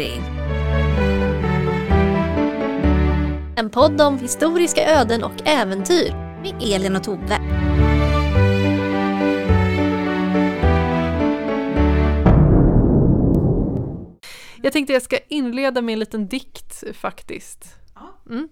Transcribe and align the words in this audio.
vandring. 0.00 0.22
En 3.56 3.70
podd 3.70 4.00
om 4.00 4.18
historiska 4.18 4.86
öden 4.86 5.24
och 5.24 5.46
äventyr 5.48 6.12
med 6.42 6.62
Elin 6.62 6.96
och 6.96 7.04
Tove. 7.04 7.40
Jag 14.62 14.72
tänkte 14.72 14.92
jag 14.92 15.02
ska 15.02 15.18
inleda 15.28 15.82
med 15.82 15.92
en 15.92 15.98
liten 15.98 16.28
dikt 16.28 16.96
faktiskt. 16.96 17.76
Mm. 18.30 18.48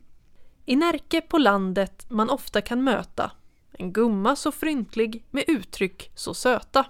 I 0.65 0.77
Närke 0.77 1.21
på 1.21 1.39
landet 1.39 2.07
man 2.09 2.31
ofta 2.31 2.61
kan 2.61 2.85
möta 2.85 3.31
en 3.73 3.93
gumma 3.93 4.37
så 4.37 4.53
fryntlig 4.53 5.27
med 5.31 5.45
uttryck 5.47 6.11
så 6.15 6.35
söta. 6.35 6.87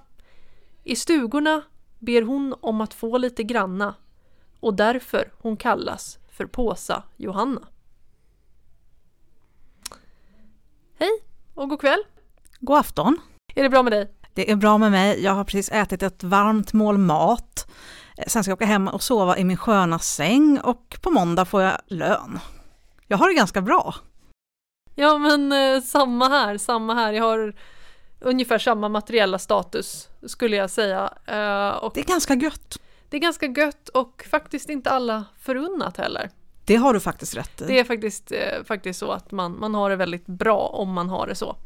I 0.84 0.96
stugorna 0.96 1.62
ber 1.98 2.22
hon 2.22 2.54
om 2.60 2.80
att 2.80 2.94
få 2.94 3.18
lite 3.18 3.42
granna 3.42 3.94
och 4.60 4.74
därför 4.74 5.32
hon 5.38 5.56
kallas 5.56 6.18
för 6.28 6.46
Påsa 6.46 7.02
Johanna. 7.16 7.68
Hej 10.98 11.10
och 11.54 11.68
god 11.68 11.80
kväll! 11.80 12.00
God 12.60 12.78
afton! 12.78 13.16
Är 13.54 13.62
det 13.62 13.68
bra 13.68 13.82
med 13.82 13.92
dig? 13.92 14.10
Det 14.34 14.50
är 14.50 14.56
bra 14.56 14.78
med 14.78 14.90
mig. 14.90 15.22
Jag 15.22 15.32
har 15.32 15.44
precis 15.44 15.70
ätit 15.72 16.02
ett 16.02 16.22
varmt 16.24 16.72
mål 16.72 16.98
mat. 16.98 17.70
Sen 18.26 18.44
ska 18.44 18.50
jag 18.50 18.56
åka 18.56 18.66
hem 18.66 18.88
och 18.88 19.02
sova 19.02 19.38
i 19.38 19.44
min 19.44 19.56
sköna 19.56 19.98
säng 19.98 20.60
och 20.60 20.98
på 21.02 21.10
måndag 21.10 21.44
får 21.44 21.62
jag 21.62 21.80
lön. 21.86 22.38
Jag 23.06 23.18
har 23.18 23.28
det 23.28 23.34
ganska 23.34 23.62
bra. 23.62 23.94
Ja 24.94 25.18
men 25.18 25.52
eh, 25.52 25.82
samma 25.82 26.28
här, 26.28 26.58
samma 26.58 26.94
här. 26.94 27.12
Jag 27.12 27.24
har 27.24 27.54
ungefär 28.20 28.58
samma 28.58 28.88
materiella 28.88 29.38
status 29.38 30.08
skulle 30.26 30.56
jag 30.56 30.70
säga. 30.70 31.12
Eh, 31.26 31.68
och 31.68 31.92
Det 31.94 32.00
är 32.00 32.04
ganska 32.04 32.34
gött. 32.34 32.78
Det 33.08 33.16
är 33.16 33.20
ganska 33.20 33.46
gött 33.46 33.88
och 33.88 34.26
faktiskt 34.30 34.68
inte 34.68 34.90
alla 34.90 35.24
förunnat 35.40 35.96
heller. 35.96 36.30
Det 36.64 36.76
har 36.76 36.94
du 36.94 37.00
faktiskt 37.00 37.36
rätt 37.36 37.60
i. 37.60 37.64
Det 37.64 37.78
är 37.78 37.84
faktiskt, 37.84 38.32
eh, 38.32 38.64
faktiskt 38.64 38.98
så 39.00 39.12
att 39.12 39.30
man, 39.30 39.58
man 39.60 39.74
har 39.74 39.90
det 39.90 39.96
väldigt 39.96 40.26
bra 40.26 40.58
om 40.58 40.92
man 40.92 41.08
har 41.08 41.26
det 41.26 41.34
så. 41.34 41.56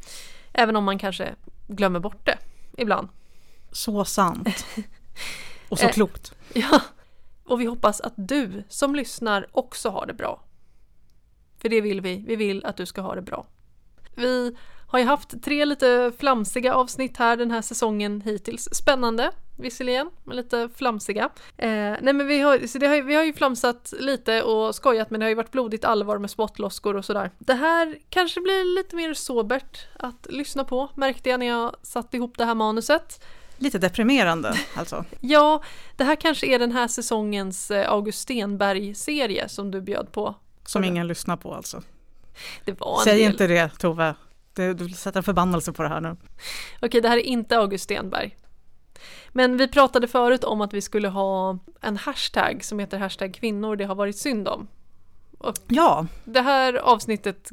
Även 0.52 0.76
om 0.76 0.84
man 0.84 0.98
kanske 0.98 1.34
glömmer 1.68 2.00
bort 2.00 2.26
det 2.26 2.38
ibland. 2.78 3.08
Så 3.72 4.04
sant. 4.04 4.66
Och 5.68 5.78
så 5.78 5.86
Eh. 5.86 5.92
klokt. 5.92 6.34
Ja, 6.54 6.80
och 7.44 7.60
vi 7.60 7.64
hoppas 7.66 8.00
att 8.00 8.12
du 8.16 8.64
som 8.68 8.94
lyssnar 8.94 9.46
också 9.52 9.90
har 9.90 10.06
det 10.06 10.14
bra. 10.14 10.40
För 11.58 11.68
det 11.68 11.80
vill 11.80 12.00
vi, 12.00 12.24
vi 12.26 12.36
vill 12.36 12.64
att 12.64 12.76
du 12.76 12.86
ska 12.86 13.00
ha 13.00 13.14
det 13.14 13.22
bra. 13.22 13.46
Vi 14.14 14.56
har 14.88 14.98
ju 14.98 15.04
haft 15.04 15.42
tre 15.42 15.64
lite 15.64 16.12
flamsiga 16.18 16.74
avsnitt 16.74 17.16
här 17.16 17.36
den 17.36 17.50
här 17.50 17.62
säsongen 17.62 18.20
hittills. 18.20 18.68
Spännande 18.72 19.30
visserligen, 19.62 20.10
men 20.24 20.36
lite 20.36 20.68
flamsiga. 20.76 21.24
Eh, 21.58 21.68
nej 22.00 22.12
men 22.12 22.26
vi 22.26 22.40
har, 22.40 22.66
så 22.66 22.78
det 22.78 22.86
har, 22.86 23.02
vi 23.02 23.14
har 23.14 23.22
ju 23.22 23.32
flamsat 23.32 23.94
lite 24.00 24.42
och 24.42 24.74
skojat 24.74 25.10
men 25.10 25.20
det 25.20 25.24
har 25.26 25.28
ju 25.28 25.34
varit 25.34 25.50
blodigt 25.52 25.84
allvar 25.84 26.18
med 26.18 26.30
spottloskor 26.30 26.96
och 26.96 27.04
sådär. 27.04 27.30
Det 27.38 27.54
här 27.54 27.98
kanske 28.10 28.40
blir 28.40 28.76
lite 28.76 28.96
mer 28.96 29.14
sobert 29.14 29.86
att 29.98 30.26
lyssna 30.30 30.64
på 30.64 30.88
märkte 30.94 31.30
jag 31.30 31.40
när 31.40 31.46
jag 31.46 31.76
satte 31.82 32.16
ihop 32.16 32.38
det 32.38 32.44
här 32.44 32.54
manuset. 32.54 33.24
Lite 33.58 33.78
deprimerande 33.78 34.54
alltså. 34.74 35.04
Ja, 35.20 35.62
det 35.96 36.04
här 36.04 36.16
kanske 36.16 36.46
är 36.46 36.58
den 36.58 36.72
här 36.72 36.88
säsongens 36.88 37.70
eh, 37.70 37.90
August 37.92 38.18
Stenberg-serie 38.18 39.48
som 39.48 39.70
du 39.70 39.80
bjöd 39.80 40.12
på. 40.12 40.34
Som 40.64 40.84
ingen 40.84 41.06
lyssnar 41.06 41.36
på 41.36 41.54
alltså. 41.54 41.82
Det 42.64 42.80
var 42.80 42.98
en 42.98 43.04
Säg 43.04 43.18
del. 43.18 43.30
inte 43.32 43.46
det 43.46 43.68
Tove. 43.78 44.14
Du 44.54 44.88
sätter 44.88 45.18
en 45.20 45.24
förbannelse 45.24 45.72
på 45.72 45.82
det 45.82 45.88
här 45.88 46.00
nu. 46.00 46.16
Okej, 46.82 47.00
det 47.00 47.08
här 47.08 47.16
är 47.16 47.20
inte 47.22 47.58
August 47.58 47.84
Stenberg. 47.84 48.36
Men 49.32 49.56
vi 49.56 49.68
pratade 49.68 50.08
förut 50.08 50.44
om 50.44 50.60
att 50.60 50.74
vi 50.74 50.80
skulle 50.80 51.08
ha 51.08 51.58
en 51.80 51.96
hashtag 51.96 52.64
som 52.64 52.78
heter 52.78 52.98
hashtag 52.98 53.34
kvinnor 53.34 53.76
det 53.76 53.84
har 53.84 53.94
varit 53.94 54.18
synd 54.18 54.48
om. 54.48 54.68
Och 55.38 55.54
Ja, 55.68 56.06
det 56.24 56.40
här 56.40 56.74
avsnittet 56.74 57.52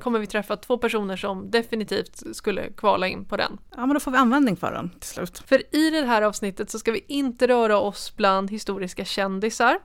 kommer 0.00 0.18
vi 0.18 0.26
träffa 0.26 0.56
två 0.56 0.78
personer 0.78 1.16
som 1.16 1.50
definitivt 1.50 2.36
skulle 2.36 2.72
kvala 2.72 3.08
in 3.08 3.24
på 3.24 3.36
den. 3.36 3.58
ja 3.76 3.86
men 3.86 3.94
då 3.94 4.00
får 4.00 4.10
vi 4.10 4.16
användning 4.16 4.56
för 4.56 4.72
den 4.72 4.90
till 4.90 5.08
slut. 5.08 5.38
För 5.46 5.76
i 5.76 5.90
det 5.90 6.06
här 6.06 6.22
avsnittet 6.22 6.70
så 6.70 6.78
ska 6.78 6.92
vi 6.92 7.04
inte 7.08 7.48
röra 7.48 7.78
oss 7.78 8.16
bland 8.16 8.50
historiska 8.50 9.04
kändisar. 9.04 9.78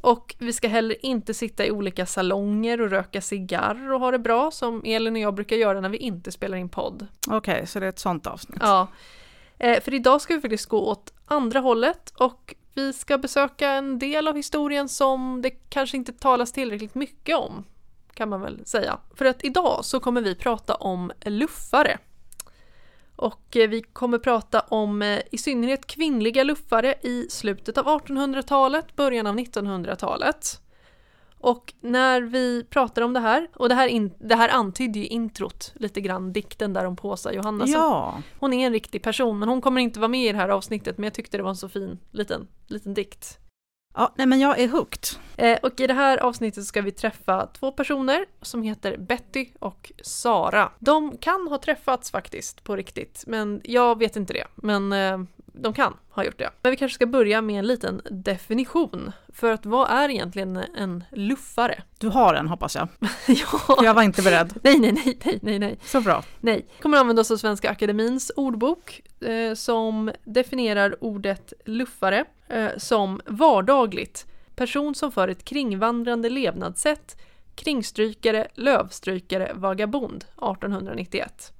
Och 0.00 0.34
vi 0.38 0.52
ska 0.52 0.68
heller 0.68 1.06
inte 1.06 1.34
sitta 1.34 1.66
i 1.66 1.70
olika 1.70 2.06
salonger 2.06 2.80
och 2.80 2.90
röka 2.90 3.20
cigarr 3.20 3.92
och 3.92 4.00
ha 4.00 4.10
det 4.10 4.18
bra 4.18 4.50
som 4.50 4.82
Elin 4.84 5.14
och 5.14 5.20
jag 5.20 5.34
brukar 5.34 5.56
göra 5.56 5.80
när 5.80 5.88
vi 5.88 5.96
inte 5.96 6.32
spelar 6.32 6.56
in 6.56 6.68
podd. 6.68 7.06
Okej, 7.28 7.66
så 7.66 7.80
det 7.80 7.86
är 7.86 7.88
ett 7.88 7.98
sånt 7.98 8.26
avsnitt. 8.26 8.60
Ja. 8.62 8.88
Eh, 9.58 9.80
för 9.80 9.94
idag 9.94 10.20
ska 10.20 10.34
vi 10.34 10.40
faktiskt 10.40 10.66
gå 10.66 10.78
åt 10.78 11.12
andra 11.26 11.60
hållet 11.60 12.10
och 12.10 12.54
vi 12.74 12.92
ska 12.92 13.18
besöka 13.18 13.70
en 13.70 13.98
del 13.98 14.28
av 14.28 14.36
historien 14.36 14.88
som 14.88 15.42
det 15.42 15.50
kanske 15.50 15.96
inte 15.96 16.12
talas 16.12 16.52
tillräckligt 16.52 16.94
mycket 16.94 17.36
om. 17.36 17.64
Kan 18.14 18.28
man 18.28 18.40
väl 18.40 18.66
säga. 18.66 18.98
För 19.14 19.24
att 19.24 19.44
idag 19.44 19.84
så 19.84 20.00
kommer 20.00 20.20
vi 20.20 20.34
prata 20.34 20.74
om 20.74 21.12
luffare. 21.24 21.98
Och 23.16 23.56
eh, 23.56 23.68
vi 23.68 23.82
kommer 23.82 24.18
prata 24.18 24.60
om 24.60 25.02
eh, 25.02 25.20
i 25.30 25.38
synnerhet 25.38 25.86
kvinnliga 25.86 26.44
luffare 26.44 26.94
i 27.02 27.26
slutet 27.30 27.78
av 27.78 27.86
1800-talet, 27.86 28.96
början 28.96 29.26
av 29.26 29.36
1900-talet. 29.38 30.60
Och 31.44 31.74
när 31.80 32.20
vi 32.22 32.64
pratar 32.70 33.02
om 33.02 33.12
det 33.12 33.20
här, 33.20 33.48
och 33.54 33.68
det 33.68 33.74
här, 33.74 33.88
in, 33.88 34.14
det 34.18 34.34
här 34.34 34.48
antydde 34.48 34.98
ju 34.98 35.06
introt 35.06 35.72
lite 35.76 36.00
grann, 36.00 36.32
dikten 36.32 36.72
där 36.72 36.84
om 36.84 36.96
Påsa 36.96 37.32
Johanna. 37.32 37.66
som- 37.66 37.74
Ja, 37.80 38.22
hon 38.40 38.52
är 38.52 38.66
en 38.66 38.72
riktig 38.72 39.02
person, 39.02 39.38
men 39.38 39.48
hon 39.48 39.60
kommer 39.60 39.80
inte 39.80 40.00
vara 40.00 40.08
med 40.08 40.28
i 40.28 40.32
det 40.32 40.38
här 40.38 40.48
avsnittet, 40.48 40.98
men 40.98 41.04
jag 41.04 41.14
tyckte 41.14 41.36
det 41.36 41.42
var 41.42 41.50
en 41.50 41.56
så 41.56 41.68
fin 41.68 41.98
liten, 42.10 42.46
liten 42.66 42.94
dikt. 42.94 43.38
ja 43.96 44.12
nej 44.16 44.26
men 44.26 44.40
jag 44.40 44.58
är 44.58 44.68
hooked. 44.68 45.04
Eh, 45.36 45.58
och 45.62 45.80
i 45.80 45.86
det 45.86 45.94
här 45.94 46.18
avsnittet 46.18 46.64
ska 46.64 46.82
vi 46.82 46.90
träffa 46.92 47.46
två 47.46 47.72
personer 47.72 48.26
som 48.42 48.62
heter 48.62 48.96
Betty 48.96 49.46
och 49.58 49.92
Sara. 50.02 50.70
De 50.78 51.16
kan 51.16 51.48
ha 51.48 51.58
träffats 51.58 52.10
faktiskt 52.10 52.64
på 52.64 52.76
riktigt, 52.76 53.24
men 53.26 53.60
jag 53.64 53.98
vet 53.98 54.16
inte 54.16 54.32
det. 54.32 54.44
Men 54.54 54.92
eh, 54.92 55.18
de 55.54 55.72
kan 55.74 55.96
ha 56.10 56.24
gjort 56.24 56.38
det. 56.38 56.50
Men 56.62 56.70
vi 56.70 56.76
kanske 56.76 56.94
ska 56.94 57.06
börja 57.06 57.42
med 57.42 57.58
en 57.58 57.66
liten 57.66 58.02
definition. 58.10 59.12
För 59.28 59.52
att 59.52 59.66
vad 59.66 59.90
är 59.90 60.08
egentligen 60.08 60.56
en 60.56 61.04
luffare? 61.12 61.82
Du 61.98 62.08
har 62.08 62.34
en 62.34 62.48
hoppas 62.48 62.74
jag. 62.74 62.88
ja. 63.26 63.78
Jag 63.84 63.94
var 63.94 64.02
inte 64.02 64.22
beredd. 64.22 64.54
Nej, 64.62 64.78
nej, 64.78 64.92
nej, 64.92 65.18
nej, 65.24 65.38
nej, 65.42 65.58
nej. 65.58 65.78
Så 65.84 66.00
bra. 66.00 66.24
Nej, 66.40 66.66
kommer 66.82 66.98
använda 66.98 67.22
oss 67.22 67.30
av 67.30 67.36
Svenska 67.36 67.70
Akademins 67.70 68.32
ordbok 68.36 69.02
eh, 69.20 69.54
som 69.54 70.10
definierar 70.24 71.04
ordet 71.04 71.52
luffare 71.64 72.24
eh, 72.48 72.68
som 72.76 73.20
vardagligt, 73.26 74.26
person 74.56 74.94
som 74.94 75.12
för 75.12 75.28
ett 75.28 75.44
kringvandrande 75.44 76.30
levnadssätt, 76.30 77.20
kringstrykare, 77.54 78.48
lövstrykare, 78.54 79.52
vagabond 79.54 80.16
1891. 80.16 81.52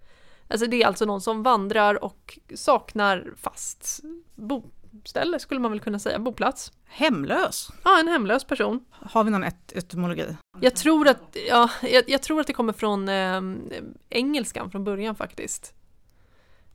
Alltså 0.48 0.66
det 0.66 0.82
är 0.82 0.86
alltså 0.86 1.04
någon 1.04 1.20
som 1.20 1.42
vandrar 1.42 2.04
och 2.04 2.38
saknar 2.54 3.32
fast 3.36 4.00
boställe 4.34 5.38
skulle 5.38 5.60
man 5.60 5.70
väl 5.70 5.80
kunna 5.80 5.98
säga, 5.98 6.18
boplats. 6.18 6.72
Hemlös. 6.84 7.68
Ja, 7.84 8.00
en 8.00 8.08
hemlös 8.08 8.44
person. 8.44 8.84
Har 8.90 9.24
vi 9.24 9.30
någon 9.30 9.44
et 9.44 9.72
etymologi? 9.72 10.36
Jag 10.60 10.76
tror 10.76 11.08
att, 11.08 11.36
ja, 11.48 11.70
jag, 11.82 12.04
jag 12.06 12.22
tror 12.22 12.40
att 12.40 12.46
det 12.46 12.52
kommer 12.52 12.72
från 12.72 13.08
eh, 13.08 13.40
engelskan 14.08 14.70
från 14.70 14.84
början 14.84 15.16
faktiskt. 15.16 15.74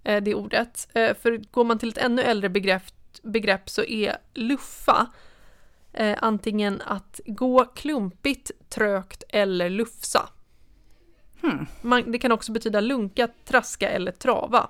Eh, 0.04 0.24
det 0.24 0.36
ordet. 0.36 0.88
Eh, 0.94 1.16
för 1.16 1.38
går 1.52 1.64
man 1.64 1.80
till 1.80 1.90
ett 1.90 1.98
ännu 1.98 2.22
äldre 2.22 2.50
begrepp, 2.50 2.84
begrepp 3.24 3.70
så 3.70 3.84
är 3.84 4.18
luffa 4.34 5.08
eh, 5.94 6.18
antingen 6.22 6.82
att 6.86 7.20
gå 7.26 7.66
klumpigt, 7.66 8.52
trögt 8.70 9.24
eller 9.30 9.70
lufsa. 9.70 10.30
Hmm. 11.42 11.66
Man, 11.82 12.12
det 12.12 12.20
kan 12.20 12.32
också 12.32 12.52
betyda 12.52 12.80
lunka, 12.80 13.28
traska 13.46 13.90
eller 13.90 14.12
trava. 14.12 14.70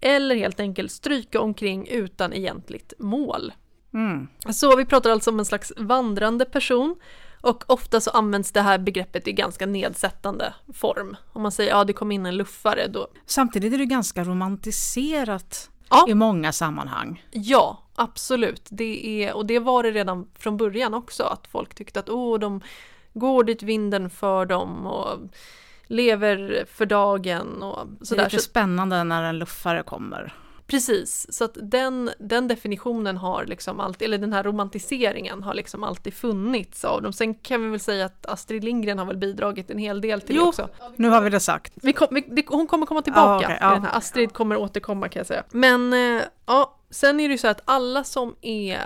Eller 0.00 0.34
helt 0.34 0.60
enkelt 0.60 0.92
stryka 0.92 1.40
omkring 1.40 1.88
utan 1.88 2.32
egentligt 2.32 2.92
mål. 2.98 3.52
Mm. 3.94 4.28
Så 4.50 4.76
vi 4.76 4.84
pratar 4.84 5.10
alltså 5.10 5.30
om 5.30 5.38
en 5.38 5.44
slags 5.44 5.72
vandrande 5.76 6.44
person 6.44 6.96
och 7.40 7.64
ofta 7.66 8.00
så 8.00 8.10
används 8.10 8.52
det 8.52 8.60
här 8.60 8.78
begreppet 8.78 9.28
i 9.28 9.32
ganska 9.32 9.66
nedsättande 9.66 10.54
form. 10.74 11.16
Om 11.32 11.42
man 11.42 11.52
säger 11.52 11.70
ja 11.70 11.84
det 11.84 11.92
kom 11.92 12.12
in 12.12 12.26
en 12.26 12.36
luffare 12.36 12.88
då. 12.88 13.06
Samtidigt 13.26 13.74
är 13.74 13.78
det 13.78 13.86
ganska 13.86 14.24
romantiserat 14.24 15.70
Ja. 15.90 16.06
i 16.08 16.14
många 16.14 16.52
sammanhang. 16.52 17.24
Ja, 17.30 17.82
absolut. 17.94 18.66
Det 18.70 19.24
är, 19.24 19.34
och 19.34 19.46
det 19.46 19.58
var 19.58 19.82
det 19.82 19.90
redan 19.90 20.28
från 20.38 20.56
början 20.56 20.94
också 20.94 21.22
att 21.22 21.46
folk 21.46 21.74
tyckte 21.74 22.00
att 22.00 22.08
åh 22.08 22.38
de 22.38 22.60
går 23.12 23.44
dit 23.44 23.62
vinden 23.62 24.10
för 24.10 24.46
dem 24.46 24.86
och 24.86 25.18
lever 25.86 26.64
för 26.72 26.86
dagen 26.86 27.62
och 27.62 27.86
Det 27.86 28.02
är 28.02 28.04
sådär. 28.04 28.24
lite 28.24 28.38
spännande 28.42 29.04
när 29.04 29.22
en 29.22 29.38
luffare 29.38 29.82
kommer. 29.82 30.34
precis, 30.66 31.26
så 31.34 31.44
att 31.44 31.56
den, 31.62 32.10
den 32.18 32.48
definitionen 32.48 33.16
har 33.16 33.44
liksom 33.44 33.80
alltid, 33.80 34.06
eller 34.06 34.18
den 34.18 34.32
här 34.32 34.42
romantiseringen 34.42 35.42
har 35.42 35.54
liksom 35.54 35.84
alltid 35.84 36.14
funnits 36.14 36.84
av 36.84 37.02
dem. 37.02 37.12
Sen 37.12 37.34
kan 37.34 37.62
vi 37.64 37.70
väl 37.70 37.80
säga 37.80 38.04
att 38.06 38.26
Astrid 38.26 38.64
Lindgren 38.64 38.98
har 38.98 39.06
väl 39.06 39.16
bidragit 39.16 39.70
en 39.70 39.78
hel 39.78 40.00
del 40.00 40.20
till 40.20 40.34
det 40.34 40.40
Jo. 40.40 40.48
också. 40.48 40.68
Nu 40.96 41.08
har 41.08 41.20
vi 41.20 41.30
det 41.30 41.40
sagt. 41.40 41.72
Vi 41.82 41.92
kom, 41.92 42.08
vi, 42.10 42.20
det, 42.20 42.44
hon 42.48 42.66
kommer 42.66 42.86
komma 42.86 43.02
tillbaka. 43.02 43.46
Okej, 43.46 43.56
i 43.56 43.58
ja. 43.60 43.70
den 43.70 43.82
här. 43.84 43.96
Astrid 43.98 44.32
kommer 44.32 44.56
återkomma 44.56 45.08
kan 45.08 45.20
jag 45.20 45.26
säga. 45.26 45.42
Men 45.50 45.92
eh, 45.92 46.22
ja, 46.46 46.78
sen 46.90 47.20
är 47.20 47.28
det 47.28 47.32
ju 47.32 47.38
så 47.38 47.48
att 47.48 47.60
alla 47.64 48.04
som 48.04 48.34
är 48.42 48.80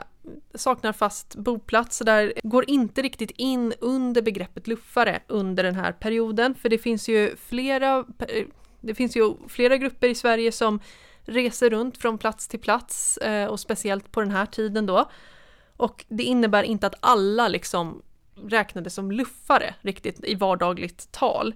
saknar 0.55 0.93
fast 0.93 1.37
boplats, 1.37 1.96
så 1.96 2.05
där 2.05 2.32
går 2.43 2.70
inte 2.70 3.02
riktigt 3.02 3.31
in 3.31 3.73
under 3.81 4.23
begreppet 4.23 4.67
luffare 4.67 5.20
under 5.26 5.62
den 5.62 5.75
här 5.75 5.93
perioden, 5.93 6.55
för 6.55 6.69
det 6.69 6.78
finns 6.78 7.08
ju 7.08 7.37
flera, 7.37 8.05
eh, 8.19 8.46
det 8.81 8.94
finns 8.94 9.17
ju 9.17 9.34
flera 9.49 9.76
grupper 9.76 10.08
i 10.08 10.14
Sverige 10.14 10.52
som 10.52 10.81
reser 11.25 11.70
runt 11.70 11.99
från 11.99 12.19
plats 12.19 12.49
till 12.49 12.61
plats 12.61 13.17
eh, 13.17 13.46
och 13.46 13.61
speciellt 13.61 14.12
på 14.12 14.20
den 14.20 14.31
här 14.31 14.46
tiden 14.46 14.87
då. 14.87 15.11
Och 15.76 16.05
det 16.08 16.23
innebär 16.23 16.62
inte 16.62 16.87
att 16.87 16.94
alla 17.00 17.49
liksom 17.49 18.02
räknades 18.44 18.94
som 18.94 19.12
luffare 19.12 19.75
riktigt 19.81 20.25
i 20.25 20.34
vardagligt 20.34 21.12
tal. 21.12 21.55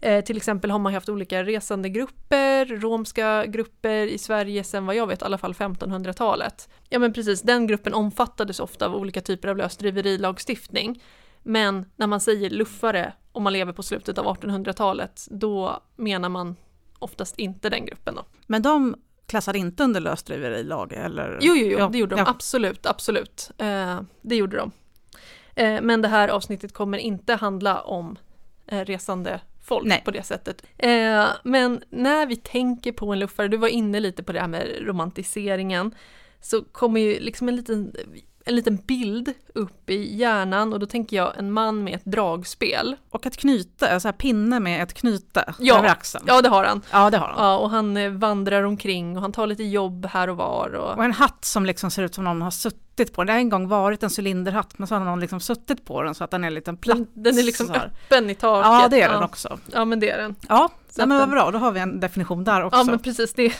Eh, 0.00 0.24
till 0.24 0.36
exempel 0.36 0.70
har 0.70 0.78
man 0.78 0.94
haft 0.94 1.08
olika 1.08 1.44
resandegrupper, 1.44 2.66
romska 2.66 3.46
grupper 3.46 4.06
i 4.06 4.18
Sverige 4.18 4.64
sedan 4.64 4.86
vad 4.86 4.96
jag 4.96 5.06
vet 5.06 5.22
i 5.22 5.24
alla 5.24 5.38
fall 5.38 5.52
1500-talet. 5.52 6.68
Ja 6.88 6.98
men 6.98 7.12
precis, 7.12 7.42
den 7.42 7.66
gruppen 7.66 7.94
omfattades 7.94 8.60
ofta 8.60 8.86
av 8.86 8.94
olika 8.94 9.20
typer 9.20 9.48
av 9.48 9.56
lösdriverilagstiftning. 9.56 11.02
Men 11.42 11.84
när 11.96 12.06
man 12.06 12.20
säger 12.20 12.50
luffare 12.50 13.12
och 13.32 13.42
man 13.42 13.52
lever 13.52 13.72
på 13.72 13.82
slutet 13.82 14.18
av 14.18 14.26
1800-talet, 14.26 15.26
då 15.30 15.82
menar 15.96 16.28
man 16.28 16.56
oftast 16.98 17.38
inte 17.38 17.70
den 17.70 17.86
gruppen 17.86 18.14
då. 18.14 18.24
Men 18.46 18.62
de 18.62 18.96
klassade 19.26 19.58
inte 19.58 19.84
under 19.84 20.00
lösdriverilag 20.00 20.92
eller? 20.92 21.38
Jo, 21.40 21.54
jo, 21.56 21.66
jo, 21.66 21.78
ja, 21.78 21.88
det 21.88 21.98
gjorde 21.98 22.16
de 22.16 22.18
ja. 22.20 22.28
absolut, 22.28 22.86
absolut. 22.86 23.50
Eh, 23.58 24.00
det 24.22 24.36
gjorde 24.36 24.56
de. 24.56 24.70
Eh, 25.54 25.82
men 25.82 26.02
det 26.02 26.08
här 26.08 26.28
avsnittet 26.28 26.74
kommer 26.74 26.98
inte 26.98 27.34
handla 27.34 27.80
om 27.80 28.18
eh, 28.66 28.84
resande 28.84 29.40
folk 29.70 29.86
Nej. 29.86 30.02
på 30.04 30.10
det 30.10 30.22
sättet. 30.22 30.62
Eh, 30.78 31.26
men 31.44 31.82
när 31.90 32.26
vi 32.26 32.36
tänker 32.36 32.92
på 32.92 33.12
en 33.12 33.18
luffare, 33.18 33.48
du 33.48 33.56
var 33.56 33.68
inne 33.68 34.00
lite 34.00 34.22
på 34.22 34.32
det 34.32 34.40
här 34.40 34.48
med 34.48 34.66
romantiseringen, 34.80 35.94
så 36.40 36.64
kommer 36.64 37.00
ju 37.00 37.20
liksom 37.20 37.48
en 37.48 37.56
liten 37.56 37.94
en 38.44 38.56
liten 38.56 38.76
bild 38.76 39.32
upp 39.54 39.90
i 39.90 40.16
hjärnan 40.16 40.72
och 40.72 40.80
då 40.80 40.86
tänker 40.86 41.16
jag 41.16 41.38
en 41.38 41.52
man 41.52 41.84
med 41.84 41.94
ett 41.94 42.04
dragspel. 42.04 42.96
Och 43.10 43.26
ett 43.26 43.36
knyte, 43.36 43.92
alltså 43.92 44.08
här 44.08 44.12
pinne 44.12 44.60
med 44.60 44.82
ett 44.82 44.94
knyte 44.94 45.54
ja, 45.58 45.78
över 45.78 45.88
axeln. 45.88 46.24
Ja, 46.26 46.42
det 46.42 46.48
har 46.48 46.64
han. 46.64 46.82
Ja, 46.90 47.10
det 47.10 47.18
har 47.18 47.28
han. 47.28 47.44
Ja, 47.44 47.58
och 47.58 47.70
han 47.70 47.96
eh, 47.96 48.10
vandrar 48.10 48.62
omkring 48.62 49.16
och 49.16 49.22
han 49.22 49.32
tar 49.32 49.46
lite 49.46 49.64
jobb 49.64 50.06
här 50.06 50.30
och 50.30 50.36
var. 50.36 50.74
Och, 50.74 50.96
och 50.96 51.04
en 51.04 51.12
hatt 51.12 51.44
som 51.44 51.66
liksom 51.66 51.90
ser 51.90 52.02
ut 52.02 52.14
som 52.14 52.24
någon 52.24 52.42
har 52.42 52.50
suttit 52.50 53.12
på. 53.12 53.24
Det 53.24 53.32
har 53.32 53.38
en 53.38 53.48
gång 53.48 53.68
varit 53.68 54.02
en 54.02 54.10
cylinderhatt 54.18 54.78
men 54.78 54.88
så 54.88 54.94
har 54.94 55.04
någon 55.04 55.20
liksom 55.20 55.40
suttit 55.40 55.84
på 55.84 56.02
den 56.02 56.14
så 56.14 56.24
att 56.24 56.30
den 56.30 56.44
är 56.44 56.50
lite 56.50 56.72
platt. 56.72 57.08
Den 57.14 57.38
är 57.38 57.42
liksom 57.42 57.70
öppen 57.70 58.30
i 58.30 58.34
taket. 58.34 58.66
Ja, 58.66 58.88
det 58.88 59.00
är 59.00 59.06
ja. 59.06 59.12
den 59.12 59.22
också. 59.22 59.58
Ja, 59.72 59.84
men 59.84 60.00
det 60.00 60.10
är 60.10 60.18
den. 60.18 60.34
Ja, 60.48 60.68
så 60.90 61.06
men 61.06 61.18
vad 61.18 61.30
bra, 61.30 61.50
då 61.50 61.58
har 61.58 61.72
vi 61.72 61.80
en 61.80 62.00
definition 62.00 62.44
där 62.44 62.64
också. 62.64 62.78
Ja, 62.78 62.84
men 62.84 62.98
precis. 62.98 63.34
Det, 63.34 63.52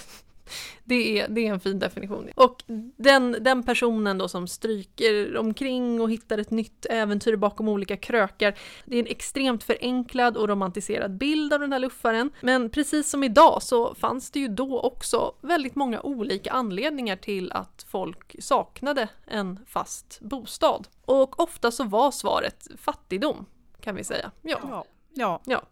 det 0.85 1.21
är, 1.21 1.29
det 1.29 1.47
är 1.47 1.53
en 1.53 1.61
fin 1.61 1.79
definition. 1.79 2.29
Och 2.35 2.63
den, 2.97 3.37
den 3.41 3.63
personen 3.63 4.19
då 4.19 4.29
som 4.29 4.49
stryker 4.49 5.37
omkring 5.37 6.01
och 6.01 6.11
hittar 6.11 6.39
ett 6.39 6.51
nytt 6.51 6.87
äventyr 6.91 7.37
bakom 7.37 7.69
olika 7.69 7.97
krökar. 7.97 8.59
Det 8.85 8.97
är 8.97 9.01
en 9.01 9.07
extremt 9.07 9.65
förenklad 9.65 10.37
och 10.37 10.49
romantiserad 10.49 11.17
bild 11.17 11.53
av 11.53 11.61
den 11.61 11.73
här 11.73 11.79
luffaren. 11.79 12.31
Men 12.41 12.71
precis 12.71 13.11
som 13.11 13.25
idag 13.25 13.63
så 13.63 13.95
fanns 13.95 14.31
det 14.31 14.41
ju 14.41 14.49
då 14.49 14.81
också 14.81 15.35
väldigt 15.41 15.75
många 15.75 16.01
olika 16.01 16.53
anledningar 16.53 17.17
till 17.17 17.53
att 17.53 17.87
folk 17.89 18.37
saknade 18.39 19.09
en 19.27 19.59
fast 19.67 20.21
bostad. 20.21 20.89
Och 21.05 21.41
ofta 21.41 21.71
så 21.71 21.85
var 21.85 22.11
svaret 22.11 22.69
fattigdom, 22.79 23.47
kan 23.81 23.97
vi 23.97 24.05
säga. 24.05 24.31
Ja. 24.43 24.59
ja. 24.63 24.85
ja. 25.15 25.41
ja. 25.45 25.63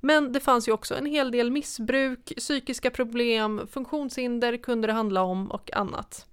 Men 0.00 0.32
det 0.32 0.40
fanns 0.40 0.68
ju 0.68 0.72
också 0.72 0.94
en 0.94 1.06
hel 1.06 1.30
del 1.30 1.50
missbruk, 1.50 2.32
psykiska 2.36 2.90
problem, 2.90 3.66
funktionshinder 3.70 4.56
kunde 4.56 4.86
det 4.86 4.92
handla 4.92 5.22
om 5.22 5.50
och 5.50 5.76
annat. 5.76 6.26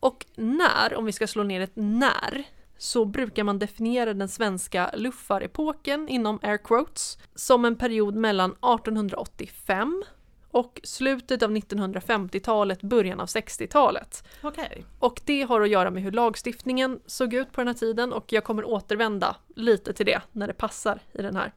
Och 0.00 0.26
när, 0.34 0.94
om 0.94 1.04
vi 1.04 1.12
ska 1.12 1.26
slå 1.26 1.42
ner 1.42 1.60
ett 1.60 1.72
när, 1.74 2.44
så 2.78 3.04
brukar 3.04 3.44
man 3.44 3.58
definiera 3.58 4.14
den 4.14 4.28
svenska 4.28 4.90
luffarepoken 4.94 6.08
inom 6.08 6.38
air 6.42 6.56
quotes 6.56 7.18
som 7.34 7.64
en 7.64 7.76
period 7.76 8.14
mellan 8.14 8.50
1885 8.50 10.04
och 10.50 10.80
slutet 10.84 11.42
av 11.42 11.50
1950-talet, 11.50 12.82
början 12.82 13.20
av 13.20 13.26
60-talet. 13.26 14.28
Okay. 14.42 14.82
Och 14.98 15.20
det 15.24 15.42
har 15.42 15.60
att 15.60 15.68
göra 15.68 15.90
med 15.90 16.02
hur 16.02 16.12
lagstiftningen 16.12 17.00
såg 17.06 17.34
ut 17.34 17.52
på 17.52 17.60
den 17.60 17.68
här 17.68 17.74
tiden 17.74 18.12
och 18.12 18.32
jag 18.32 18.44
kommer 18.44 18.64
återvända 18.64 19.36
lite 19.56 19.92
till 19.92 20.06
det 20.06 20.20
när 20.32 20.46
det 20.46 20.54
passar 20.54 21.00
i 21.12 21.22
den 21.22 21.36
här. 21.36 21.52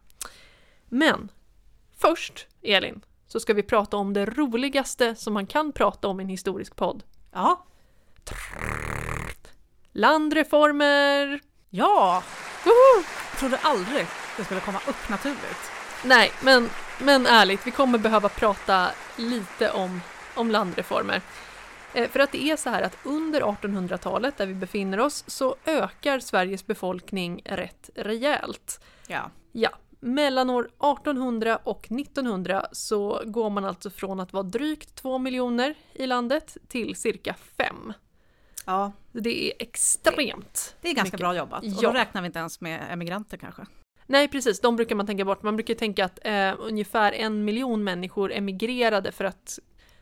Men 0.93 1.31
först, 1.97 2.47
Elin, 2.61 3.01
så 3.27 3.39
ska 3.39 3.53
vi 3.53 3.63
prata 3.63 3.97
om 3.97 4.13
det 4.13 4.25
roligaste 4.25 5.15
som 5.15 5.33
man 5.33 5.47
kan 5.47 5.71
prata 5.71 6.07
om 6.07 6.19
i 6.19 6.23
en 6.23 6.29
historisk 6.29 6.75
podd. 6.75 7.03
Ja. 7.31 7.65
Landreformer! 9.91 11.39
Ja! 11.69 12.23
Woho! 12.63 13.03
Jag 13.31 13.39
trodde 13.39 13.57
aldrig 13.57 14.05
det 14.37 14.43
skulle 14.43 14.59
komma 14.59 14.79
upp 14.87 15.09
naturligt. 15.09 15.71
Nej, 16.03 16.31
men, 16.43 16.69
men 17.01 17.27
ärligt, 17.27 17.67
vi 17.67 17.71
kommer 17.71 17.97
behöva 17.97 18.29
prata 18.29 18.89
lite 19.17 19.71
om, 19.71 20.01
om 20.35 20.51
landreformer. 20.51 21.21
Eh, 21.93 22.09
för 22.09 22.19
att 22.19 22.31
det 22.31 22.43
är 22.43 22.55
så 22.55 22.69
här 22.69 22.81
att 22.81 22.97
under 23.03 23.41
1800-talet, 23.41 24.37
där 24.37 24.45
vi 24.45 24.53
befinner 24.53 24.99
oss, 24.99 25.23
så 25.27 25.55
ökar 25.65 26.19
Sveriges 26.19 26.67
befolkning 26.67 27.41
rätt 27.45 27.89
rejält. 27.95 28.79
Ja. 29.07 29.31
Ja, 29.51 29.69
mellan 30.03 30.49
år 30.49 30.63
1800 30.65 31.59
och 31.63 31.91
1900 31.91 32.65
så 32.71 33.21
går 33.25 33.49
man 33.49 33.65
alltså 33.65 33.89
från 33.89 34.19
att 34.19 34.33
vara 34.33 34.43
drygt 34.43 34.95
2 34.95 35.17
miljoner 35.17 35.75
i 35.93 36.07
landet 36.07 36.57
till 36.67 36.95
cirka 36.95 37.35
5. 37.57 37.93
Ja. 38.65 38.91
Det 39.11 39.47
är 39.47 39.53
extremt. 39.59 40.75
Det 40.81 40.89
är 40.89 40.93
ganska 40.93 41.07
mycket. 41.07 41.19
bra 41.19 41.35
jobbat. 41.35 41.63
Ja. 41.63 41.75
Och 41.75 41.83
då 41.83 41.91
räknar 41.91 42.21
vi 42.21 42.25
inte 42.25 42.39
ens 42.39 42.61
med 42.61 42.87
emigranter 42.89 43.37
kanske. 43.37 43.65
Nej 44.05 44.27
precis, 44.27 44.61
de 44.61 44.75
brukar 44.75 44.95
man 44.95 45.07
tänka 45.07 45.25
bort. 45.25 45.43
Man 45.43 45.55
brukar 45.55 45.73
tänka 45.73 46.05
att 46.05 46.19
eh, 46.23 46.53
ungefär 46.59 47.11
en 47.11 47.45
miljon 47.45 47.83
människor 47.83 48.33
emigrerade 48.33 49.11
för 49.11 49.25
att 49.25 49.59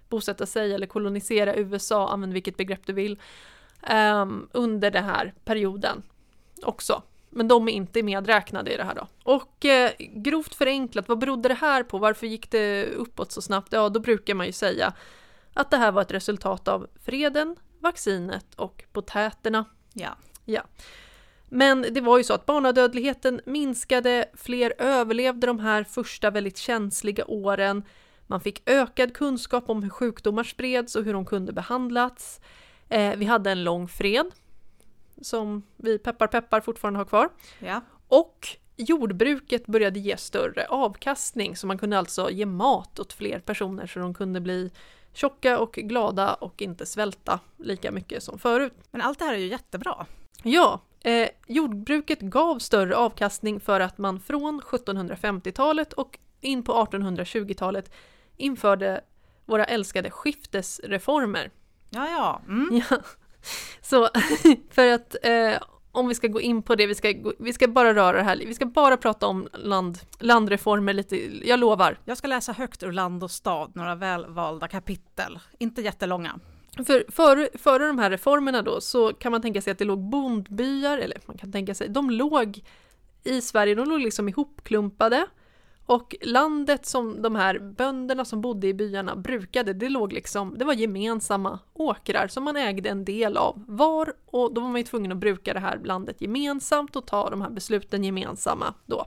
bosätta 0.10 0.46
sig 0.46 0.74
eller 0.74 0.88
kolonisera 0.88 1.56
USA, 1.56 2.10
använd 2.10 2.34
vilket 2.34 2.58
begrepp 2.58 2.86
du 2.86 2.94
vill, 2.94 3.20
eh, 3.88 4.26
under 4.52 4.92
den 4.92 5.04
här 5.04 5.34
perioden 5.46 6.04
också. 6.64 7.04
Men 7.32 7.48
de 7.48 7.68
är 7.68 7.72
inte 7.72 8.04
medräknade 8.04 8.74
i 8.74 8.78
det 8.78 8.84
här 8.84 8.96
då. 8.96 9.08
Och 9.24 9.66
eh, 9.66 9.92
grovt 10.00 10.56
förenklat, 10.56 11.08
vad 11.08 11.20
berodde 11.20 11.50
det 11.50 11.56
här 11.56 11.84
på? 11.84 11.98
Varför 11.98 12.28
gick 12.28 12.52
det 12.52 12.86
uppåt 12.86 13.32
så 13.32 13.42
snabbt? 13.42 13.74
Ja, 13.74 13.90
då 13.90 14.00
brukar 14.00 14.36
man 14.36 14.46
ju 14.46 14.52
säga 14.52 14.94
att 15.54 15.72
det 15.72 15.78
här 15.78 15.92
var 15.92 16.02
ett 16.02 16.12
resultat 16.12 16.68
av 16.68 16.88
freden, 17.06 17.56
vaccinet 17.80 18.46
och 18.56 18.84
potäterna. 18.92 19.66
Ja. 19.94 20.18
ja. 20.46 20.62
Men 21.50 21.86
det 21.92 22.02
var 22.02 22.18
ju 22.18 22.24
så 22.24 22.34
att 22.34 22.46
barnadödligheten 22.46 23.42
minskade, 23.46 24.26
fler 24.34 24.74
överlevde 24.78 25.48
de 25.48 25.60
här 25.60 25.84
första 25.84 26.30
väldigt 26.30 26.58
känsliga 26.58 27.26
åren. 27.28 27.84
Man 28.28 28.42
fick 28.42 28.70
ökad 28.70 29.14
kunskap 29.14 29.70
om 29.70 29.84
hur 29.84 29.90
sjukdomar 29.90 30.44
spreds 30.44 30.96
och 30.96 31.04
hur 31.04 31.14
de 31.14 31.26
kunde 31.26 31.54
behandlats. 31.54 32.42
Eh, 32.90 33.16
vi 33.16 33.26
hade 33.26 33.52
en 33.52 33.64
lång 33.64 33.88
fred 33.88 34.32
som 35.22 35.64
vi 35.78 35.98
peppar 35.98 36.28
peppar 36.28 36.62
fortfarande 36.62 37.00
har 37.00 37.06
kvar. 37.06 37.30
Ja. 37.60 37.82
Och 38.08 38.48
jordbruket 38.78 39.66
började 39.66 40.00
ge 40.00 40.18
större 40.18 40.66
avkastning 40.66 41.56
så 41.56 41.68
man 41.68 41.78
kunde 41.78 41.98
alltså 41.98 42.30
ge 42.30 42.46
mat 42.46 43.00
åt 43.00 43.14
fler 43.14 43.40
personer 43.40 43.88
så 43.88 44.00
de 44.00 44.14
kunde 44.14 44.42
bli 44.42 44.72
tjocka 45.14 45.60
och 45.60 45.74
glada 45.74 46.34
och 46.34 46.62
inte 46.62 46.86
svälta 46.86 47.40
lika 47.58 47.92
mycket 47.92 48.24
som 48.24 48.40
förut. 48.40 48.74
Men 48.92 49.02
allt 49.02 49.20
det 49.20 49.26
här 49.26 49.34
är 49.34 49.38
ju 49.38 49.48
jättebra. 49.48 50.06
Ja, 50.44 50.82
eh, 51.02 51.30
jordbruket 51.48 52.20
gav 52.20 52.60
större 52.60 52.96
avkastning 52.96 53.60
för 53.60 53.80
att 53.80 53.98
man 53.98 54.20
från 54.20 54.62
1750-talet 54.62 55.94
och 55.94 56.20
in 56.42 56.64
på 56.64 56.74
1820-talet 56.74 57.92
införde 58.38 59.02
våra 59.46 59.66
älskade 59.66 60.12
skiftesreformer. 60.12 61.52
Ja, 61.90 62.10
ja. 62.10 62.42
Mm. 62.48 62.84
ja. 62.90 62.98
Så 63.82 64.10
för 64.72 64.88
att 64.88 65.16
eh, 65.24 65.62
om 65.92 66.08
vi 66.08 66.16
ska 66.16 66.28
gå 66.28 66.42
in 66.42 66.64
på 66.64 66.76
det, 66.76 66.88
vi 66.88 66.96
ska, 66.96 67.14
vi 67.40 67.54
ska 67.54 67.68
bara 67.68 67.94
röra 67.94 68.18
det 68.18 68.24
här, 68.24 68.38
vi 68.38 68.54
ska 68.54 68.66
bara 68.66 68.98
prata 68.98 69.28
om 69.28 69.48
land, 69.54 70.00
landreformer 70.20 70.94
lite, 70.94 71.48
jag 71.48 71.60
lovar. 71.60 71.98
Jag 72.06 72.18
ska 72.18 72.28
läsa 72.28 72.52
högt 72.52 72.84
ur 72.84 72.92
Land 72.92 73.24
och 73.24 73.32
stad, 73.32 73.72
några 73.76 73.96
välvalda 73.96 74.68
kapitel, 74.68 75.40
inte 75.60 75.82
jättelånga. 75.82 76.40
För 76.86 77.12
före, 77.12 77.50
före 77.54 77.88
de 77.88 78.00
här 78.00 78.10
reformerna 78.10 78.62
då 78.62 78.82
så 78.82 79.14
kan 79.14 79.32
man 79.32 79.42
tänka 79.42 79.62
sig 79.62 79.72
att 79.72 79.78
det 79.78 79.86
låg 79.86 80.10
bondbyar, 80.10 80.98
eller 80.98 81.18
man 81.26 81.38
kan 81.38 81.52
tänka 81.52 81.76
sig, 81.76 81.90
de 81.90 82.10
låg 82.10 82.64
i 83.24 83.42
Sverige, 83.42 83.76
de 83.76 83.90
låg 83.90 84.00
liksom 84.00 84.30
ihopklumpade 84.30 85.26
och 85.92 86.16
landet 86.22 86.86
som 86.86 87.22
de 87.22 87.36
här 87.36 87.60
bönderna 87.60 88.26
som 88.26 88.42
bodde 88.42 88.68
i 88.68 88.74
byarna 88.74 89.16
brukade, 89.16 89.74
det 89.74 89.90
låg 89.90 90.14
liksom, 90.14 90.58
det 90.58 90.66
var 90.66 90.74
gemensamma 90.74 91.60
åkrar 91.74 92.28
som 92.28 92.44
man 92.44 92.58
ägde 92.58 92.90
en 92.90 93.06
del 93.06 93.38
av 93.38 93.64
var 93.68 94.14
och 94.26 94.54
då 94.54 94.62
var 94.62 94.68
man 94.68 94.78
ju 94.78 94.84
tvungen 94.84 95.12
att 95.12 95.18
bruka 95.18 95.54
det 95.54 95.60
här 95.60 95.80
landet 95.84 96.22
gemensamt 96.22 96.96
och 96.96 97.08
ta 97.08 97.30
de 97.30 97.42
här 97.42 97.50
besluten 97.50 98.04
gemensamma 98.04 98.74
då. 98.86 99.06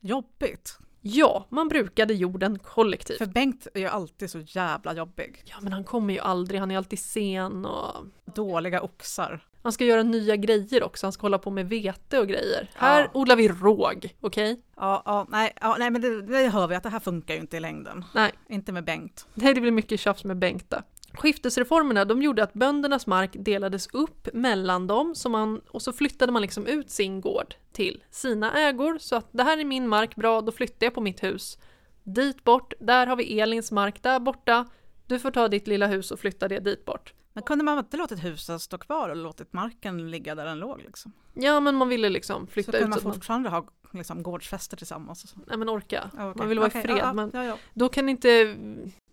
Jobbigt. 0.00 0.78
Ja, 1.04 1.46
man 1.48 1.68
brukade 1.68 2.14
jorden 2.14 2.58
kollektivt. 2.58 3.18
För 3.18 3.26
Bengt 3.26 3.66
är 3.74 3.80
ju 3.80 3.86
alltid 3.86 4.30
så 4.30 4.38
jävla 4.40 4.94
jobbig. 4.94 5.42
Ja, 5.44 5.56
men 5.60 5.72
han 5.72 5.84
kommer 5.84 6.14
ju 6.14 6.20
aldrig, 6.20 6.60
han 6.60 6.70
är 6.70 6.76
alltid 6.76 6.98
sen 6.98 7.64
och 7.66 8.06
Dåliga 8.34 8.80
oxar. 8.82 9.46
han 9.62 9.72
ska 9.72 9.84
göra 9.84 10.02
nya 10.02 10.36
grejer 10.36 10.82
också, 10.82 11.06
han 11.06 11.12
ska 11.12 11.22
hålla 11.24 11.38
på 11.38 11.50
med 11.50 11.68
vete 11.68 12.18
och 12.18 12.28
grejer. 12.28 12.70
Här 12.74 13.00
Ja. 13.00 13.08
odlar 13.20 13.36
vi 13.36 13.48
råg, 13.48 14.14
okej? 14.20 14.60
Ja, 14.76 15.02
ja, 15.04 15.26
nej, 15.30 15.52
ja, 15.60 15.76
nej 15.78 15.90
men 15.90 16.00
det, 16.02 16.22
det 16.22 16.48
hör 16.48 16.66
vi 16.66 16.74
att 16.74 16.82
det 16.82 16.88
här 16.88 17.00
funkar 17.00 17.34
ju 17.34 17.40
inte 17.40 17.56
i 17.56 17.60
längden. 17.60 18.04
Nej. 18.14 18.32
Inte 18.48 18.72
med 18.72 18.84
Bengt. 18.84 19.26
Nej, 19.34 19.54
det 19.54 19.60
blir 19.60 19.70
mycket 19.72 20.00
tjafs 20.00 20.24
med 20.24 20.36
Bengta. 20.38 20.82
Skiftesreformerna 21.14 22.04
de 22.04 22.22
gjorde 22.22 22.42
att 22.42 22.54
böndernas 22.54 23.06
mark 23.06 23.30
delades 23.34 23.86
upp 23.92 24.28
mellan 24.32 24.86
dem 24.86 25.14
så 25.14 25.28
man, 25.28 25.60
och 25.70 25.82
så 25.82 25.92
flyttade 25.92 26.32
man 26.32 26.42
liksom 26.42 26.66
ut 26.66 26.90
sin 26.90 27.20
gård 27.20 27.54
till 27.72 28.04
sina 28.10 28.68
ägor. 28.68 28.98
Så 28.98 29.16
att 29.16 29.28
det 29.32 29.42
här 29.42 29.58
är 29.58 29.64
min 29.64 29.88
mark, 29.88 30.16
bra, 30.16 30.40
då 30.40 30.52
flyttar 30.52 30.86
jag 30.86 30.94
på 30.94 31.00
mitt 31.00 31.22
hus. 31.22 31.58
Dit 32.02 32.44
bort, 32.44 32.72
där 32.80 33.06
har 33.06 33.16
vi 33.16 33.40
Elins 33.40 33.72
mark, 33.72 34.02
där 34.02 34.20
borta. 34.20 34.66
Du 35.06 35.18
får 35.18 35.30
ta 35.30 35.48
ditt 35.48 35.66
lilla 35.66 35.86
hus 35.86 36.10
och 36.10 36.20
flytta 36.20 36.48
det 36.48 36.58
dit 36.58 36.84
bort. 36.84 37.14
Men 37.32 37.42
kunde 37.42 37.64
man 37.64 37.78
inte 37.78 37.96
låtit 37.96 38.24
huset 38.24 38.60
stå 38.60 38.78
kvar 38.78 39.08
och 39.08 39.16
låtit 39.16 39.52
marken 39.52 40.10
ligga 40.10 40.34
där 40.34 40.44
den 40.44 40.58
låg 40.58 40.82
liksom? 40.82 41.12
Ja, 41.34 41.60
men 41.60 41.74
man 41.74 41.88
ville 41.88 42.08
liksom 42.08 42.46
flytta 42.46 42.72
kunde 42.72 42.84
ut 42.84 42.88
man 42.88 42.92
så 42.92 42.98
att 42.98 43.04
man, 43.04 43.14
fortfarande 43.14 43.48
ha 43.48 43.66
liksom, 43.92 44.22
gårdsfester 44.22 44.76
tillsammans 44.76 45.24
och 45.24 45.30
så. 45.30 45.38
nej 45.46 45.58
men 45.58 45.68
orka. 45.68 46.10
Ja, 46.16 46.30
okej. 46.30 46.38
Man 46.38 46.48
vill 46.48 46.58
vara 46.58 46.68
Okej, 46.68 46.80
i 46.80 46.84
fred, 46.84 46.96
ja, 46.96 47.04
ja, 47.04 47.12
men 47.12 47.30
ja, 47.34 47.44
ja. 47.44 47.56
då 47.74 47.88
kan 47.88 48.08
inte, 48.08 48.56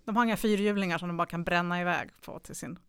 De 0.09 0.15
har 0.15 0.23
inga 0.25 0.37
fyrhjulingar 0.37 0.97
som 0.97 1.07
de 1.07 1.17
bara 1.17 1.27
kan 1.27 1.43
bränna 1.43 1.81
iväg 1.81 2.09
på 2.25 2.39
till 2.39 2.55
sin, 2.55 2.79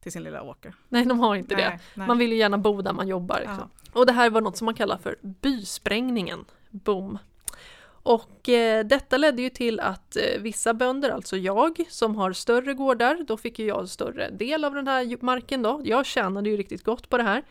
till 0.00 0.12
sin 0.12 0.22
lilla 0.22 0.42
åker. 0.42 0.74
nej 0.88 1.04
de 1.04 1.20
har 1.20 1.34
inte 1.34 1.54
det. 1.54 1.68
Nej, 1.68 1.80
nej. 1.94 2.06
Man 2.06 2.18
vill 2.18 2.32
ju 2.32 2.38
gärna 2.38 2.58
bo 2.58 2.82
där 2.82 2.92
man 2.92 3.08
jobbar. 3.08 3.40
Liksom. 3.40 3.70
Och 3.92 4.06
det 4.06 4.12
här 4.12 4.30
var 4.30 4.40
något 4.40 4.56
som 4.56 4.64
man 4.64 4.74
kallar 4.74 4.98
för 4.98 5.16
bysprängningen. 5.22 6.44
Boom. 6.70 7.18
Och 8.02 8.48
eh, 8.48 8.84
detta 8.84 9.16
ledde 9.16 9.42
ju 9.42 9.50
till 9.50 9.80
att 9.80 10.16
eh, 10.16 10.40
vissa 10.40 10.74
bönder, 10.74 11.10
alltså 11.10 11.36
jag 11.36 11.84
som 11.88 12.16
har 12.16 12.32
större 12.32 12.74
gårdar, 12.74 13.24
då 13.26 13.36
fick 13.36 13.58
ju 13.58 13.66
jag 13.66 13.88
större 13.88 14.30
del 14.30 14.64
av 14.64 14.74
den 14.74 14.88
här 14.88 15.24
marken 15.24 15.62
då. 15.62 15.80
Jag 15.84 16.06
tjänade 16.06 16.50
ju 16.50 16.56
riktigt 16.56 16.84
gott 16.84 17.08
på 17.08 17.16
det 17.16 17.22
här. 17.22 17.42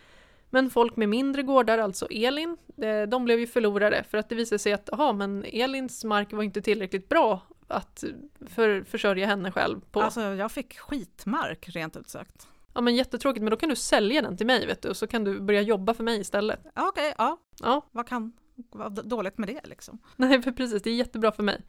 Men 0.50 0.70
folk 0.70 0.96
med 0.96 1.10
mindre 1.10 1.44
gårdar, 1.44 1.78
alltså 1.78 2.08
Elin, 2.12 2.58
eh, 2.78 3.10
de 3.10 3.26
blev 3.26 3.40
ju 3.40 3.48
förlorare 3.48 4.04
för 4.10 4.18
att 4.18 4.30
det 4.30 4.36
visade 4.36 4.60
sig 4.60 4.74
att 4.74 4.94
aha, 4.94 5.14
men 5.14 5.46
Elins 5.46 6.04
mark 6.04 6.34
var 6.34 6.44
inte 6.44 6.62
tillräckligt 6.62 7.10
bra 7.10 7.42
att 7.70 8.04
för, 8.48 8.84
försörja 8.84 9.28
henne 9.28 9.52
själv 9.52 9.80
på. 9.92 10.02
Alltså 10.02 10.22
jag 10.22 10.52
fick 10.52 10.78
skitmark 10.78 11.70
rent 11.70 11.98
ut 11.98 12.10
sagt. 12.10 12.48
Ja 12.74 12.82
men 12.82 12.96
jättetråkigt, 12.96 13.44
men 13.44 13.52
då 13.52 13.58
kan 13.58 13.70
du 13.70 13.76
sälja 13.76 14.22
den 14.22 14.38
till 14.38 14.46
mig 14.46 14.68
vet 14.68 14.82
du, 14.82 14.90
och 14.90 14.98
så 14.98 15.08
kan 15.08 15.24
du 15.24 15.40
börja 15.40 15.62
jobba 15.62 15.94
för 15.94 16.04
mig 16.04 16.20
istället. 16.20 16.60
Ja, 16.76 16.88
Okej, 16.90 17.14
ja. 17.18 17.38
Ja, 17.62 17.82
Vad 17.92 18.08
kan 18.08 18.34
vara 18.72 18.90
dåligt 18.90 19.38
med 19.38 19.50
det 19.50 19.68
liksom? 19.68 20.00
Nej, 20.16 20.42
för 20.42 20.52
precis, 20.52 20.84
det 20.84 20.90
är 20.90 20.96
jättebra 20.96 21.32
för 21.32 21.44
mig. 21.44 21.62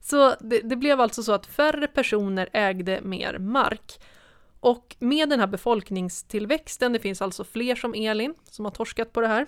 Så 0.00 0.34
det, 0.40 0.60
det 0.60 0.76
blev 0.76 1.00
alltså 1.00 1.22
så 1.22 1.32
att 1.32 1.46
färre 1.46 1.86
personer 1.86 2.48
ägde 2.52 3.00
mer 3.00 3.38
mark. 3.38 4.00
Och 4.60 4.96
med 4.98 5.28
den 5.28 5.40
här 5.40 5.46
befolkningstillväxten, 5.46 6.92
det 6.92 6.98
finns 6.98 7.22
alltså 7.22 7.44
fler 7.44 7.74
som 7.74 7.94
Elin 7.94 8.34
som 8.44 8.64
har 8.64 8.72
torskat 8.72 9.12
på 9.12 9.20
det 9.20 9.28
här, 9.28 9.46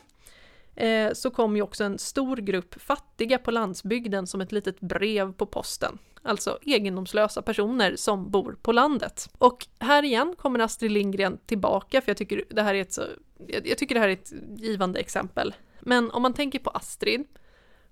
eh, 0.80 1.12
så 1.12 1.30
kom 1.30 1.56
ju 1.56 1.62
också 1.62 1.84
en 1.84 1.98
stor 1.98 2.36
grupp 2.36 2.82
fattiga 2.82 3.38
på 3.38 3.50
landsbygden 3.50 4.26
som 4.26 4.40
ett 4.40 4.52
litet 4.52 4.80
brev 4.80 5.32
på 5.32 5.46
posten. 5.46 5.98
Alltså 6.22 6.58
egendomslösa 6.62 7.42
personer 7.42 7.96
som 7.96 8.30
bor 8.30 8.58
på 8.62 8.72
landet. 8.72 9.28
Och 9.38 9.66
här 9.78 10.02
igen 10.02 10.34
kommer 10.38 10.58
Astrid 10.58 10.90
Lindgren 10.90 11.38
tillbaka, 11.46 12.00
för 12.00 12.10
jag 12.10 12.16
tycker 12.16 12.44
det 12.50 12.62
här 12.62 12.74
är 12.74 12.80
ett, 12.80 12.92
så, 12.92 13.02
jag, 13.46 13.66
jag 13.66 13.78
tycker 13.78 13.94
det 13.94 14.00
här 14.00 14.08
är 14.08 14.12
ett 14.12 14.32
givande 14.56 15.00
exempel. 15.00 15.54
Men 15.80 16.10
om 16.10 16.22
man 16.22 16.34
tänker 16.34 16.58
på 16.58 16.70
Astrid, 16.70 17.24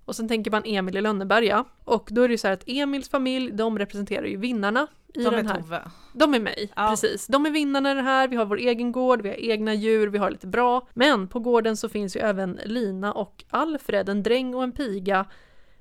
och 0.09 0.15
sen 0.15 0.27
tänker 0.27 0.51
man 0.51 0.61
Emil 0.65 0.97
i 0.97 1.01
Lönneberga. 1.01 1.65
Och 1.83 2.07
då 2.11 2.21
är 2.21 2.27
det 2.27 2.31
ju 2.31 2.37
så 2.37 2.47
här 2.47 2.53
att 2.53 2.63
Emils 2.67 3.09
familj, 3.09 3.51
de 3.51 3.79
representerar 3.79 4.25
ju 4.25 4.37
vinnarna 4.37 4.87
i 5.13 5.23
De 5.23 5.35
den 5.35 5.45
är 5.47 5.53
här. 5.53 5.61
Tove. 5.61 5.81
De 6.13 6.33
är 6.33 6.39
mig, 6.39 6.71
Ja. 6.75 6.87
precis. 6.89 7.27
De 7.27 7.45
är 7.45 7.51
vinnarna 7.51 7.91
i 7.91 7.95
det 7.95 8.01
här, 8.01 8.27
vi 8.27 8.35
har 8.35 8.45
vår 8.45 8.57
egen 8.57 8.91
gård, 8.91 9.21
vi 9.21 9.29
har 9.29 9.35
egna 9.35 9.73
djur, 9.73 10.07
vi 10.07 10.17
har 10.17 10.31
lite 10.31 10.47
bra. 10.47 10.87
Men 10.93 11.27
på 11.27 11.39
gården 11.39 11.77
så 11.77 11.89
finns 11.89 12.15
ju 12.15 12.19
även 12.19 12.59
Lina 12.65 13.11
och 13.13 13.43
Alfred, 13.49 14.09
en 14.09 14.23
dräng 14.23 14.55
och 14.55 14.63
en 14.63 14.71
piga 14.71 15.25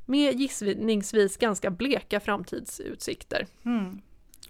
med 0.07 0.41
gissningsvis 0.41 1.37
ganska 1.37 1.71
bleka 1.71 2.21
framtidsutsikter. 2.21 3.47
Mm. 3.65 4.01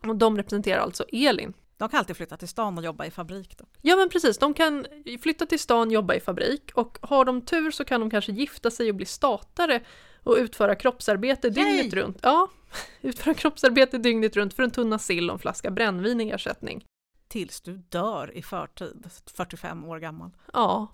Och 0.06 0.16
de 0.16 0.36
representerar 0.36 0.80
alltså 0.80 1.04
Elin. 1.12 1.52
De 1.78 1.88
kan 1.88 1.98
alltid 1.98 2.16
flytta 2.16 2.36
till 2.36 2.48
stan 2.48 2.78
och 2.78 2.84
jobba 2.84 3.06
i 3.06 3.10
fabrik 3.10 3.58
då. 3.58 3.64
Ja 3.82 3.96
men 3.96 4.08
precis, 4.08 4.38
de 4.38 4.54
kan 4.54 4.86
flytta 5.22 5.46
till 5.46 5.58
stan, 5.58 5.90
jobba 5.90 6.14
i 6.14 6.20
fabrik 6.20 6.70
och 6.74 6.98
har 7.02 7.24
de 7.24 7.40
tur 7.42 7.70
så 7.70 7.84
kan 7.84 8.00
de 8.00 8.10
kanske 8.10 8.32
gifta 8.32 8.70
sig 8.70 8.88
och 8.88 8.94
bli 8.94 9.06
statare 9.06 9.80
och 10.22 10.36
utföra 10.38 10.74
kroppsarbete 10.74 11.50
dygnet 11.50 11.94
runt. 11.94 12.18
Ja, 12.22 12.48
utföra 13.00 13.34
kroppsarbete 13.34 13.98
dygnet 13.98 14.36
runt 14.36 14.54
för 14.54 14.62
en 14.62 14.70
tunna 14.70 14.98
sill 14.98 15.30
och 15.30 15.34
en 15.34 15.38
flaska 15.38 15.70
brännvin 15.70 16.20
i 16.20 16.30
ersättning. 16.30 16.84
Tills 17.28 17.60
du 17.60 17.76
dör 17.88 18.36
i 18.36 18.42
förtid, 18.42 19.10
45 19.26 19.84
år 19.84 19.98
gammal. 19.98 20.30
Ja, 20.52 20.86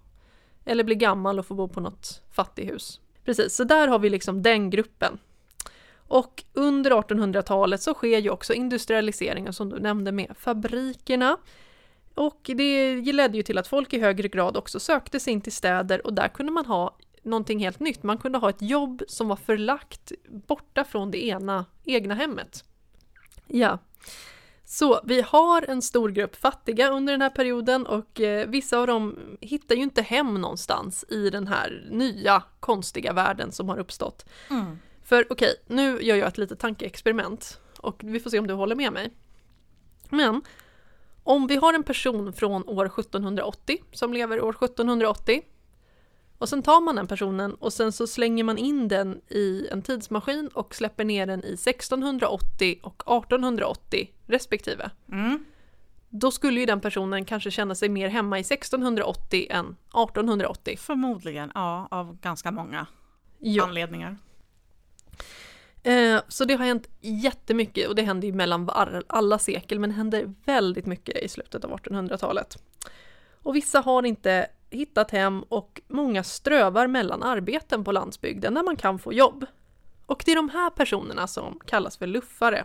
eller 0.65 0.85
bli 0.85 0.95
gammal 0.95 1.39
och 1.39 1.47
få 1.47 1.55
bo 1.55 1.69
på 1.69 1.81
något 1.81 2.23
fattighus. 2.33 3.01
Precis, 3.25 3.57
så 3.57 3.65
där 3.65 3.89
har 3.89 3.99
vi 3.99 4.11
liksom 4.11 4.43
den 4.43 4.71
gruppen. 4.71 5.19
Och 6.09 6.45
under 6.53 6.91
1800-talet 6.91 7.83
så 7.83 7.95
sker 7.95 8.19
ju 8.19 8.31
också 8.31 8.55
industrialiseringen 8.55 9.53
som 9.53 9.71
du 9.71 9.79
nämnde 9.79 10.13
med 10.13 10.35
fabrikerna. 10.39 11.37
Och 12.15 12.41
det 12.55 13.13
ledde 13.13 13.37
ju 13.37 13.43
till 13.43 13.59
att 13.59 13.69
folk 13.69 13.93
i 13.93 14.01
högre 14.01 14.29
grad 14.29 14.57
också 14.57 14.81
sökte 14.81 15.21
sig 15.21 15.33
in 15.33 15.41
till 15.41 15.53
städer 15.53 16.07
och 16.07 16.15
där 16.15 16.29
kunde 16.29 16.53
man 16.53 16.67
ha 16.67 16.97
någonting 17.23 17.59
helt 17.59 17.81
nytt. 17.81 18.03
Man 18.03 18.19
kunde 18.19 18.39
ha 18.39 18.51
ett 18.51 18.63
jobb 18.63 19.03
som 19.09 19.29
var 19.29 19.37
förlagt 19.37 20.13
borta 20.29 20.85
från 20.85 21.11
det 21.11 21.27
ena 21.27 21.65
egna 21.85 22.15
hemmet. 22.15 22.65
Ja. 23.47 23.79
Så 24.65 25.01
vi 25.05 25.23
har 25.23 25.71
en 25.71 25.83
stor 25.83 26.11
grupp 26.11 26.37
fattiga 26.37 26.91
under 26.91 27.13
den 27.13 27.23
här 27.23 27.31
perioden 27.31 27.87
och 27.87 28.21
eh, 28.21 28.49
vissa 28.49 28.79
av 28.79 28.87
dem 28.87 29.19
hittar 29.41 29.75
ju 29.75 29.83
inte 29.83 30.03
hem 30.03 30.35
någonstans 30.35 31.05
i 31.09 31.31
den 31.31 31.47
här 31.47 31.89
nya 31.91 32.43
konstiga 32.61 33.13
världen 33.13 33.53
som 33.53 33.69
har 33.69 33.79
uppstått. 33.79 34.27
Mm. 34.51 34.79
För 35.05 35.27
okej, 35.31 35.55
nu 35.67 36.03
gör 36.03 36.17
jag 36.17 36.29
ett 36.29 36.39
litet 36.39 36.59
tankeexperiment 36.59 37.61
och 37.81 38.01
vi 38.05 38.21
får 38.21 38.31
se 38.31 38.39
om 38.39 38.47
du 38.47 38.55
håller 38.55 38.75
med 38.77 38.93
mig. 38.93 39.11
Men 40.11 40.43
om 41.23 41.47
vi 41.47 41.57
har 41.57 41.75
en 41.75 41.83
person 41.83 42.33
från 42.33 42.69
år 42.69 42.87
1780 42.87 43.79
som 43.93 44.13
lever 44.13 44.41
år 44.41 44.51
1780 44.65 45.43
och 46.39 46.49
sen 46.49 46.63
tar 46.63 46.81
man 46.81 46.97
den 46.97 47.07
personen 47.07 47.55
och 47.55 47.73
sen 47.73 47.93
så 47.93 48.07
slänger 48.07 48.45
man 48.45 48.59
in 48.59 48.89
den 48.89 49.21
i 49.29 49.69
en 49.71 49.83
tidsmaskin 49.83 50.49
och 50.49 50.75
släpper 50.75 51.05
ner 51.05 51.27
den 51.27 51.45
i 51.45 51.53
1680 51.53 52.81
och 52.83 53.03
1880 53.25 54.11
respektive. 54.27 54.91
Mm. 55.13 55.45
Då 56.11 56.31
skulle 56.31 56.61
ju 56.61 56.67
den 56.67 56.81
personen 56.81 57.25
kanske 57.25 57.51
känna 57.51 57.75
sig 57.75 57.89
mer 57.89 58.09
hemma 58.09 58.39
i 58.39 58.41
1680 58.41 59.47
än 59.51 59.65
1880. 59.67 60.77
Förmodligen, 60.79 61.53
ja, 61.55 61.89
av 61.91 62.21
ganska 62.21 62.51
många 62.51 62.87
Ja. 63.39 63.65
anledningar. 63.65 64.17
Eh, 65.85 66.21
så 66.29 66.45
det 66.45 66.55
har 66.55 66.65
hänt 66.65 66.89
jättemycket 67.01 67.89
och 67.89 67.95
det 67.95 68.03
händer 68.03 68.29
ju 68.29 68.35
mellan 68.35 68.71
alla 69.07 69.39
sekel 69.39 69.79
men 69.79 69.91
det 69.91 69.97
händer 69.97 70.35
väldigt 70.45 70.87
mycket 70.87 71.23
i 71.23 71.29
slutet 71.29 71.65
av 71.65 71.71
1800-talet. 71.71 72.57
Och 73.43 73.57
vissa 73.57 73.81
har 73.81 74.03
inte 74.03 74.47
hittat 74.71 75.11
hem 75.11 75.43
och 75.43 75.81
många 75.89 76.25
strövar 76.25 76.87
mellan 76.87 77.23
arbeten 77.23 77.85
på 77.85 77.93
landsbygden 77.93 78.55
där 78.55 78.63
man 78.63 78.77
kan 78.77 78.99
få 78.99 79.13
jobb. 79.13 79.47
Och 80.07 80.23
det 80.27 80.33
är 80.33 80.37
de 80.37 80.49
här 80.49 80.71
personerna 80.71 81.27
som 81.27 81.61
kallas 81.67 81.97
för 81.97 82.07
luffare. 82.07 82.65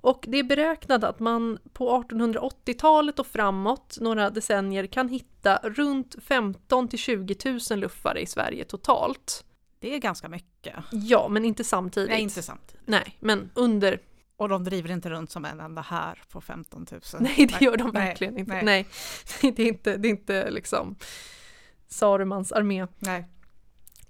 Och 0.00 0.24
det 0.28 0.38
är 0.38 0.44
beräknat 0.44 1.04
att 1.04 1.20
man 1.20 1.58
på 1.72 2.02
1880-talet 2.02 3.18
och 3.18 3.26
framåt, 3.26 3.96
några 4.00 4.30
decennier, 4.30 4.86
kan 4.86 5.08
hitta 5.08 5.56
runt 5.62 6.16
15 6.22 6.88
till 6.88 6.98
20 6.98 7.36
000 7.70 7.78
luffare 7.78 8.20
i 8.20 8.26
Sverige 8.26 8.64
totalt. 8.64 9.44
Det 9.80 9.94
är 9.94 9.98
ganska 9.98 10.28
mycket. 10.28 10.74
Ja, 10.90 11.28
men 11.28 11.44
inte 11.44 11.64
samtidigt. 11.64 12.10
Nej, 12.10 12.22
inte 12.22 12.42
samtidigt. 12.42 12.86
Nej, 12.86 13.16
men 13.20 13.50
under... 13.54 14.00
Och 14.36 14.48
de 14.48 14.64
driver 14.64 14.90
inte 14.90 15.10
runt 15.10 15.30
som 15.30 15.44
en 15.44 15.60
enda 15.60 15.82
här 15.82 16.22
på 16.28 16.40
15 16.40 16.86
000. 16.90 17.00
Nej, 17.20 17.46
det 17.46 17.64
gör 17.64 17.76
de 17.76 17.90
Nej, 17.94 18.06
verkligen 18.06 18.38
inte. 18.38 18.52
nej. 18.52 18.64
Nej. 18.64 18.86
det 19.56 19.62
är 19.62 19.66
inte, 19.66 19.96
det 19.96 20.08
är 20.08 20.10
inte 20.10 20.50
liksom 20.50 20.96
Sarumans 21.88 22.52
armé. 22.52 22.86
Nej. 22.98 23.24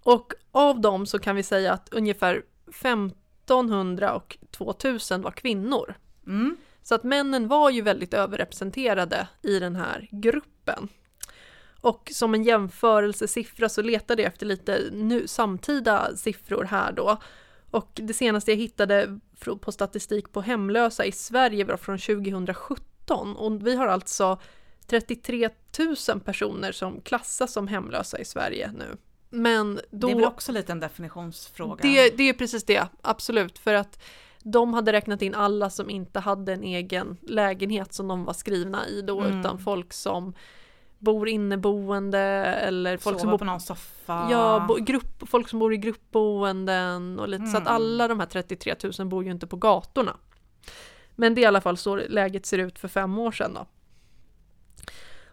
Och 0.03 0.33
av 0.51 0.81
dem 0.81 1.07
så 1.07 1.19
kan 1.19 1.37
vi 1.37 1.43
säga 1.43 1.73
att 1.73 1.89
ungefär 1.93 2.43
1500 2.69 4.15
och 4.15 4.39
2000 4.51 5.23
var 5.23 5.31
kvinnor. 5.31 5.95
Mm. 6.27 6.57
Så 6.83 6.95
att 6.95 7.05
männen 7.05 7.49
var 7.49 7.71
ju 7.71 7.83
väldigt 7.83 8.15
överrepresenterade 8.15 9.29
i 9.43 9.59
den 9.59 9.77
här 9.77 10.09
gruppen. 10.11 10.89
Och 11.81 12.11
som 12.15 12.35
en 12.35 12.43
jämförelsesiffra 12.45 13.69
så 13.69 13.83
letade 13.83 14.23
jag 14.23 14.29
efter 14.33 14.47
lite 14.47 14.89
nu, 14.93 15.27
samtida 15.27 16.17
siffror 16.17 16.65
här 16.65 16.93
då. 16.93 17.19
Och 17.71 17.91
det 17.95 18.15
senaste 18.15 18.51
jag 18.51 18.59
hittade 18.59 19.19
på 19.61 19.73
statistik 19.73 20.33
på 20.33 20.41
hemlösa 20.41 21.05
i 21.05 21.13
Sverige 21.13 21.65
var 21.65 21.77
från 21.77 21.99
2017 21.99 23.37
och 23.37 23.67
vi 23.67 23.77
har 23.77 23.87
alltså 23.87 24.39
33 24.87 25.51
000 26.09 26.21
personer 26.21 26.73
som 26.73 27.01
klassas 27.01 27.53
som 27.53 27.69
hemlösa 27.69 28.19
i 28.19 28.25
Sverige 28.25 28.73
nu. 28.79 28.97
Men 29.31 29.81
då... 29.91 30.07
Det 30.07 30.13
är 30.13 30.17
väl 30.17 30.25
också 30.25 30.53
lite 30.53 30.73
en 30.73 30.81
definitionsfråga? 30.81 31.83
Det, 31.83 32.17
det 32.17 32.23
är 32.29 32.33
precis 32.33 32.65
det, 32.65 32.87
absolut. 33.03 33.59
För 33.59 33.75
att 33.75 34.03
de 34.43 34.75
hade 34.75 34.93
räknat 34.93 35.23
in 35.23 35.35
alla 35.35 35.71
som 35.71 35.91
inte 35.91 36.21
hade 36.21 36.53
en 36.53 36.63
egen 36.63 37.17
lägenhet 37.23 37.95
som 37.95 38.09
de 38.09 38.25
var 38.25 38.33
skrivna 38.33 38.89
i 38.89 39.03
då, 39.03 39.21
Mm. 39.21 39.41
utan 39.41 39.59
folk 39.59 39.93
som 39.93 40.35
bor 41.01 41.29
inneboende 41.29 42.19
eller 42.19 42.97
folk 42.97 43.15
Sova 43.15 43.19
som 43.21 43.31
bor 43.31 43.39
på 43.39 43.45
någon 43.45 43.61
soffa? 43.61 44.29
Ja, 44.31 44.65
bo, 44.69 44.75
grupp, 44.75 45.29
folk 45.29 45.49
som 45.49 45.59
bor 45.59 45.75
i 45.75 45.77
gruppboenden 45.77 47.21
och 47.21 47.29
lite 47.29 47.47
så 47.47 47.57
att 47.57 47.63
Mm. 47.63 47.75
alla 47.75 48.09
de 48.09 48.21
här 48.21 48.27
33 48.27 48.75
000 48.99 49.09
bor 49.09 49.25
ju 49.25 49.31
inte 49.31 49.47
på 49.47 49.57
gatorna. 49.57 50.17
Men 51.17 51.35
det 51.35 51.41
är 51.41 51.43
i 51.43 51.47
alla 51.47 51.61
fall 51.61 51.77
så 51.77 51.97
läget 51.97 52.47
ser 52.47 52.59
ut 52.59 52.79
för 52.79 52.89
fem 52.89 53.19
år 53.19 53.33
sedan 53.33 53.55
då. 53.55 53.67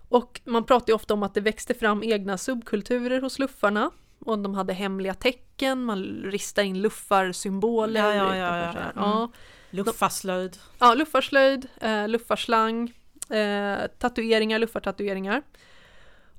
Och 0.10 0.42
man 0.46 0.64
pratar 0.64 0.88
ju 0.88 0.94
ofta 0.96 1.14
om 1.14 1.24
att 1.24 1.34
det 1.34 1.42
växte 1.42 1.74
fram 1.74 2.04
egna 2.04 2.38
subkulturer 2.38 3.22
hos 3.22 3.40
luffarna. 3.40 3.92
Och 4.20 4.40
de 4.40 4.56
hade 4.56 4.74
hemliga 4.74 5.14
tecken, 5.14 5.84
man 5.84 6.04
ristade 6.26 6.68
in 6.68 6.82
luffarsymboler. 6.82 8.00
Ja, 8.00 8.16
ja, 8.16 8.36
ja, 8.36 8.58
ja, 8.58 8.74
ja. 8.74 8.80
Mm. 8.80 8.84
ja. 8.96 9.30
Luffarslöjd? 9.70 10.58
Ja, 10.80 10.94
luffarslöjd, 10.94 11.68
eh, 11.82 12.08
luffarslang, 12.08 12.94
eh, 13.32 13.88
tatueringar, 14.00 14.60
luffartatueringar. 14.60 15.42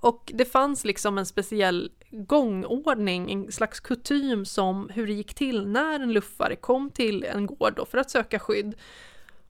Och 0.00 0.33
det 0.35 0.45
fanns 0.45 0.85
liksom 0.85 1.18
en 1.18 1.26
speciell 1.26 1.90
gångordning, 2.11 3.33
en 3.33 3.52
slags 3.52 3.80
kutym 3.80 4.45
som 4.45 4.90
hur 4.95 5.07
det 5.07 5.12
gick 5.12 5.35
till 5.35 5.66
när 5.66 6.00
en 6.00 6.12
luffare 6.12 6.57
kom 6.57 6.90
till 6.90 7.25
en 7.25 7.47
gård 7.47 7.73
då 7.76 7.85
för 7.85 7.99
att 7.99 8.11
söka 8.11 8.38
skydd. 8.38 8.75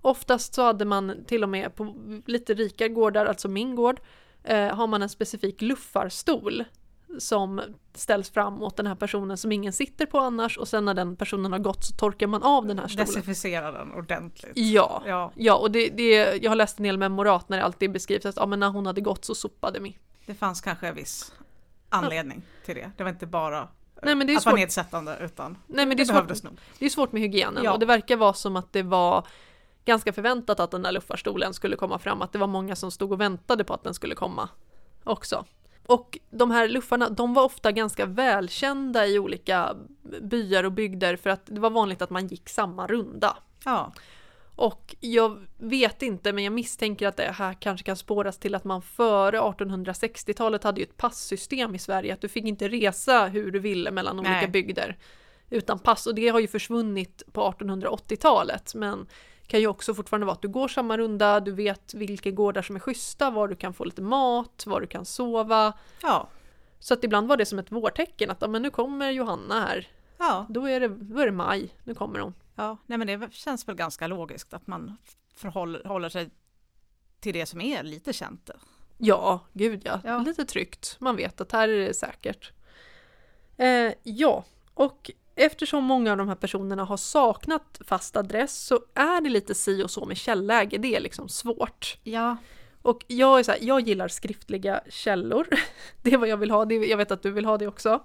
Oftast 0.01 0.55
så 0.55 0.63
hade 0.63 0.85
man 0.85 1.25
till 1.27 1.43
och 1.43 1.49
med 1.49 1.75
på 1.75 1.95
lite 2.27 2.55
rikare 2.55 2.89
gårdar, 2.89 3.27
alltså 3.27 3.49
min 3.49 3.77
gård, 3.77 4.01
eh, 4.45 4.69
har 4.69 4.87
man 4.87 5.03
en 5.03 5.09
specifik 5.09 5.63
luffarstol 5.63 6.65
som 7.19 7.61
ställs 7.95 8.31
fram 8.31 8.63
åt 8.63 8.77
den 8.77 8.87
här 8.87 8.95
personen 8.95 9.37
som 9.37 9.53
ingen 9.53 9.73
sitter 9.73 10.07
på 10.07 10.19
annars 10.19 10.59
och 10.59 10.69
sen 10.69 10.85
när 10.85 10.95
den 10.95 11.17
personen 11.17 11.53
har 11.53 11.59
gått 11.59 11.85
så 11.85 11.95
torkar 11.97 12.27
man 12.27 12.43
av 12.43 12.67
den 12.67 12.79
här 12.79 12.89
stolen. 12.89 13.07
Desinficera 13.07 13.73
den 13.73 13.93
ordentligt? 13.93 14.53
Ja, 14.55 15.03
Ja, 15.07 15.33
ja 15.37 15.55
och 15.55 15.71
det, 15.71 15.89
det, 15.89 16.43
jag 16.43 16.51
har 16.51 16.57
läst 16.57 16.79
en 16.79 16.83
del 16.85 16.99
memorat 16.99 17.49
när 17.49 17.57
det 17.57 17.65
alltid 17.65 17.93
beskrivs 17.93 18.27
att 18.27 18.37
ja, 18.37 18.47
men 18.47 18.61
när 18.61 18.69
hon 18.69 18.87
hade 18.87 19.01
gått 19.01 19.25
så 19.25 19.35
sopade 19.35 19.81
vi. 19.81 19.99
det 20.27 20.35
fanns 20.35 20.61
kanske 20.61 20.89
en 20.89 20.95
viss 20.95 21.33
anledning 21.89 22.43
till 22.65 22.75
det. 22.75 22.91
Det 22.97 23.03
var 23.03 23.11
inte 23.11 23.27
bara 23.27 23.59
eh, 23.61 23.67
Nej, 24.03 24.15
men 24.15 24.27
det 24.27 24.33
är 24.33 24.37
att 24.37 24.47
vara 24.47 24.57
nedsättande 24.57 25.19
utan 25.21 25.59
Nej 25.67 25.87
men 25.87 25.89
det 25.89 25.95
det, 25.95 26.03
är, 26.03 26.05
svårt, 26.05 26.15
behövdes 26.15 26.43
nog. 26.43 26.59
det 26.79 26.85
är 26.85 26.91
svårt 26.91 27.13
med 27.13 27.23
hygienen 27.23 27.65
Ja. 27.65 27.73
och 27.73 27.79
det 27.79 27.87
verkar 27.87 28.17
vara 28.17 28.33
som 28.33 28.57
att 28.57 28.73
det 28.73 28.83
var 28.83 29.27
ganska 29.85 30.13
förväntat 30.13 30.61
att 30.61 30.71
den 30.71 30.83
där 30.83 30.93
luffarstolen 30.93 31.55
skulle 31.55 31.77
komma 31.77 31.99
fram, 31.99 32.23
att 32.23 32.33
det 32.33 32.39
var 32.39 32.47
många 32.47 32.77
som 32.77 32.91
stod 32.91 33.13
och 33.13 33.21
väntade 33.21 33.65
på 33.65 33.75
att 33.75 33.85
den 33.85 33.95
skulle 33.95 34.15
komma 34.15 34.49
också. 35.05 35.45
Och 35.89 36.19
de 36.31 36.51
här 36.51 36.69
luffarna, 36.69 37.09
de 37.11 37.35
var 37.35 37.45
ofta 37.45 37.73
ganska 37.73 38.07
välkända 38.07 39.07
i 39.07 39.19
olika 39.19 39.77
byar 40.21 40.65
och 40.65 40.73
bygder 40.73 41.17
för 41.17 41.31
att 41.31 41.47
det 41.47 41.61
var 41.61 41.71
vanligt 41.71 42.03
att 42.03 42.11
man 42.11 42.27
gick 42.27 42.49
samma 42.49 42.87
runda. 42.87 43.37
Ja, 43.65 43.93
Och 44.55 44.97
jag 45.01 45.47
vet 45.57 46.03
inte, 46.03 46.33
men 46.33 46.45
jag 46.45 46.53
misstänker 46.53 47.09
att 47.09 47.17
det 47.17 47.33
här 47.33 47.55
kanske 47.55 47.87
kan 47.87 47.97
spåras 47.97 48.39
till 48.39 48.55
att 48.55 48.65
man 48.65 48.83
före 48.83 49.41
1860-talet 49.41 50.65
hade 50.65 50.81
ju 50.81 50.85
ett 50.85 50.97
passsystem 50.97 51.75
i 51.75 51.79
Sverige, 51.79 52.15
att 52.15 52.21
du 52.21 52.29
fick 52.29 52.45
inte 52.45 52.69
resa 52.69 53.27
hur 53.27 53.51
du 53.51 53.59
ville 53.59 53.91
mellan 53.91 54.19
olika 54.19 54.33
Nej. 54.33 54.49
bygder 54.49 54.97
utan 55.51 55.79
pass. 55.79 56.07
Och 56.07 56.15
det 56.15 56.29
har 56.29 56.41
ju 56.41 56.49
försvunnit 56.49 57.23
på 57.33 57.41
1880-talet, 57.51 58.75
men 58.75 59.07
kan 59.49 59.61
ju 59.61 59.67
också 59.67 59.95
fortfarande 59.95 60.27
vara 60.27 60.35
att 60.35 60.43
du 60.43 60.49
går 60.49 60.69
samma 60.69 60.99
runda, 60.99 61.41
du 61.41 61.53
vet 61.53 61.95
vilka 61.95 62.31
gårdar 62.31 62.63
som 62.63 62.77
är 62.77 62.81
schyssta, 62.81 63.31
var 63.31 63.49
du 63.49 63.57
kan 63.57 63.75
få 63.75 63.85
lite 63.85 64.03
mat, 64.03 64.65
var 64.67 64.81
du 64.81 64.87
kan 64.87 65.05
sova. 65.05 65.73
ja, 66.03 66.29
Så 66.79 66.95
att 66.95 67.05
ibland 67.05 67.29
var 67.29 67.37
det 67.37 67.47
som 67.47 67.59
ett 67.59 67.73
vårtecken, 67.73 68.31
att 68.31 68.51
men 68.51 68.63
nu 68.63 68.71
kommer 68.71 69.11
Johanna 69.11 69.61
här, 69.61 69.89
ja, 70.19 70.47
då 70.49 70.69
är, 70.69 70.81
det, 70.81 70.89
då 70.89 71.21
är 71.21 71.27
det 71.27 71.33
maj, 71.33 71.75
nu 71.85 71.95
kommer 71.95 72.19
hon. 72.19 72.35
ja. 72.55 72.77
Nej 72.87 72.99
men 72.99 73.07
det 73.07 73.33
känns 73.33 73.69
väl 73.69 73.75
ganska 73.75 74.07
logiskt 74.07 74.55
att 74.55 74.67
man 74.67 74.97
förhåller 75.35 75.85
håller 75.85 76.09
sig 76.09 76.31
till 77.21 77.33
det 77.35 77.47
som 77.47 77.61
är 77.61 77.83
lite 77.83 78.13
känt. 78.13 78.51
Ja, 78.99 79.41
gud 79.53 79.83
ja. 79.85 80.01
Ja. 80.05 80.19
Lite 80.19 80.45
tryggt. 80.45 80.97
Man 81.01 81.17
vet 81.17 81.41
att 81.41 81.53
här 81.53 81.69
är 81.69 81.87
det 81.87 81.95
säkert. 81.95 82.53
Eh, 83.57 83.93
ja, 84.03 84.45
och 84.75 85.11
eftersom 85.39 85.85
många 85.85 86.11
av 86.11 86.17
de 86.19 86.29
här 86.29 86.35
personerna 86.35 86.85
har 86.85 86.97
saknat 86.97 87.81
fast 87.85 88.17
adress 88.17 88.59
så 88.59 88.81
är 88.95 89.21
det 89.21 89.31
lite 89.31 89.55
si 89.55 89.83
och 89.83 89.91
så 89.91 90.05
med 90.05 90.17
källäge. 90.17 90.79
Det 90.79 90.97
är 90.97 91.01
liksom 91.01 91.29
svårt. 91.29 91.99
Ja, 92.03 92.37
Och 92.83 93.05
jag 93.07 93.39
är 93.39 93.43
så 93.43 93.51
här, 93.51 93.59
jag 93.63 93.81
gillar 93.81 94.09
skriftliga 94.09 94.81
källor. 94.89 95.47
Det 96.03 96.13
är 96.13 96.19
vad 96.19 96.29
jag 96.29 96.37
vill 96.37 96.51
ha. 96.51 96.65
Det, 96.65 96.75
jag 96.75 96.97
vet 96.97 97.11
att 97.11 97.23
du 97.23 97.31
vill 97.31 97.45
ha 97.45 97.59
det 97.59 97.67
också. 97.67 98.05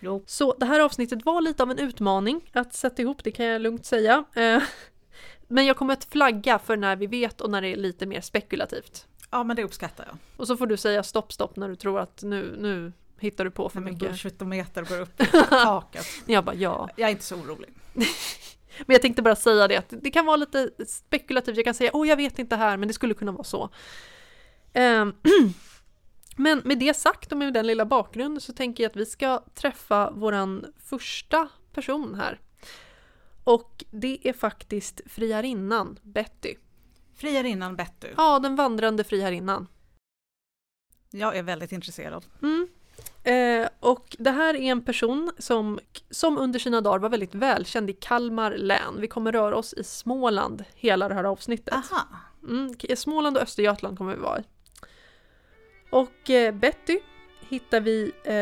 jo. 0.00 0.22
Så 0.26 0.54
det 0.58 0.66
här 0.66 0.80
avsnittet 0.80 1.24
var 1.24 1.40
lite 1.40 1.62
av 1.62 1.70
en 1.70 1.78
utmaning 1.78 2.50
att 2.52 2.74
sätta 2.74 3.02
ihop, 3.02 3.24
det 3.24 3.30
kan 3.30 3.46
jag 3.46 3.62
lugnt 3.62 3.86
säga. 3.86 4.24
Eh, 4.34 4.62
men 5.48 5.66
jag 5.66 5.76
kommer 5.76 5.92
att 5.92 6.04
flagga 6.04 6.58
för 6.58 6.76
när 6.76 6.96
vi 6.96 7.06
vet 7.06 7.40
och 7.40 7.50
när 7.50 7.62
det 7.62 7.68
är 7.68 7.76
lite 7.76 8.06
mer 8.06 8.20
spekulativt. 8.20 9.06
Ja 9.30 9.44
men 9.44 9.56
det 9.56 9.64
uppskattar 9.64 10.04
jag. 10.08 10.16
Och 10.36 10.46
så 10.46 10.56
får 10.56 10.66
du 10.66 10.76
säga 10.76 11.02
stopp 11.02 11.32
stopp 11.32 11.56
när 11.56 11.68
du 11.68 11.76
tror 11.76 12.00
att 12.00 12.22
nu, 12.22 12.56
nu 12.58 12.92
hittar 13.18 13.44
du 13.44 13.50
på 13.50 13.68
för 13.68 13.80
min 13.80 13.94
mycket. 13.94 14.08
bullshitometer 14.08 14.82
går 14.82 15.00
upp 15.00 15.20
i 15.22 15.26
taket. 15.50 16.06
Jag 16.26 16.44
bara 16.44 16.54
ja. 16.54 16.88
Jag 16.96 17.06
är 17.06 17.10
inte 17.10 17.24
så 17.24 17.36
orolig. 17.36 17.70
Men 18.86 18.94
jag 18.94 19.02
tänkte 19.02 19.22
bara 19.22 19.36
säga 19.36 19.68
det 19.68 19.76
att 19.76 19.92
det 20.02 20.10
kan 20.10 20.26
vara 20.26 20.36
lite 20.36 20.70
spekulativt. 20.86 21.56
Jag 21.56 21.64
kan 21.64 21.74
säga 21.74 21.90
åh 21.94 22.08
jag 22.08 22.16
vet 22.16 22.38
inte 22.38 22.56
här 22.56 22.76
men 22.76 22.88
det 22.88 22.94
skulle 22.94 23.14
kunna 23.14 23.32
vara 23.32 23.44
så. 23.44 23.70
Ehm, 24.72 25.14
men 26.36 26.62
med 26.64 26.78
det 26.78 26.96
sagt 26.96 27.32
och 27.32 27.38
med 27.38 27.52
den 27.52 27.66
lilla 27.66 27.86
bakgrunden 27.86 28.40
så 28.40 28.52
tänker 28.52 28.84
jag 28.84 28.90
att 28.90 28.96
vi 28.96 29.06
ska 29.06 29.44
träffa 29.54 30.10
våran 30.10 30.66
första 30.78 31.48
person 31.72 32.14
här. 32.14 32.40
Och 33.44 33.84
det 33.90 34.28
är 34.28 34.32
faktiskt 34.32 35.00
friarinnan 35.06 35.98
Betty. 36.02 36.54
Friarinnan 37.14 37.76
Betty. 37.76 38.08
Ja, 38.16 38.38
den 38.38 38.56
vandrande 38.56 39.04
friarinnan. 39.04 39.66
Jag 41.10 41.36
är 41.36 41.42
väldigt 41.42 41.72
intresserad. 41.72 42.26
Mm. 42.42 42.68
Eh, 43.24 43.68
och 43.80 44.16
det 44.18 44.30
här 44.30 44.54
är 44.54 44.60
en 44.60 44.84
person 44.84 45.32
som, 45.38 45.78
som 46.10 46.38
under 46.38 46.58
sina 46.58 46.80
dagar 46.80 46.98
var 46.98 47.08
väldigt 47.08 47.34
välkänd 47.34 47.90
i 47.90 47.92
Kalmar 47.92 48.50
län. 48.50 49.00
Vi 49.00 49.08
kommer 49.08 49.32
röra 49.32 49.56
oss 49.56 49.72
i 49.74 49.84
Småland 49.84 50.64
hela 50.74 51.08
det 51.08 51.14
här 51.14 51.24
avsnittet. 51.24 51.74
Aha. 51.74 52.06
Mm, 52.48 52.74
Småland 52.96 53.36
och 53.36 53.42
Östergötland 53.42 53.98
kommer 53.98 54.14
vi 54.14 54.20
vara 54.20 54.38
i. 54.38 54.42
Och 55.90 56.30
eh, 56.30 56.54
Betty 56.54 56.98
hittar 57.40 57.80
vi 57.80 58.12
eh, 58.24 58.32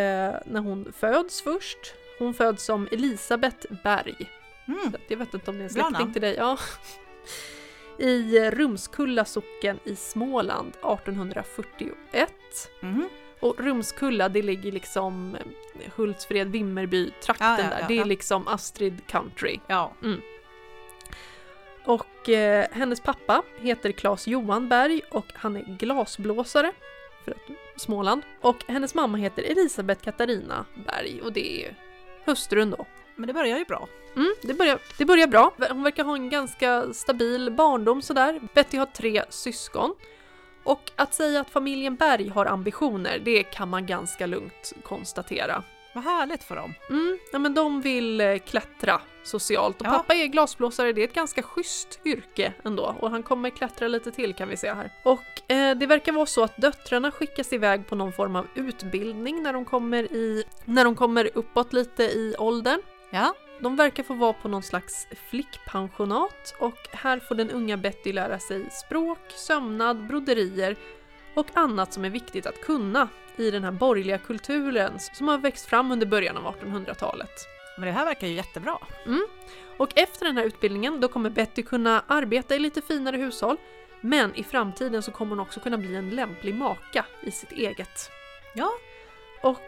när 0.53 0.61
hon 0.61 0.93
föds 0.93 1.43
först. 1.43 1.79
Hon 2.19 2.35
föds 2.35 2.65
som 2.65 2.89
Elisabeth 2.93 3.73
Berg. 3.83 4.31
Mm. 4.69 4.93
Så 4.93 4.99
Jag 5.09 5.17
vet 5.17 5.35
inte 5.35 5.51
om 5.51 5.57
det 5.59 5.63
är 5.63 5.65
en 5.65 5.71
släkting 5.71 6.13
till 6.13 6.23
dig. 6.23 6.35
Ja. 6.35 6.59
I 7.99 8.51
Rumskulla 8.51 9.25
socken 9.25 9.79
i 9.85 9.97
Småland 9.97 10.69
1841. 10.69 12.31
Mhm. 12.81 13.09
Och 13.41 13.61
Rumskulla 13.61 14.29
det 14.29 14.43
ligger 14.43 14.73
liksom 14.73 15.37
eh, 15.81 15.91
Hultsfred, 15.97 16.49
Vimmerby, 16.51 17.11
trakten 17.11 17.47
Ja, 17.47 17.59
ja, 17.63 17.71
där. 17.71 17.81
ja, 17.81 17.87
det 17.89 17.99
är 17.99 18.05
liksom 18.05 18.49
Astrid 18.49 19.07
Country. 19.07 19.59
Ja. 19.67 19.93
Och 21.85 22.29
eh, 22.29 22.67
hennes 22.73 23.01
pappa 23.01 23.43
heter 23.61 23.93
Claes 23.93 24.27
Johan 24.27 24.69
Berg 24.69 25.01
och 25.11 25.27
han 25.35 25.57
är 25.57 25.77
glasblåsare 25.79 26.73
för 27.25 27.31
att, 27.33 27.81
Småland. 27.81 28.23
Och 28.41 28.65
hennes 28.69 28.95
mamma 28.95 29.19
heter 29.19 29.43
Elisabeth 29.43 30.05
Katarina 30.05 30.65
Berg 30.87 31.21
och 31.23 31.33
det 31.33 31.65
är 31.65 31.75
hustrun 32.25 32.71
då. 32.71 32.87
Men 33.17 33.27
det 33.27 33.33
börjar 33.33 33.59
ju 33.59 33.65
bra. 33.65 33.89
Mm, 34.17 34.35
det, 34.43 34.55
börjar, 34.55 34.79
det 34.99 35.05
börjar 35.05 35.27
bra. 35.27 35.55
Hon 35.71 35.83
verkar 35.83 36.05
ha 36.05 36.15
en 36.15 36.31
ganska 36.31 36.93
stabil 36.93 37.51
barndom 37.51 38.03
sådär. 38.03 38.41
Betty 38.55 38.77
har 38.77 38.87
tre 38.87 39.25
syskon. 39.29 39.95
Och 40.65 40.91
att 40.97 41.15
säga 41.15 41.41
att 41.41 41.51
familjen 41.51 41.97
Berg 41.97 42.29
har 42.29 42.47
ambitioner, 42.47 43.19
det 43.19 43.43
kan 43.43 43.69
man 43.69 43.87
ganska 43.87 44.27
lugnt 44.27 44.73
konstatera. 44.83 45.63
Vad 45.95 46.05
härligt 46.05 46.45
för 46.45 46.57
dem. 46.57 46.75
Mm, 46.91 47.19
ja, 47.33 47.39
men 47.39 47.55
de 47.55 47.81
vill 47.81 48.21
eh, 48.21 48.39
klättra 48.39 49.01
socialt 49.25 49.81
och 49.81 49.87
Ja. 49.87 49.91
pappa 49.91 50.15
är 50.15 50.27
glasblåsare, 50.27 50.93
det 50.93 51.01
är 51.01 51.05
ett 51.05 51.15
ganska 51.15 51.43
schysst 51.43 52.01
yrke 52.05 52.53
ändå 52.65 52.97
och 53.01 53.11
han 53.11 53.23
kommer 53.23 53.51
klättra 53.51 53.89
lite 53.89 54.11
till 54.11 54.35
kan 54.35 54.49
vi 54.49 54.57
se 54.57 54.73
här. 54.75 54.91
Och 55.05 55.53
eh, 55.53 55.77
det 55.77 55.87
verkar 55.87 56.13
vara 56.13 56.27
så 56.27 56.43
att 56.45 56.57
döttrarna 56.57 57.11
skickas 57.11 57.53
iväg 57.53 57.87
på 57.87 57.95
någon 57.95 58.13
form 58.13 58.37
av 58.37 58.47
utbildning 58.55 59.43
när 59.43 59.53
de 59.53 59.65
kommer, 59.65 60.03
i, 60.13 60.45
när 60.65 60.85
de 60.85 60.97
kommer 60.97 61.31
uppåt 61.35 61.73
lite 61.73 62.03
i 62.03 62.35
åldern. 62.39 62.81
Ja. 63.11 63.35
De 63.65 63.77
verkar 63.77 64.03
få 64.03 64.15
vara 64.15 64.33
på 64.33 64.49
någon 64.49 64.63
slags 64.63 65.07
flickpensionat 65.31 66.55
och 66.59 66.79
här 66.93 67.19
får 67.19 67.35
den 67.35 67.51
unga 67.51 67.77
Betty 67.77 68.13
lära 68.13 68.39
sig 68.39 68.71
språk, 68.71 69.19
sömnad, 69.29 70.07
broderier 70.07 70.77
och 71.35 71.47
annat 71.55 71.93
som 71.93 72.05
är 72.05 72.11
viktigt 72.11 72.47
att 72.47 72.61
kunna 72.61 73.09
i 73.37 73.51
den 73.51 73.65
här 73.65 73.73
borgerliga 73.73 74.19
kulturen 74.19 74.93
som 74.99 75.29
har 75.29 75.39
växt 75.39 75.67
fram 75.67 75.93
under 75.93 76.07
början 76.07 76.37
av 76.37 76.55
1800-talet. 76.55 77.31
Men 77.79 77.87
det 77.87 77.93
här 77.93 78.05
verkar 78.05 78.27
ju 78.27 78.33
jättebra. 78.33 78.79
Och 79.77 79.99
efter 79.99 80.27
den 80.27 80.37
här 80.37 80.45
utbildningen 80.45 81.01
då 81.01 81.09
kommer 81.09 81.31
Betty 81.31 81.63
kunna 81.63 82.05
arbeta 82.07 82.55
i 82.55 82.59
lite 82.59 82.83
finare 82.83 83.17
hushåll 83.17 83.57
men 84.01 84.35
i 84.35 84.45
framtiden 84.45 85.03
så 85.03 85.11
kommer 85.11 85.31
hon 85.31 85.41
också 85.41 85.61
kunna 85.61 85.79
bli 85.79 85.95
en 85.95 86.11
lämplig 86.11 86.55
maka 86.55 87.07
i 87.23 87.31
sitt 87.31 87.53
eget. 87.53 88.11
Ja. 88.55 88.71
Och 89.43 89.61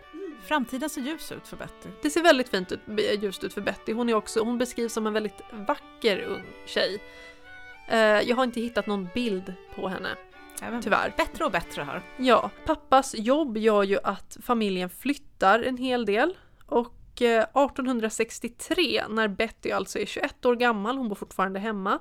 Framtiden 0.44 0.90
ser 0.90 1.00
ljus 1.00 1.32
ut 1.32 1.48
för 1.48 1.56
Betty. 1.56 1.88
det 2.02 2.10
ser 2.10 2.22
väldigt 2.22 2.48
fint 2.48 2.72
ut, 2.72 2.80
ljust 3.20 3.44
ut 3.44 3.54
för 3.54 3.60
Betty. 3.60 3.92
Hon, 3.92 4.08
är 4.08 4.14
också, 4.14 4.40
hon 4.40 4.58
beskrivs 4.58 4.92
som 4.92 5.06
en 5.06 5.12
väldigt 5.12 5.40
vacker 5.52 6.20
ung 6.20 6.44
tjej. 6.66 7.02
Eh, 7.88 7.98
jag 7.98 8.36
har 8.36 8.44
inte 8.44 8.60
hittat 8.60 8.86
någon 8.86 9.08
bild 9.14 9.54
på 9.74 9.88
henne, 9.88 10.08
Även 10.62 10.82
tyvärr. 10.82 11.14
Bättre 11.16 11.44
och 11.44 11.52
bättre 11.52 11.82
här. 11.82 12.02
Ja, 12.16 12.50
pappas 12.66 13.14
jobb 13.14 13.56
gör 13.56 13.82
ju 13.82 13.98
att 14.02 14.36
familjen 14.42 14.90
flyttar 14.90 15.62
en 15.62 15.76
hel 15.76 16.06
del. 16.06 16.36
Och 16.66 17.22
eh, 17.22 17.42
1863, 17.42 19.04
när 19.08 19.28
Betty 19.28 19.70
alltså 19.70 19.98
är 19.98 20.06
21 20.06 20.44
år 20.44 20.56
gammal, 20.56 20.98
hon 20.98 21.08
bor 21.08 21.16
fortfarande 21.16 21.60
hemma, 21.60 21.98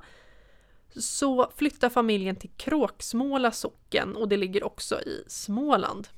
så 0.96 1.52
flyttar 1.56 1.88
familjen 1.88 2.36
till 2.36 2.50
Kråksmåla 2.56 3.50
socken 3.50 4.16
och 4.16 4.28
det 4.28 4.36
ligger 4.36 4.64
också 4.64 5.00
i 5.00 5.24
Småland. 5.26 6.08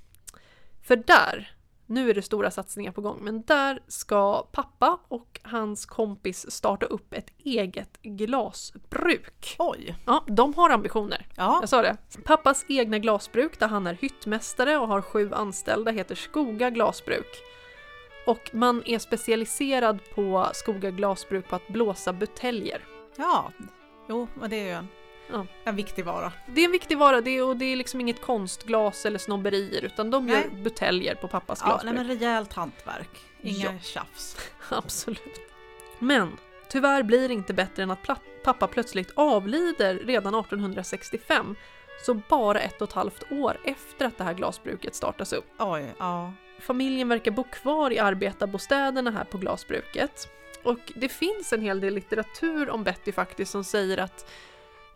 För 0.83 0.97
där, 0.97 1.58
nu 1.89 2.11
är 2.11 2.15
det 2.15 2.23
stora 2.23 2.51
satsningar 2.51 2.93
på 2.93 3.01
gång, 3.01 3.19
men 3.23 3.43
där 3.43 3.81
ska 3.89 4.43
pappa 4.53 4.99
och 5.09 5.41
hans 5.43 5.87
kompis 5.87 6.51
starta 6.51 6.87
upp 6.87 7.13
ett 7.15 7.31
eget 7.39 8.03
glasbruk. 8.03 9.57
Oj! 9.59 9.97
Ja, 10.07 10.25
de 10.27 10.55
har 10.55 10.71
ambitioner. 10.71 11.27
Ja, 11.37 11.59
Jag 11.61 11.69
sa 11.69 11.83
det. 11.83 11.97
Pappas 12.25 12.65
egna 12.69 12.99
glasbruk 12.99 13.59
där 13.61 13.69
han 13.69 13.87
är 13.87 13.95
hyttmästare 13.95 14.77
och 14.79 14.89
har 14.89 15.03
sju 15.03 15.33
anställda 15.33 15.91
heter 15.91 16.15
Skoga 16.15 16.71
glasbruk. 16.71 17.27
Och 18.27 18.51
man 18.53 18.83
är 18.87 18.99
specialiserad 18.99 19.99
på 20.15 20.49
Skoga 20.53 20.91
glasbruk 20.91 21.49
på 21.49 21.57
att 21.57 21.69
blåsa 21.69 22.13
buteljer. 22.13 22.85
ja. 23.17 23.53
Jo, 24.11 24.29
det 24.51 24.57
är 24.61 24.65
ju 24.65 24.71
en, 24.71 24.89
Ja. 25.33 25.47
en 25.65 25.77
viktig 25.77 26.05
vara. 26.05 26.33
Det 26.47 26.61
är 26.61 26.65
en 26.65 26.73
viktig 26.73 26.99
vara 26.99 27.21
det 27.21 27.31
är, 27.31 27.45
och 27.45 27.57
det 27.57 27.65
är 27.65 27.77
liksom 27.77 28.01
inget 28.01 28.21
konstglas 28.21 29.07
eller 29.07 29.19
snobberier 29.19 29.85
utan 29.85 30.11
de 30.11 30.27
Nej. 30.27 30.35
gör 30.35 30.63
buteljer 30.63 31.15
på 31.15 31.29
pappas 31.29 31.59
Ja, 31.63 31.67
glasbruk. 31.67 31.95
nej, 31.95 32.05
men 32.05 32.17
rejält 32.19 32.53
hantverk. 32.53 33.11
Inga 33.43 33.65
Ja. 33.65 33.73
tjafs. 33.83 34.37
Absolut. 34.71 35.41
Men 35.99 36.37
tyvärr 36.69 37.03
blir 37.03 37.29
det 37.29 37.35
inte 37.35 37.55
bättre 37.55 37.83
än 37.83 37.91
att 37.91 38.03
pappa 38.45 38.67
plötsligt 38.67 39.11
avlider 39.15 39.95
redan 39.95 40.35
1865. 40.35 41.55
Så 42.07 42.15
bara 42.15 42.61
ett 42.61 42.83
och 42.83 42.89
ett 42.89 42.95
halvt 42.95 43.33
år 43.33 43.57
efter 43.65 44.07
att 44.07 44.19
det 44.19 44.25
här 44.25 44.35
glasbruket 44.35 44.95
startas 44.95 45.33
upp. 45.33 45.47
Oj, 45.59 45.85
ja. 45.99 46.33
Familjen 46.61 47.09
verkar 47.09 47.31
bo 47.31 47.45
kvar 47.45 47.91
i 47.91 47.99
arbetarbostäderna 47.99 49.11
här 49.11 49.25
på 49.25 49.39
glasbruket. 49.39 50.29
Och 50.63 50.79
det 50.95 51.09
finns 51.09 51.53
en 51.53 51.63
hel 51.63 51.81
del 51.81 51.95
litteratur 51.95 52.71
om 52.71 52.85
Betty 52.85 53.13
faktiskt 53.13 53.51
som 53.53 53.65
säger 53.65 53.99
att 53.99 54.31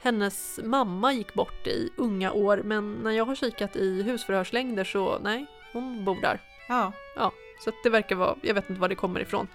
hennes 0.03 0.61
mamma 0.65 1.13
gick 1.13 1.35
bort 1.35 1.67
i 1.67 1.91
unga 1.97 2.33
år 2.33 2.63
men 2.65 2.95
när 2.95 3.11
jag 3.11 3.25
har 3.25 3.35
kikat 3.35 3.77
i 3.77 4.03
husförhörslängder 4.03 4.85
så 4.85 5.19
nej, 5.19 5.47
hon 5.73 6.05
bor 6.05 6.21
där. 6.21 6.41
Ja, 6.69 6.93
Så 7.65 7.71
att 7.71 7.77
det 7.83 7.91
verkar 7.91 8.17
vara, 8.17 8.37
jag 8.43 8.55
vet 8.55 8.71
inte 8.71 8.81
var 8.81 8.89
det 8.89 8.95
kommer 8.95 9.21
ifrån. 9.21 9.49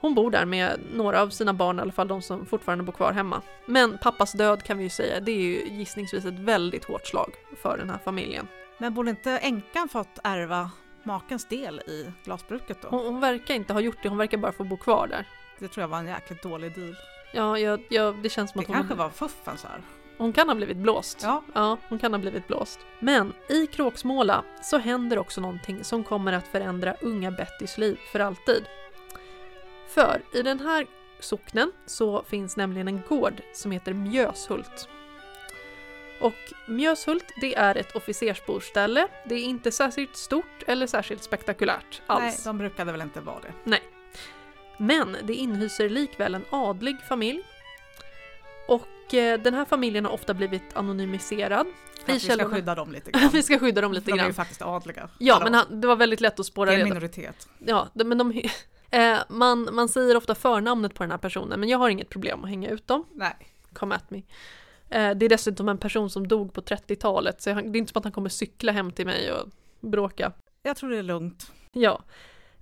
Hon 0.00 0.14
bor 0.14 0.30
där 0.30 0.44
med 0.44 0.80
några 0.92 1.22
av 1.22 1.28
sina 1.28 1.52
barn, 1.52 1.78
i 1.78 1.82
alla 1.82 1.92
fall 1.92 2.08
de 2.08 2.22
som 2.22 2.46
fortfarande 2.46 2.84
bor 2.84 2.92
kvar 2.92 3.12
hemma. 3.12 3.42
Men 3.66 3.98
pappas 3.98 4.32
död 4.32 4.62
kan 4.62 4.78
vi 4.78 4.84
ju 4.84 4.90
säga, 4.90 5.20
det 5.20 5.32
är 5.32 5.40
ju 5.40 5.64
gissningsvis 5.64 6.24
ett 6.24 6.38
väldigt 6.38 6.84
hårt 6.84 7.06
slag 7.06 7.34
för 7.62 7.78
den 7.78 7.90
här 7.90 7.98
familjen. 8.04 8.48
men 8.78 8.94
borde 8.94 9.10
inte 9.10 9.30
änkan 9.30 9.88
fått 9.88 10.18
ärva 10.24 10.70
makens 11.02 11.44
del 11.48 11.80
i 11.80 12.12
glasbruket 12.24 12.82
då? 12.82 12.88
Hon, 12.88 13.06
hon 13.06 13.20
verkar 13.20 13.54
inte 13.54 13.72
ha 13.72 13.80
gjort 13.80 13.98
det, 14.02 14.08
hon 14.08 14.18
verkar 14.18 14.38
bara 14.38 14.52
få 14.52 14.64
bo 14.64 14.76
kvar 14.76 15.06
där. 15.06 15.26
Det 15.58 15.68
tror 15.68 15.82
jag 15.82 15.88
var 15.88 15.98
en 15.98 16.06
jäkligt 16.06 16.42
dålig 16.42 16.74
deal. 16.74 16.96
Ja, 17.32 17.58
jag, 17.58 17.80
jag, 17.88 18.22
det 18.22 18.28
känns 18.28 18.50
som 18.50 18.58
Det 18.58 18.62
att 18.62 18.68
hon, 18.68 18.76
kanske 18.76 18.94
var 18.94 19.10
här. 19.68 19.82
hon 20.18 20.32
kan 20.32 20.48
ha 20.48 20.54
blivit 20.54 20.76
blåst. 20.76 21.20
Ja, 21.22 21.42
Ja, 21.54 21.76
hon 21.88 21.98
kan 21.98 22.12
ha 22.12 22.18
blivit 22.18 22.48
blåst. 22.48 22.80
Men 22.98 23.32
i 23.48 23.66
Kråksmåla 23.66 24.44
så 24.62 24.78
händer 24.78 25.18
också 25.18 25.40
någonting 25.40 25.84
som 25.84 26.04
kommer 26.04 26.32
att 26.32 26.46
förändra 26.48 26.94
unga 27.00 27.30
Bettys 27.30 27.78
liv 27.78 27.98
för 28.12 28.20
alltid. 28.20 28.64
För 29.88 30.22
i 30.34 30.42
den 30.42 30.60
här 30.60 30.86
socknen 31.20 31.72
så 31.86 32.22
finns 32.22 32.56
nämligen 32.56 32.88
en 32.88 33.02
gård 33.08 33.42
som 33.52 33.70
heter 33.70 33.92
Mjöshult. 33.92 34.88
Och 36.20 36.52
Mjöshult 36.68 37.24
det 37.40 37.54
är 37.54 37.74
ett 37.76 37.96
officersboställe. 37.96 39.08
Det 39.24 39.34
är 39.34 39.42
inte 39.44 39.72
särskilt 39.72 40.16
stort 40.16 40.62
eller 40.66 40.86
särskilt 40.86 41.22
spektakulärt 41.22 42.02
alls. 42.06 42.22
nej, 42.22 42.36
de 42.44 42.58
brukade 42.58 42.92
väl 42.92 43.02
inte 43.02 43.20
vara 43.20 43.40
det. 43.40 43.52
Men 44.82 45.16
det 45.24 45.34
inhyser 45.34 45.88
likväl 45.88 46.34
en 46.34 46.44
adlig 46.50 46.96
familj. 47.08 47.40
Och 48.68 49.14
eh, 49.14 49.40
den 49.40 49.54
här 49.54 49.64
familjen 49.64 50.04
har 50.04 50.12
ofta 50.12 50.34
blivit 50.34 50.62
anonymiserad. 50.76 51.66
För 52.06 52.12
att 52.12 52.24
vi 52.24 52.30
ska 52.32 52.48
skydda 52.50 52.74
dem 52.74 52.92
lite 52.92 53.10
grann. 53.12 53.28
Vi 53.32 53.42
ska 53.42 53.58
skydda 53.58 53.80
dem 53.80 53.92
lite 53.92 54.06
de 54.06 54.12
är 54.12 54.16
ju 54.16 54.22
grann. 54.22 54.34
faktiskt 54.34 54.62
adliga. 54.62 55.08
Ja, 55.18 55.34
Alla. 55.34 55.44
men 55.44 55.54
han, 55.54 55.80
det 55.80 55.86
var 55.86 55.96
väldigt 55.96 56.20
lätt 56.20 56.40
att 56.40 56.46
spåra 56.46 56.70
det 56.70 56.76
är 56.76 56.78
en 56.80 56.84
reda. 56.84 56.94
minoritet. 56.94 57.48
Ja, 57.58 57.88
de- 57.94 58.04
men 58.04 58.18
de, 58.18 58.42
eh, 58.90 59.18
man, 59.28 59.68
man 59.72 59.88
säger 59.88 60.16
ofta 60.16 60.34
förnamnet 60.34 60.94
på 60.94 61.02
den 61.02 61.10
här 61.10 61.18
personen, 61.18 61.60
men 61.60 61.68
jag 61.68 61.78
har 61.78 61.88
inget 61.88 62.08
problem 62.08 62.44
att 62.44 62.50
hänga 62.50 62.68
ut 62.70 62.86
dem. 62.86 63.04
Nej. 63.14 63.34
Come 63.72 63.94
at 63.94 64.10
me. 64.10 64.18
Eh, 64.90 65.10
det 65.16 65.24
är 65.24 65.28
dessutom 65.28 65.68
en 65.68 65.78
person 65.78 66.10
som 66.10 66.28
dog 66.28 66.52
på 66.52 66.60
30-talet, 66.60 67.42
så 67.42 67.50
det 67.50 67.56
är 67.60 67.76
inte 67.76 67.92
som 67.92 67.98
att 67.98 68.04
han 68.04 68.12
kommer 68.12 68.28
cykla 68.28 68.72
hem 68.72 68.92
till 68.92 69.06
mig 69.06 69.32
och 69.32 69.48
bråka. 69.80 70.32
Jag 70.62 70.76
tror 70.76 70.90
det 70.90 70.98
är 70.98 71.02
lugnt. 71.02 71.52
Ja. 71.72 72.02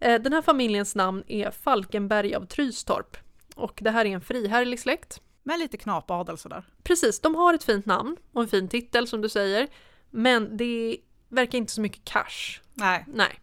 Eh, 0.01 0.21
den 0.23 0.33
här 0.33 0.43
familjens 0.43 0.95
namn 0.95 1.25
är 1.27 1.51
Falkenberg 1.51 2.35
av 2.35 2.47
Trystorp. 2.47 3.17
Och 3.55 3.79
det 3.83 3.91
här 3.91 4.05
är 4.05 4.11
en 4.11 4.21
friherrlig 4.21 4.81
släkt. 4.81 5.21
Med 5.43 5.59
lite 5.59 5.77
knapadel 5.77 6.39
sådär. 6.39 6.65
Precis, 6.83 7.21
de 7.21 7.35
har 7.35 7.55
ett 7.55 7.65
fint 7.65 7.87
namn 7.87 8.17
och 8.33 8.43
en 8.43 8.49
fin 8.49 8.69
titel 8.69 9.07
som 9.09 9.21
du 9.21 9.29
säger. 9.29 9.69
Men 10.11 10.57
det 10.57 10.97
verkar 11.29 11.59
inte 11.59 11.73
så 11.73 11.81
mycket 11.81 12.05
cash. 12.05 12.61
Nej, 12.75 13.05
Nej. 13.09 13.41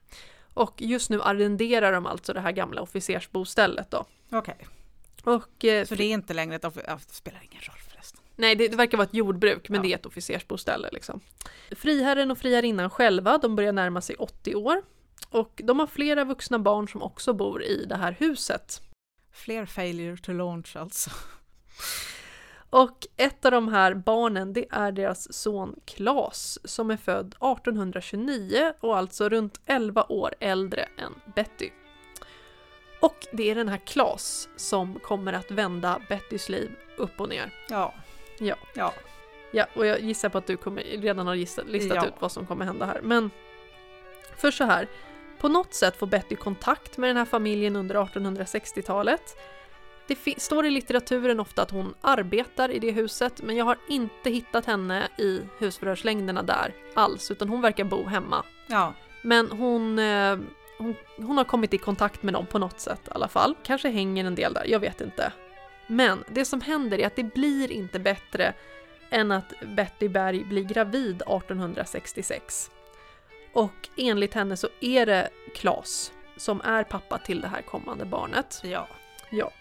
Och 0.54 0.82
just 0.82 1.10
nu 1.10 1.22
arrenderar 1.22 1.92
de 1.94 2.06
alltså 2.06 2.34
det 2.34 2.40
här 2.40 2.52
gamla 2.52 2.82
officersbostället 2.82 3.92
då. 3.92 4.06
okej. 4.32 4.68
Och 5.24 5.66
eh, 5.66 5.86
Så 5.86 5.96
det 5.96 6.04
är 6.04 6.12
inte 6.14 6.34
längre 6.34 6.56
ett 6.56 6.64
offi- 6.64 6.84
ja, 6.88 7.00
det 7.08 7.14
spelar 7.14 7.40
ingen 7.52 7.62
roll 7.62 7.78
förresten. 7.92 8.20
nej, 8.36 8.56
det, 8.56 8.68
det 8.68 8.76
verkar 8.78 8.98
vara 8.98 9.08
ett 9.08 9.14
jordbruk, 9.14 9.70
men 9.70 9.76
Ja. 9.76 9.82
det 9.84 9.94
är 9.94 9.96
ett 9.98 10.06
officersboställe 10.06 10.90
liksom. 10.92 11.20
Friherren 11.72 12.32
och 12.32 12.38
friherrinnan 12.38 12.90
själva, 12.90 13.38
de 13.38 13.56
börjar 13.56 13.74
närma 13.74 14.02
sig 14.02 14.16
80 14.16 14.56
år. 14.56 14.82
Och 15.30 15.62
de 15.64 15.80
har 15.80 15.88
flera 15.88 16.24
vuxna 16.24 16.60
barn 16.60 16.88
som 16.88 17.02
också 17.02 17.34
bor 17.34 17.64
i 17.64 17.86
det 17.86 17.96
här 17.96 18.16
huset. 18.20 18.82
Fler 19.32 19.66
failure 19.66 20.18
to 20.18 20.32
launch 20.32 20.76
alltså. 20.76 21.10
Och 22.70 23.08
ett 23.18 23.46
av 23.46 23.52
de 23.52 23.68
här 23.68 23.94
barnen, 23.94 24.54
det 24.54 24.66
är 24.70 24.92
deras 24.92 25.34
son 25.34 25.76
Klas 25.86 26.60
som 26.64 26.92
är 26.92 26.98
född 26.98 27.28
1829 27.28 28.74
och 28.80 28.98
alltså 28.98 29.30
runt 29.30 29.60
11 29.66 30.06
år 30.10 30.36
äldre 30.40 30.82
än 30.98 31.14
Betty. 31.36 31.70
Och 33.02 33.28
det 33.32 33.52
är 33.52 33.56
den 33.56 33.70
här 33.70 33.78
Klas 33.78 34.50
som 34.56 35.00
kommer 35.00 35.34
att 35.34 35.52
vända 35.52 36.02
Bettys 36.10 36.50
liv 36.50 36.72
upp 36.98 37.22
och 37.22 37.30
ner. 37.30 37.52
Ja. 37.70 37.94
Ja. 38.40 38.56
Ja. 38.76 38.94
Ja, 39.52 39.66
och 39.76 39.86
jag 39.86 40.00
gissar 40.00 40.30
på 40.30 40.38
att 40.38 40.48
du 40.48 40.58
kommer, 40.58 40.84
redan 40.84 41.28
har 41.28 41.36
gissat, 41.36 41.70
listat 41.70 41.96
Ja. 41.96 42.06
ut 42.06 42.14
vad 42.20 42.32
som 42.32 42.48
kommer 42.48 42.66
hända 42.66 42.86
här. 42.86 43.02
Men 43.04 43.32
först 44.38 44.58
så 44.58 44.64
här. 44.64 44.88
På 45.40 45.48
något 45.48 45.74
sätt 45.74 45.98
får 45.98 46.08
Betty 46.08 46.36
kontakt 46.36 46.98
med 46.98 47.10
den 47.10 47.18
här 47.18 47.26
familjen 47.26 47.76
under 47.76 47.96
1860-talet. 47.96 49.38
Det 50.08 50.42
står 50.42 50.66
i 50.66 50.70
litteraturen 50.70 51.40
ofta 51.40 51.62
att 51.62 51.72
hon 51.72 51.94
arbetar 52.02 52.72
i 52.72 52.80
det 52.80 52.92
huset, 52.92 53.42
men 53.42 53.56
jag 53.56 53.66
har 53.66 53.78
inte 53.90 54.30
hittat 54.30 54.66
henne 54.66 55.08
i 55.18 55.42
husförhörslängderna 55.60 56.44
där 56.44 56.74
alls, 56.94 57.32
utan 57.32 57.50
hon 57.50 57.62
verkar 57.62 57.84
bo 57.84 58.06
hemma. 58.06 58.44
Ja. 58.68 58.94
Men 59.22 59.52
hon, 59.52 60.00
eh, 60.00 60.38
hon, 60.78 60.96
hon 61.18 61.38
har 61.38 61.44
kommit 61.44 61.74
i 61.74 61.78
kontakt 61.78 62.24
med 62.24 62.34
dem 62.34 62.46
på 62.46 62.60
något 62.60 62.80
sätt 62.80 63.02
i 63.08 63.12
alla 63.12 63.28
fall. 63.28 63.56
Kanske 63.64 63.90
hänger 63.90 64.26
en 64.26 64.36
del 64.36 64.54
där, 64.54 64.66
jag 64.66 64.80
vet 64.80 65.02
inte. 65.02 65.34
Men 65.88 66.24
det 66.30 66.46
som 66.46 66.62
händer 66.62 67.00
är 67.00 67.08
att 67.08 67.16
det 67.16 67.34
blir 67.34 67.72
inte 67.72 68.00
bättre 68.00 68.54
än 69.10 69.32
att 69.32 69.54
Betty 69.76 70.10
Berg 70.10 70.44
blir 70.44 70.64
gravid 70.64 71.16
1866. 71.16 72.72
Och 73.58 73.90
enligt 73.96 74.34
henne 74.34 74.58
så 74.58 74.68
är 74.80 75.06
det 75.06 75.30
Klas 75.56 76.14
som 76.36 76.62
är 76.62 76.84
pappa 76.84 77.18
till 77.18 77.42
det 77.42 77.48
här 77.48 77.62
kommande 77.62 78.06
barnet. 78.06 78.62
Ja. 78.64 78.88
Ja. 79.30 79.52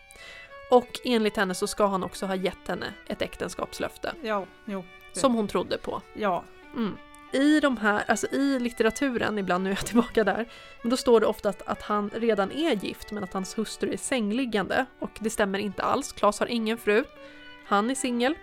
Och 0.70 1.00
enligt 1.04 1.36
henne 1.36 1.54
så 1.54 1.66
ska 1.66 1.86
han 1.86 2.04
också 2.04 2.26
ha 2.26 2.34
gett 2.34 2.68
henne 2.68 2.86
ett 3.06 3.22
äktenskapslöfte 3.22 4.12
Ja. 4.22 4.46
Jo. 4.64 4.84
som 5.12 5.34
hon 5.34 5.48
trodde 5.48 5.78
på. 5.78 6.02
Ja. 6.14 6.44
Mm. 6.76 6.96
I 7.32 7.60
de 7.60 7.76
här, 7.76 8.04
alltså 8.08 8.26
i 8.26 8.58
litteraturen, 8.58 9.38
ibland 9.38 9.64
nu 9.64 9.70
är 9.70 9.74
jag 9.74 9.86
tillbaka 9.86 10.24
där, 10.24 10.48
men 10.82 10.90
då 10.90 10.96
står 10.96 11.20
det 11.20 11.26
ofta 11.26 11.48
att, 11.48 11.62
att 11.62 11.82
han 11.82 12.10
redan 12.14 12.52
är 12.52 12.72
gift 12.74 13.12
men 13.12 13.24
att 13.24 13.32
hans 13.32 13.58
hustru 13.58 13.92
är 13.92 13.96
sängliggande 13.96 14.86
och 14.98 15.10
det 15.18 15.30
stämmer 15.30 15.58
inte 15.58 15.82
alls. 15.82 16.12
Klas 16.12 16.40
har 16.40 16.46
ingen 16.46 16.78
fru, 16.78 17.04
han 17.66 17.90
är 17.90 17.94
singel. 17.94 18.34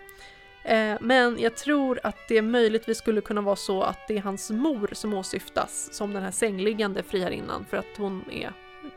Eh, 0.64 0.96
men 1.00 1.38
jag 1.38 1.56
tror 1.56 2.00
att 2.02 2.16
det 2.28 2.42
möjligtvis 2.42 2.98
skulle 2.98 3.20
kunna 3.20 3.40
vara 3.40 3.56
så 3.56 3.82
att 3.82 4.08
det 4.08 4.16
är 4.16 4.22
hans 4.22 4.50
mor 4.50 4.90
som 4.92 5.14
åsyftas 5.14 5.88
som 5.92 6.12
den 6.12 6.22
här 6.22 6.30
sängliggande 6.30 7.02
friherrinnan 7.02 7.64
för 7.70 7.76
att 7.76 7.96
hon 7.96 8.24
är 8.30 8.52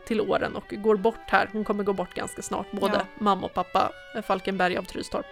till 0.05 0.21
åren 0.21 0.55
och 0.55 0.63
går 0.69 0.95
bort 0.95 1.19
här. 1.27 1.49
Hon 1.51 1.63
kommer 1.63 1.83
gå 1.83 1.93
bort 1.93 2.13
ganska 2.13 2.41
snart, 2.41 2.71
både 2.71 2.93
Ja. 2.95 3.05
mamma 3.23 3.45
och 3.45 3.53
pappa 3.53 3.91
eh, 4.15 4.21
Falkenberg 4.21 4.77
av 4.77 4.83
Trystorp. 4.83 5.25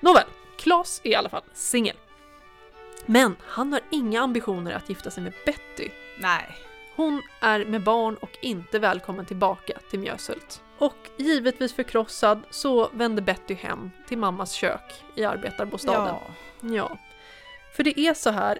Nåväl, 0.00 0.26
Klas 0.58 1.00
är 1.04 1.10
i 1.10 1.14
alla 1.14 1.28
fall 1.28 1.42
singel. 1.52 1.96
Men 3.06 3.36
han 3.46 3.72
har 3.72 3.80
inga 3.90 4.20
ambitioner 4.20 4.72
att 4.72 4.88
gifta 4.88 5.10
sig 5.10 5.22
med 5.22 5.32
Betty. 5.46 5.88
Nej. 6.18 6.56
Hon 6.96 7.22
är 7.40 7.64
med 7.64 7.82
barn 7.82 8.16
och 8.16 8.30
inte 8.42 8.78
välkommen 8.78 9.26
tillbaka 9.26 9.78
till 9.90 9.98
Mjöshult. 9.98 10.62
Och 10.78 10.96
givetvis 11.16 11.72
förkrossad 11.72 12.42
så 12.50 12.88
vänder 12.92 13.22
Betty 13.22 13.54
hem 13.54 13.90
till 14.08 14.18
mammas 14.18 14.52
kök 14.52 15.04
i 15.14 15.24
arbetarbostaden. 15.24 16.14
Ja. 16.60 16.74
Ja. 16.74 16.98
För 17.76 17.84
det 17.84 18.00
är 18.00 18.14
så 18.14 18.30
här, 18.30 18.58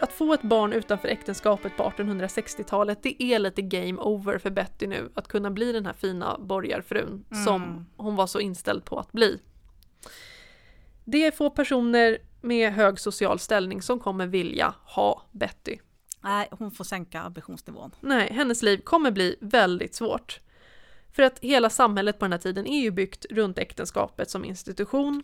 att 0.00 0.12
få 0.12 0.34
ett 0.34 0.42
barn 0.42 0.72
utanför 0.72 1.08
äktenskapet 1.08 1.76
på 1.76 1.82
1860-talet, 1.96 2.98
det 3.02 3.22
är 3.22 3.38
lite 3.38 3.62
game 3.62 3.98
over 4.00 4.38
för 4.38 4.50
Betty 4.50 4.86
nu. 4.86 5.10
Att 5.14 5.28
kunna 5.28 5.50
bli 5.50 5.72
den 5.72 5.86
här 5.86 5.92
fina 5.92 6.38
borgarfrun 6.38 7.24
Mm. 7.30 7.44
som 7.44 7.86
hon 7.96 8.16
var 8.16 8.26
så 8.26 8.40
inställd 8.40 8.84
på 8.84 8.98
att 8.98 9.12
bli. 9.12 9.40
Det 11.04 11.26
är 11.26 11.30
få 11.30 11.50
personer 11.50 12.18
med 12.40 12.72
hög 12.72 12.98
social 13.00 13.38
ställning 13.38 13.82
som 13.82 13.98
kommer 13.98 14.26
vilja 14.26 14.74
ha 14.84 15.22
Betty. 15.32 15.78
Nej, 16.20 16.48
hon 16.50 16.70
får 16.70 16.84
sänka 16.84 17.20
ambitionsnivån. 17.20 17.90
Nej, 18.00 18.32
hennes 18.32 18.62
liv 18.62 18.78
kommer 18.78 19.10
bli 19.10 19.36
väldigt 19.40 19.94
svårt. 19.94 20.40
För 21.12 21.22
att 21.22 21.38
hela 21.38 21.70
samhället 21.70 22.18
på 22.18 22.24
den 22.24 22.32
här 22.32 22.38
tiden 22.38 22.66
är 22.66 22.80
ju 22.80 22.90
byggt 22.90 23.26
runt 23.30 23.58
äktenskapet 23.58 24.30
som 24.30 24.44
institution. 24.44 25.22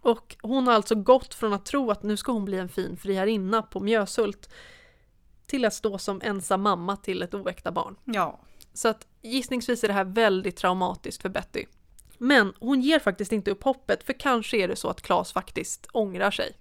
Och 0.00 0.36
hon 0.42 0.66
har 0.66 0.74
alltså 0.74 0.94
gått 0.94 1.34
från 1.34 1.52
att 1.52 1.64
tro 1.64 1.90
att 1.90 2.02
nu 2.02 2.16
ska 2.16 2.32
hon 2.32 2.44
bli 2.44 2.58
en 2.58 2.68
fin 2.68 2.96
friherrinna 2.96 3.62
på 3.62 3.80
Mjöshult 3.80 4.50
till 5.46 5.64
att 5.64 5.74
stå 5.74 5.98
som 5.98 6.20
ensam 6.24 6.62
mamma 6.62 6.96
till 6.96 7.22
ett 7.22 7.34
oäkta 7.34 7.72
barn. 7.72 7.96
Ja. 8.04 8.40
Så 8.72 8.88
att 8.88 9.06
gissningsvis 9.22 9.84
är 9.84 9.88
det 9.88 9.94
här 9.94 10.04
väldigt 10.04 10.56
traumatiskt 10.56 11.22
för 11.22 11.28
Betty. 11.28 11.64
Men 12.18 12.52
hon 12.60 12.80
ger 12.80 12.98
faktiskt 12.98 13.32
inte 13.32 13.50
upp 13.50 13.62
hoppet 13.62 14.02
för 14.02 14.12
kanske 14.12 14.56
är 14.56 14.68
det 14.68 14.76
så 14.76 14.88
att 14.88 15.02
Claes 15.02 15.32
faktiskt 15.32 15.86
ångrar 15.92 16.30
sig. 16.30 16.52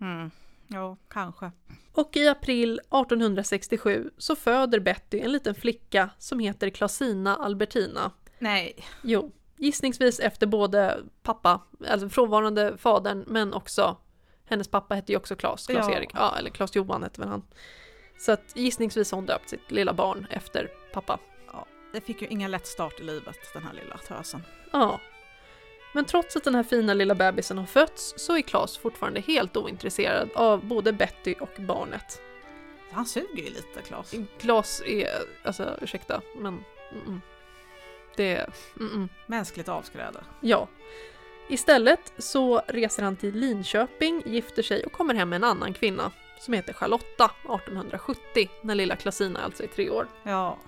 Mm. 0.00 0.30
Ja, 0.68 0.96
kanske. 1.08 1.50
Och 1.92 2.16
i 2.16 2.28
april 2.28 2.78
1867 2.78 4.10
så 4.18 4.36
föder 4.36 4.80
Betty 4.80 5.20
en 5.20 5.32
liten 5.32 5.54
flicka 5.54 6.10
som 6.18 6.38
heter 6.38 6.70
Klasina 6.70 7.36
Albertina. 7.36 8.10
Nej. 8.38 8.84
Jo, 9.02 9.32
gissningsvis 9.56 10.20
efter 10.20 10.46
både 10.46 11.04
pappa, 11.22 11.60
alltså 11.88 12.08
frånvarande 12.08 12.78
fadern, 12.78 13.24
men 13.26 13.54
också 13.54 13.96
hennes 14.48 14.68
pappa 14.68 14.94
hette 14.94 15.12
ju 15.12 15.18
också 15.18 15.36
Klas, 15.36 15.66
Klas 15.66 15.88
Ja. 15.88 15.96
Erik, 15.96 16.10
ja, 16.14 16.36
eller 16.38 16.50
Klas 16.50 16.76
Johan 16.76 17.02
hette 17.02 17.20
väl 17.20 17.28
han. 17.28 17.42
Så 18.18 18.32
att 18.32 18.56
gissningsvis 18.56 19.10
har 19.10 19.16
hon 19.16 19.26
döpt 19.26 19.48
sitt 19.48 19.70
lilla 19.70 19.92
barn 19.92 20.26
efter 20.30 20.70
pappa. 20.92 21.18
Ja, 21.52 21.66
det 21.92 22.00
fick 22.00 22.22
ju 22.22 22.28
ingen 22.28 22.50
lätt 22.50 22.66
start 22.66 23.00
i 23.00 23.02
livet, 23.02 23.36
den 23.52 23.62
här 23.62 23.72
lilla 23.72 23.98
tösen. 23.98 24.42
Ja. 24.72 25.00
Men 25.96 26.04
trots 26.04 26.36
att 26.36 26.44
den 26.44 26.54
här 26.54 26.62
fina 26.62 26.94
lilla 26.94 27.14
bebisen 27.14 27.58
har 27.58 27.66
fötts 27.66 28.14
så 28.16 28.36
är 28.36 28.42
Klas 28.42 28.76
fortfarande 28.76 29.20
helt 29.20 29.56
ointresserad 29.56 30.30
av 30.34 30.64
både 30.64 30.92
Betty 30.92 31.34
och 31.40 31.50
barnet. 31.58 32.20
Han 32.90 33.06
suger 33.06 33.42
ju 33.42 33.48
lite, 33.50 33.82
Claes. 33.86 34.14
Klas 34.38 34.82
är, 34.86 35.08
alltså 35.42 35.78
ursäkta, 35.82 36.20
men 36.38 36.64
mm-mm. 36.92 37.20
det 38.16 38.36
är, 38.36 38.50
mm-mm. 38.74 39.08
Mänskligt 39.26 39.68
avskräde. 39.68 40.20
ja. 40.40 40.68
Istället 41.48 42.12
så 42.18 42.62
reser 42.66 43.02
han 43.02 43.16
till 43.16 43.34
Linköping, 43.34 44.22
gifter 44.26 44.62
sig 44.62 44.84
och 44.84 44.92
kommer 44.92 45.14
hem 45.14 45.28
med 45.28 45.36
en 45.36 45.44
annan 45.44 45.74
kvinna 45.74 46.12
som 46.40 46.54
heter 46.54 46.72
Charlotta 46.72 47.24
1870 47.24 48.50
när 48.62 48.74
lilla 48.74 48.96
Klasina 48.96 49.40
alltså 49.40 49.62
är 49.62 49.68
tre 49.68 49.90
år. 49.90 50.08
Ja. 50.22 50.58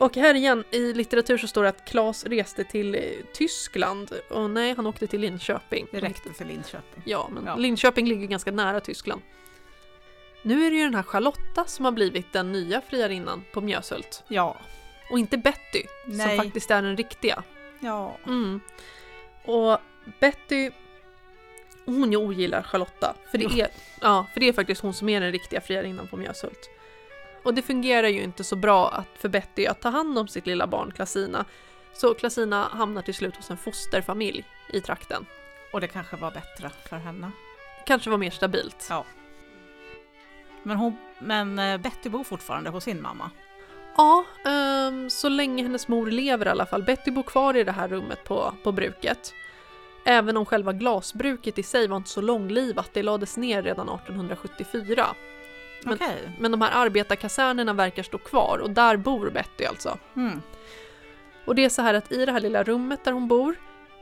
Och 0.00 0.16
här 0.16 0.34
igen 0.34 0.64
i 0.70 0.92
litteratur 0.92 1.38
så 1.38 1.46
står 1.46 1.62
det 1.62 1.68
att 1.68 1.84
Klas 1.84 2.24
reste 2.24 2.64
till 2.64 2.94
eh, 2.94 3.00
Tyskland 3.32 4.12
och 4.30 4.50
nej, 4.50 4.74
han 4.74 4.86
åkte 4.86 5.06
till 5.06 5.20
Linköping. 5.20 5.86
Det 5.90 6.00
räckte 6.00 6.32
för 6.32 6.44
Linköping. 6.44 7.02
Ja, 7.04 7.28
men 7.32 7.44
Ja. 7.46 7.56
Linköping 7.56 8.08
ligger 8.08 8.26
ganska 8.26 8.50
nära 8.52 8.80
Tyskland. 8.80 9.22
Nu 10.42 10.66
är 10.66 10.70
det 10.70 10.76
ju 10.76 10.84
den 10.84 10.94
här 10.94 11.02
Charlotta 11.02 11.64
som 11.66 11.84
har 11.84 11.92
blivit 11.92 12.32
den 12.32 12.52
nya 12.52 12.80
friarinnan 12.80 13.44
på 13.52 13.60
Mjöshult. 13.60 14.24
Ja. 14.28 14.56
Och 15.10 15.18
inte 15.18 15.38
Betty, 15.38 15.82
Nej. 16.06 16.36
som 16.36 16.44
faktiskt 16.44 16.70
är 16.70 16.82
den 16.82 16.96
riktiga. 16.96 17.42
Ja. 17.80 18.16
Mm. 18.26 18.60
Och 19.44 19.78
Betty, 20.20 20.70
hon 21.84 22.16
ogillar 22.16 22.62
Charlotta. 22.62 23.14
För 23.30 23.38
det, 23.38 23.60
är, 23.60 23.68
ja, 24.00 24.26
för 24.32 24.40
det 24.40 24.48
är 24.48 24.52
faktiskt 24.52 24.80
hon 24.80 24.94
som 24.94 25.08
är 25.08 25.20
den 25.20 25.32
riktiga 25.32 25.60
friarinnan 25.60 26.06
på 26.06 26.16
Mjöshult. 26.16 26.70
Och 27.42 27.54
det 27.54 27.62
fungerar 27.62 28.08
ju 28.08 28.22
inte 28.22 28.44
så 28.44 28.56
bra 28.56 28.88
att, 28.88 29.08
för 29.18 29.28
Betty 29.28 29.66
att 29.66 29.80
ta 29.80 29.88
hand 29.88 30.18
om 30.18 30.28
sitt 30.28 30.46
lilla 30.46 30.66
barn 30.66 30.92
Klasina. 30.92 31.44
Så 31.92 32.14
Klasina 32.14 32.68
hamnar 32.72 33.02
till 33.02 33.14
slut 33.14 33.36
hos 33.36 33.50
en 33.50 33.56
fosterfamilj 33.56 34.44
i 34.72 34.80
trakten. 34.80 35.26
Och 35.72 35.80
det 35.80 35.88
kanske 35.88 36.16
var 36.16 36.30
bättre 36.30 36.70
för 36.88 36.96
henne. 36.96 37.30
Kanske 37.86 38.10
var 38.10 38.18
mer 38.18 38.30
stabilt. 38.30 38.86
Ja. 38.90 39.04
Men, 40.62 40.76
hon, 40.76 40.96
men 41.18 41.58
eh, 41.58 41.78
Betty 41.78 42.08
bor 42.08 42.24
fortfarande 42.24 42.70
hos 42.70 42.84
sin 42.84 43.02
mamma. 43.02 43.30
Ja, 43.96 44.24
ehm, 44.44 45.10
så 45.10 45.28
länge 45.28 45.62
hennes 45.62 45.88
mor 45.88 46.06
lever 46.06 46.46
i 46.46 46.48
alla 46.48 46.66
fall. 46.66 46.82
Betty 46.82 47.10
bor 47.10 47.22
kvar 47.22 47.56
i 47.56 47.64
det 47.64 47.72
här 47.72 47.88
rummet 47.88 48.24
på, 48.24 48.54
på 48.62 48.72
bruket. 48.72 49.34
Även 50.04 50.36
om 50.36 50.46
själva 50.46 50.72
glasbruket 50.72 51.58
i 51.58 51.62
sig 51.62 51.88
var 51.88 51.96
inte 51.96 52.10
så 52.10 52.20
långlivat, 52.20 52.90
det 52.92 53.02
lades 53.02 53.36
ner 53.36 53.62
redan 53.62 53.88
1874. 53.88 55.06
Men- 55.84 55.94
Okej. 55.94 56.30
Men 56.38 56.50
de 56.50 56.60
här 56.60 56.70
arbetarkasernerna 56.86 57.72
verkar 57.72 58.02
stå 58.02 58.18
kvar 58.18 58.58
och 58.58 58.70
där 58.70 58.96
bor 58.96 59.30
Betty 59.30 59.64
alltså. 59.64 59.98
Mm. 60.16 60.40
Och 61.44 61.54
det 61.54 61.64
är 61.64 61.68
så 61.68 61.82
här 61.82 61.94
att 61.94 62.12
i 62.12 62.26
det 62.26 62.32
här 62.32 62.40
lilla 62.40 62.62
rummet 62.62 63.04
där 63.04 63.12
hon 63.12 63.28
bor, 63.28 63.54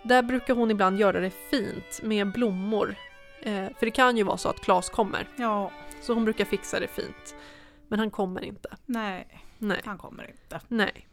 där 0.02 0.22
brukar 0.22 0.54
hon 0.54 0.70
ibland 0.70 1.00
göra 1.00 1.20
det 1.20 1.30
fint 1.30 2.00
med 2.02 2.32
blommor. 2.32 2.94
Eh, 3.42 3.54
för 3.78 3.86
det 3.86 3.90
kan 3.90 4.16
ju 4.16 4.22
vara 4.22 4.36
så 4.36 4.48
att 4.48 4.60
Klas 4.60 4.90
kommer, 4.90 5.28
Ja. 5.36 5.70
så 6.02 6.14
hon 6.14 6.24
brukar 6.24 6.44
fixa 6.44 6.80
det 6.80 6.88
fint. 6.88 7.34
Men 7.88 7.98
han 7.98 8.10
kommer 8.10 8.44
inte. 8.44 8.76
Nej, 8.86 9.42
Nej. 9.58 9.80
han 9.84 9.98
kommer 9.98 10.30
inte. 10.30 10.60
Nej. 10.68 11.08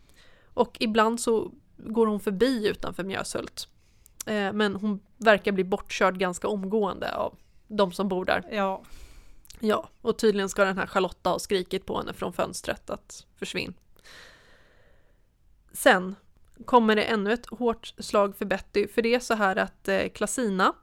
Och 0.53 0.77
ibland 0.79 1.19
så 1.19 1.51
går 1.77 2.07
hon 2.07 2.19
förbi 2.19 2.67
utanför 2.69 3.03
Mjöshult. 3.03 3.67
Eh, 4.25 4.53
men 4.53 4.75
hon 4.75 4.99
verkar 5.17 5.51
bli 5.51 5.63
bortkörd 5.63 6.17
ganska 6.17 6.47
omgående 6.47 7.15
av 7.15 7.35
de 7.67 7.91
som 7.91 8.07
bor 8.07 8.25
där. 8.25 8.43
Ja. 8.51 8.81
Ja, 9.59 9.89
och 10.01 10.17
tydligen 10.17 10.49
ska 10.49 10.65
den 10.65 10.77
här 10.77 10.87
Charlotta 10.87 11.29
ha 11.29 11.39
skrikit 11.39 11.85
på 11.85 11.97
henne 11.97 12.13
från 12.13 12.33
fönstret 12.33 12.89
att 12.89 13.25
försvinn. 13.35 13.73
Sen 15.73 16.15
kommer 16.65 16.95
det 16.95 17.03
ännu 17.03 17.33
ett 17.33 17.45
hårt 17.45 17.93
slag 17.97 18.35
för 18.35 18.45
Betty, 18.45 18.87
för 18.87 19.01
det 19.01 19.15
är 19.15 19.19
så 19.19 19.33
här 19.33 19.55
att 19.55 19.87
eh, 19.87 20.07
Klasina, 20.07 20.73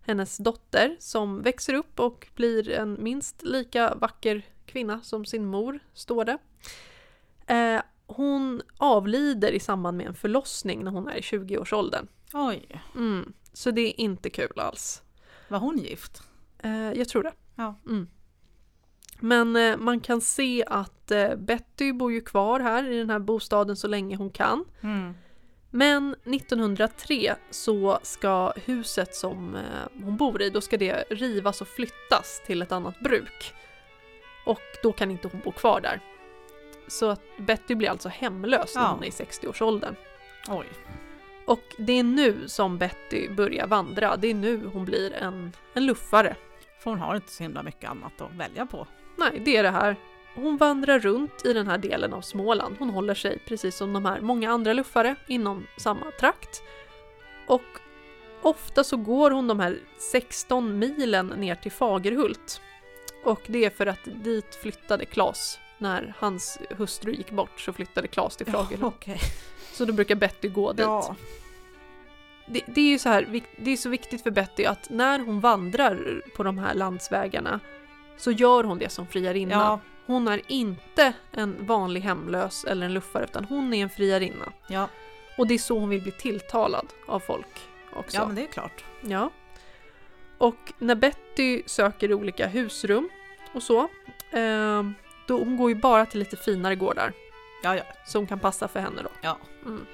hennes 0.00 0.36
dotter, 0.36 0.96
som 0.98 1.42
växer 1.42 1.74
upp 1.74 2.00
och 2.00 2.28
blir 2.34 2.70
en 2.70 3.02
minst 3.02 3.42
lika 3.42 3.94
vacker 3.94 4.42
kvinna 4.66 5.00
som 5.02 5.24
sin 5.24 5.46
mor, 5.46 5.78
står 5.94 6.24
det. 6.24 6.38
Eh, 7.54 7.82
hon 8.06 8.62
avlider 8.76 9.52
i 9.52 9.60
samband 9.60 9.96
med 9.96 10.06
en 10.06 10.14
förlossning 10.14 10.84
när 10.84 10.90
hon 10.90 11.08
är 11.08 11.16
i 11.16 11.20
20-årsåldern. 11.20 12.06
Oj. 12.32 12.82
Mm, 12.94 13.32
så 13.52 13.70
det 13.70 13.80
är 13.80 14.00
inte 14.00 14.30
kul 14.30 14.60
alls. 14.60 15.02
Var 15.48 15.58
hon 15.58 15.78
gift? 15.78 16.22
Eh, 16.58 16.92
jag 16.92 17.08
tror 17.08 17.22
det. 17.22 17.32
Ja. 17.56 17.74
Mm. 17.86 18.08
Men 19.20 19.56
eh, 19.56 19.76
man 19.76 20.00
kan 20.00 20.20
se 20.20 20.64
att 20.66 21.10
eh, 21.10 21.34
Betty 21.36 21.92
bor 21.92 22.12
ju 22.12 22.20
kvar 22.20 22.60
här 22.60 22.90
i 22.90 22.98
den 22.98 23.10
här 23.10 23.18
bostaden 23.18 23.76
så 23.76 23.88
länge 23.88 24.16
hon 24.16 24.30
kan. 24.30 24.64
Mm. 24.80 25.14
Men 25.70 26.16
1903 26.24 27.34
så 27.50 27.98
ska 28.02 28.52
huset 28.66 29.14
som 29.14 29.54
eh, 29.54 29.62
hon 30.04 30.16
bor 30.16 30.42
i, 30.42 30.50
då 30.50 30.60
ska 30.60 30.76
det 30.76 31.04
rivas 31.10 31.60
och 31.60 31.68
flyttas 31.68 32.42
till 32.46 32.62
ett 32.62 32.72
annat 32.72 33.00
bruk. 33.00 33.54
Och 34.46 34.60
då 34.82 34.92
kan 34.92 35.10
inte 35.10 35.28
hon 35.28 35.40
bo 35.44 35.52
kvar 35.52 35.80
där. 35.80 36.00
Så 36.88 37.10
att 37.10 37.22
Betty 37.38 37.74
blir 37.74 37.90
alltså 37.90 38.08
hemlös 38.08 38.74
när 38.74 38.82
Ja. 38.82 38.88
hon 38.88 39.02
är 39.02 39.06
i 39.06 39.10
60-årsåldern. 39.10 39.94
Oj. 40.48 40.66
Och 41.46 41.62
det 41.78 41.92
är 41.92 42.02
nu 42.02 42.48
som 42.48 42.78
Betty 42.78 43.28
börjar 43.28 43.66
vandra. 43.66 44.16
Det 44.16 44.28
är 44.28 44.34
nu 44.34 44.66
hon 44.72 44.84
blir 44.84 45.12
en, 45.12 45.52
en 45.74 45.86
luffare. 45.86 46.36
För 46.78 46.90
hon 46.90 47.00
har 47.00 47.16
inte 47.16 47.32
så 47.32 47.42
himla 47.42 47.62
mycket 47.62 47.90
annat 47.90 48.20
att 48.20 48.34
välja 48.34 48.66
på. 48.66 48.86
Nej, 49.16 49.42
det 49.44 49.56
är 49.56 49.62
det 49.62 49.70
här. 49.70 49.96
Hon 50.34 50.56
vandrar 50.56 50.98
runt 50.98 51.46
i 51.46 51.52
den 51.52 51.66
här 51.66 51.78
delen 51.78 52.12
av 52.12 52.20
Småland. 52.20 52.76
Hon 52.78 52.90
håller 52.90 53.14
sig 53.14 53.38
precis 53.46 53.76
som 53.76 53.92
de 53.92 54.04
här 54.04 54.20
många 54.20 54.50
andra 54.50 54.72
luffare 54.72 55.16
inom 55.28 55.66
samma 55.76 56.10
trakt. 56.20 56.62
Och 57.46 57.62
ofta 58.42 58.84
så 58.84 58.96
går 58.96 59.30
hon 59.30 59.48
de 59.48 59.60
här 59.60 59.78
16 59.98 60.78
milen 60.78 61.26
ner 61.26 61.54
till 61.54 61.72
Fagerhult. 61.72 62.60
Och 63.24 63.40
det 63.46 63.64
är 63.64 63.70
för 63.70 63.86
att 63.86 64.04
dit 64.04 64.54
flyttade 64.54 65.04
Klas. 65.04 65.58
När 65.78 66.14
hans 66.18 66.58
hustru 66.70 67.12
gick 67.12 67.30
bort 67.30 67.60
så 67.60 67.72
flyttade 67.72 68.08
Klas 68.08 68.36
till 68.36 68.46
Fagerhult. 68.46 68.94
okej. 68.96 69.20
Så 69.72 69.84
då 69.84 69.92
brukar 69.92 70.14
Betty 70.14 70.48
gå 70.48 70.72
dit. 70.72 70.80
Ja. 70.86 71.16
Det, 72.46 72.60
det 72.66 72.80
är 72.80 72.90
ju 72.90 72.98
så 72.98 73.08
här, 73.08 73.42
det 73.56 73.70
är 73.70 73.76
så 73.76 73.88
viktigt 73.88 74.22
för 74.22 74.30
Betty 74.30 74.64
att 74.64 74.90
när 74.90 75.18
hon 75.18 75.40
vandrar 75.40 76.22
på 76.36 76.42
de 76.42 76.58
här 76.58 76.74
landsvägarna 76.74 77.60
så 78.16 78.30
gör 78.30 78.64
hon 78.64 78.78
det 78.78 78.88
som 78.88 79.06
friarinna. 79.06 79.54
Ja. 79.54 79.80
Hon 80.06 80.28
är 80.28 80.40
inte 80.46 81.12
en 81.32 81.66
vanlig 81.66 82.00
hemlös 82.00 82.64
eller 82.64 82.86
en 82.86 82.94
luffare 82.94 83.24
utan 83.24 83.44
hon 83.44 83.74
är 83.74 83.82
en 83.82 83.90
friarinna. 83.90 84.52
Ja. 84.68 84.88
Och 85.38 85.46
det 85.46 85.54
är 85.54 85.58
så 85.58 85.78
hon 85.78 85.88
vill 85.88 86.02
bli 86.02 86.12
tilltalad 86.12 86.86
av 87.06 87.20
folk 87.20 87.68
också. 87.92 88.16
ja, 88.16 88.26
men 88.26 88.36
det 88.36 88.42
är 88.42 88.46
klart. 88.46 88.84
Ja. 89.00 89.30
Och 90.38 90.72
när 90.78 90.94
Betty 90.94 91.62
söker 91.66 92.12
olika 92.14 92.46
husrum 92.46 93.08
och 93.52 93.62
så, 93.62 93.88
Eh, 94.30 94.82
då, 95.26 95.38
hon 95.38 95.56
går 95.56 95.68
ju 95.70 95.74
bara 95.74 96.06
till 96.06 96.18
lite 96.18 96.36
finare 96.36 96.74
gårdar 96.74 97.12
Ja, 97.62 97.76
ja. 97.76 97.82
som 98.06 98.26
kan 98.26 98.38
passa 98.38 98.68
för 98.68 98.80
henne 98.80 99.02
då. 99.02 99.08
Ja. 99.20 99.38
Mm. 99.64 99.86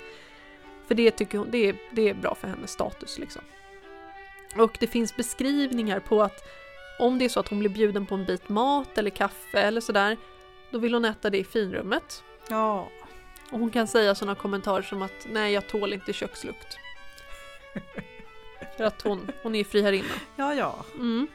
För 0.93 0.97
det 0.97 1.11
tycker 1.11 1.39
hon, 1.39 1.51
det 1.51 1.69
är, 1.69 1.77
det 1.91 2.09
är 2.09 2.15
bra 2.15 2.35
för 2.35 2.49
hennes 2.49 2.71
status 2.71 3.19
liksom. 3.19 3.43
Och 4.57 4.77
det 4.81 4.87
finns 4.87 5.17
beskrivningar 5.17 6.01
på 6.01 6.23
att 6.23 6.45
om 6.99 7.19
det 7.19 7.25
är 7.25 7.29
så 7.29 7.41
att 7.41 7.49
hon 7.49 7.59
blir 7.59 7.71
bjuden 7.71 8.07
på 8.07 8.15
en 8.15 8.25
bit 8.25 8.49
mat 8.49 8.99
eller 8.99 9.11
kaffe 9.11 9.61
eller 9.61 9.81
sådär, 9.81 10.17
då 10.71 10.79
vill 10.79 10.95
hon 10.95 11.05
äta 11.05 11.31
det 11.31 11.39
i 11.39 11.45
finrummet. 11.45 12.25
Ja. 12.49 12.89
Och 13.51 13.59
hon 13.59 13.71
kan 13.71 13.87
säga 13.87 14.15
sådana 14.15 14.35
kommentarer 14.35 14.83
som 14.83 15.03
att 15.03 15.27
nej, 15.31 15.53
jag 15.53 15.69
tål 15.69 15.93
inte 15.93 16.13
kökslukt. 16.13 16.79
För 18.77 18.85
att 18.85 19.03
hon, 19.03 19.31
hon 19.43 19.55
är 19.55 19.65
friherrinna. 19.65 20.15
Ja, 20.37 20.55
ja. 20.55 20.85
Mm. 20.95 21.29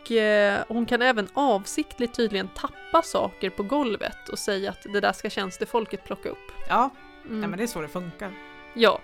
Och, 0.00 0.10
eh, 0.10 0.64
hon 0.68 0.86
kan 0.86 1.02
även 1.02 1.28
avsiktligt 1.34 2.14
tydligen 2.14 2.48
tappa 2.48 3.02
saker 3.02 3.50
på 3.50 3.62
golvet 3.62 4.28
och 4.28 4.38
säga 4.38 4.70
att 4.70 4.82
det 4.82 5.00
där 5.00 5.12
ska 5.12 5.30
tjänstefolket 5.30 6.04
plocka 6.04 6.28
upp. 6.28 6.52
Ja, 6.68 6.90
Mm. 7.28 7.40
Nej, 7.40 7.48
men 7.48 7.58
det 7.58 7.64
är 7.64 7.66
så 7.66 7.80
det 7.80 7.88
funkar. 7.88 8.32
Ja. 8.74 9.00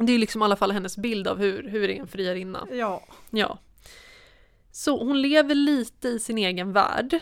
Det 0.00 0.12
är 0.12 0.18
liksom 0.18 0.42
i 0.42 0.44
alla 0.44 0.56
fall 0.56 0.72
hennes 0.72 0.96
bild 0.96 1.28
av 1.28 1.38
hur, 1.38 1.68
hur 1.68 1.90
är 1.90 2.00
en 2.00 2.06
friarinna. 2.06 2.66
Ja. 2.72 3.02
Ja. 3.30 3.58
Så 4.72 5.04
hon 5.04 5.22
lever 5.22 5.54
lite 5.54 6.08
i 6.08 6.18
sin 6.18 6.38
egen 6.38 6.72
värld. 6.72 7.20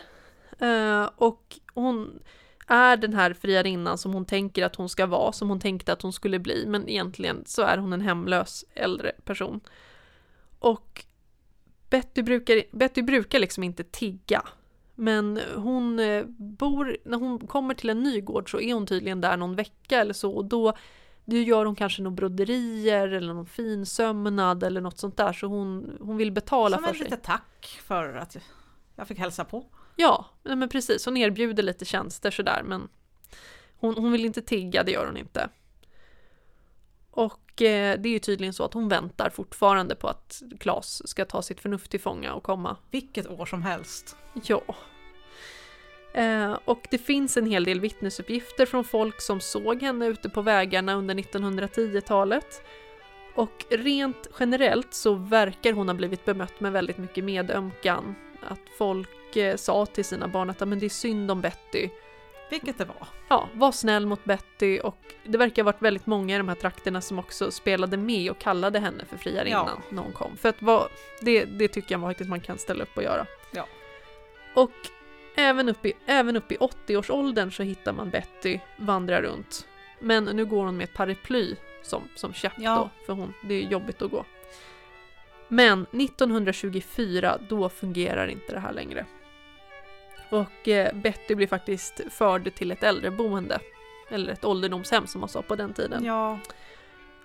Eh, 0.59 1.09
och 1.15 1.59
hon 1.73 2.19
är 2.67 2.97
den 2.97 3.13
här 3.13 3.33
friarinnan 3.33 3.97
som 3.97 4.13
hon 4.13 4.25
tänker 4.25 4.65
att 4.65 4.75
hon 4.75 4.89
ska 4.89 5.05
vara, 5.05 5.31
som 5.31 5.49
hon 5.49 5.59
tänkte 5.59 5.93
att 5.93 6.01
hon 6.01 6.13
skulle 6.13 6.39
bli, 6.39 6.65
men 6.67 6.89
egentligen 6.89 7.43
så 7.45 7.61
är 7.61 7.77
hon 7.77 7.93
en 7.93 8.01
hemlös 8.01 8.65
äldre 8.75 9.11
person. 9.11 9.59
Och 10.59 11.05
Betty 11.89 12.21
brukar, 12.23 12.63
Betty 12.71 13.01
brukar 13.01 13.39
liksom 13.39 13.63
inte 13.63 13.83
tigga. 13.83 14.41
Men 14.99 15.39
hon 15.55 15.99
eh, 15.99 16.25
bor, 16.37 16.97
när 17.03 17.17
hon 17.17 17.47
kommer 17.47 17.73
till 17.73 17.89
en 17.89 18.03
ny 18.03 18.21
gård 18.21 18.51
så 18.51 18.59
är 18.59 18.73
hon 18.73 18.85
tydligen 18.87 19.21
där 19.21 19.37
någon 19.37 19.55
vecka 19.55 19.99
eller 19.99 20.13
så 20.13 20.31
och 20.31 20.45
då, 20.45 20.73
då 21.25 21.35
gör 21.35 21.65
hon 21.65 21.75
kanske 21.75 22.01
några 22.01 22.15
broderier 22.15 23.07
eller 23.07 23.33
någon 23.33 23.45
finsömnad 23.45 24.63
eller 24.63 24.81
något 24.81 24.97
sånt 24.97 25.17
där 25.17 25.33
så 25.33 25.47
hon, 25.47 25.97
hon 26.01 26.17
vill 26.17 26.31
betala 26.31 26.77
Som 26.77 26.83
för 26.83 26.91
ett 26.91 26.97
sig. 26.97 27.03
litet 27.05 27.23
tack 27.23 27.79
för 27.83 28.13
att 28.13 28.37
jag 28.95 29.07
fick 29.07 29.19
hälsa 29.19 29.45
på. 29.45 29.65
Ja, 29.95 30.25
men 30.43 30.69
precis. 30.69 31.05
Hon 31.05 31.17
erbjuder 31.17 31.63
lite 31.63 31.85
tjänster 31.85 32.31
sådär 32.31 32.61
men 32.65 32.87
hon, 33.79 33.95
hon 33.95 34.11
vill 34.11 34.25
inte 34.25 34.41
tigga, 34.41 34.83
det 34.83 34.91
gör 34.91 35.05
hon 35.05 35.17
inte. 35.17 35.49
Och 37.11 37.48
det 37.67 38.05
är 38.05 38.07
ju 38.07 38.19
tydligen 38.19 38.53
så 38.53 38.63
att 38.63 38.73
hon 38.73 38.89
väntar 38.89 39.29
fortfarande 39.29 39.95
på 39.95 40.07
att 40.07 40.41
Klas 40.59 41.07
ska 41.09 41.25
ta 41.25 41.41
sitt 41.41 41.59
förnuft 41.59 41.91
till 41.91 41.99
fånga 41.99 42.33
och 42.33 42.43
komma. 42.43 42.77
Vilket 42.91 43.27
år 43.27 43.45
som 43.45 43.63
helst. 43.63 44.15
Ja. 44.43 44.61
Eh, 46.13 46.57
och 46.65 46.87
det 46.91 46.97
finns 46.97 47.37
en 47.37 47.45
hel 47.45 47.63
del 47.63 47.79
vittnesuppgifter 47.79 48.65
från 48.65 48.83
folk 48.83 49.21
som 49.21 49.39
såg 49.39 49.81
henne 49.81 50.07
ute 50.07 50.29
på 50.29 50.41
vägarna 50.41 50.93
under 50.93 51.15
1910-talet. 51.15 52.61
Och 53.35 53.65
rent 53.69 54.27
generellt 54.39 54.93
så 54.93 55.13
verkar 55.13 55.73
hon 55.73 55.87
ha 55.87 55.95
blivit 55.95 56.25
bemött 56.25 56.59
med 56.59 56.71
väldigt 56.71 56.97
mycket 56.97 57.23
medömkan. 57.23 58.15
Att 58.47 58.77
folk 58.77 59.35
eh, 59.35 59.55
sa 59.55 59.85
till 59.85 60.05
sina 60.05 60.27
barn 60.27 60.49
att 60.49 60.59
"Ja, 60.59 60.65
men 60.65 60.79
det 60.79 60.85
är 60.85 60.89
synd 60.89 61.31
om 61.31 61.41
Betty. 61.41 61.89
Vilket 62.49 62.77
det 62.77 62.85
var. 62.85 63.07
Ja, 63.27 63.49
var 63.53 63.71
snäll 63.71 64.05
mot 64.05 64.25
Betty 64.25 64.79
och 64.79 64.97
det 65.23 65.37
verkar 65.37 65.63
ha 65.63 65.65
varit 65.71 65.81
väldigt 65.81 66.05
många 66.05 66.35
i 66.35 66.37
de 66.37 66.47
här 66.47 66.55
trakterna 66.55 67.01
som 67.01 67.19
också 67.19 67.51
spelade 67.51 67.97
med 67.97 68.31
och 68.31 68.39
kallade 68.39 68.79
henne 68.79 69.05
för 69.05 69.17
friarinnan 69.17 69.69
Ja. 69.75 69.81
när 69.95 70.01
hon 70.03 70.11
kom. 70.13 70.37
För 70.37 70.49
att 70.49 70.61
vad, 70.61 70.87
det, 71.21 71.45
det 71.45 71.67
tycker 71.67 71.95
jag 71.95 72.01
faktiskt 72.01 72.29
man 72.29 72.41
kan 72.41 72.57
ställa 72.57 72.83
upp 72.83 72.97
och 72.97 73.03
göra. 73.03 73.25
Ja. 73.51 73.65
Och 74.53 74.71
även 75.35 75.69
upp 75.69 75.85
i, 75.85 75.93
även 76.05 76.35
upp 76.35 76.51
i 76.51 76.57
80-årsåldern 76.57 77.51
så 77.51 77.63
hittar 77.63 77.93
man 77.93 78.09
Betty 78.09 78.59
vandra 78.77 79.21
runt. 79.21 79.67
Men 79.99 80.23
nu 80.23 80.45
går 80.45 80.65
hon 80.65 80.77
med 80.77 80.83
ett 80.83 80.93
paraply 80.93 81.55
som, 81.81 82.03
som 82.15 82.33
käpp 82.33 82.53
Ja. 82.57 82.75
då, 82.75 83.05
för 83.05 83.13
hon, 83.13 83.33
det 83.43 83.53
är 83.53 83.61
jobbigt 83.61 84.01
att 84.01 84.11
gå. 84.11 84.25
Men 85.47 85.85
1924, 85.91 87.37
då 87.49 87.69
fungerar 87.69 88.27
inte 88.27 88.53
det 88.53 88.59
här 88.59 88.73
längre. 88.73 89.05
Och 90.29 90.67
eh, 90.67 90.93
Betty 90.95 91.35
blir 91.35 91.47
faktiskt 91.47 92.01
förd 92.11 92.55
till 92.55 92.71
ett 92.71 92.83
äldreboende. 92.83 93.59
Eller 94.09 94.33
ett 94.33 94.45
ålderdomshem 94.45 95.07
som 95.07 95.19
man 95.21 95.29
sa 95.29 95.41
på 95.41 95.55
den 95.55 95.73
tiden. 95.73 96.05
Ja. 96.05 96.39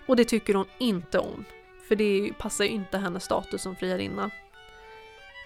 Och 0.06 0.16
det 0.16 0.24
tycker 0.24 0.54
hon 0.54 0.66
inte 0.78 1.18
om. 1.18 1.44
För 1.88 1.96
det 1.96 2.32
passar 2.38 2.64
ju 2.64 2.70
inte 2.70 2.98
hennes 2.98 3.24
status 3.24 3.62
som 3.62 3.76
friarinna. 3.76 4.30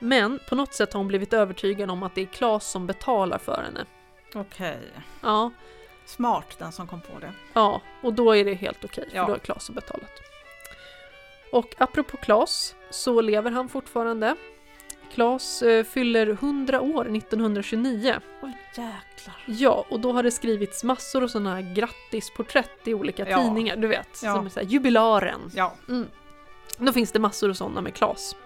Men 0.00 0.38
på 0.48 0.54
något 0.54 0.74
sätt 0.74 0.92
har 0.92 0.98
hon 1.00 1.08
blivit 1.08 1.32
övertygad 1.32 1.90
om 1.90 2.02
att 2.02 2.14
det 2.14 2.20
är 2.20 2.26
Klas 2.26 2.70
som 2.70 2.86
betalar 2.86 3.38
för 3.38 3.62
henne. 3.62 3.84
Okej. 4.34 4.78
Ja, 5.22 5.50
Smart 6.06 6.58
den 6.58 6.72
som 6.72 6.86
kom 6.86 7.00
på 7.00 7.18
det. 7.20 7.32
ja 7.52 7.80
och 8.02 8.12
då 8.12 8.36
är 8.36 8.44
det 8.44 8.54
helt 8.54 8.84
okej, 8.84 9.08
för 9.10 9.16
Ja. 9.16 9.24
då 9.26 9.32
har 9.32 9.38
Klas 9.38 9.70
betalat. 9.70 10.10
Och 11.52 11.74
apropå 11.78 12.16
Klas 12.16 12.74
så 12.90 13.20
lever 13.20 13.50
han 13.50 13.68
fortfarande. 13.68 14.36
Klas 15.14 15.62
eh, 15.62 15.84
fyller 15.84 16.26
100 16.26 16.80
år 16.80 17.16
1929. 17.16 18.14
Oj 18.42 18.52
jäklar. 18.70 19.44
Ja, 19.46 19.84
och 19.88 20.00
då 20.00 20.12
har 20.12 20.22
det 20.22 20.30
skrivits 20.30 20.84
massor 20.84 21.22
av 21.24 21.28
sådana 21.28 21.54
här 21.54 21.74
grattisporträtt 21.74 22.88
i 22.88 22.94
olika 22.94 23.28
Ja. 23.28 23.42
tidningar, 23.42 23.76
du 23.76 23.88
vet. 23.88 24.20
Ja. 24.22 24.34
Som 24.34 24.46
är 24.46 24.50
så 24.50 24.60
här, 24.60 24.66
jubilaren. 24.66 25.50
Ja. 25.54 25.74
Mm. 25.88 26.06
Då 26.78 26.92
finns 26.92 27.12
det 27.12 27.18
massor 27.18 27.50
av 27.50 27.54
sådana 27.54 27.80
med 27.80 27.94
Klas. 27.94 28.36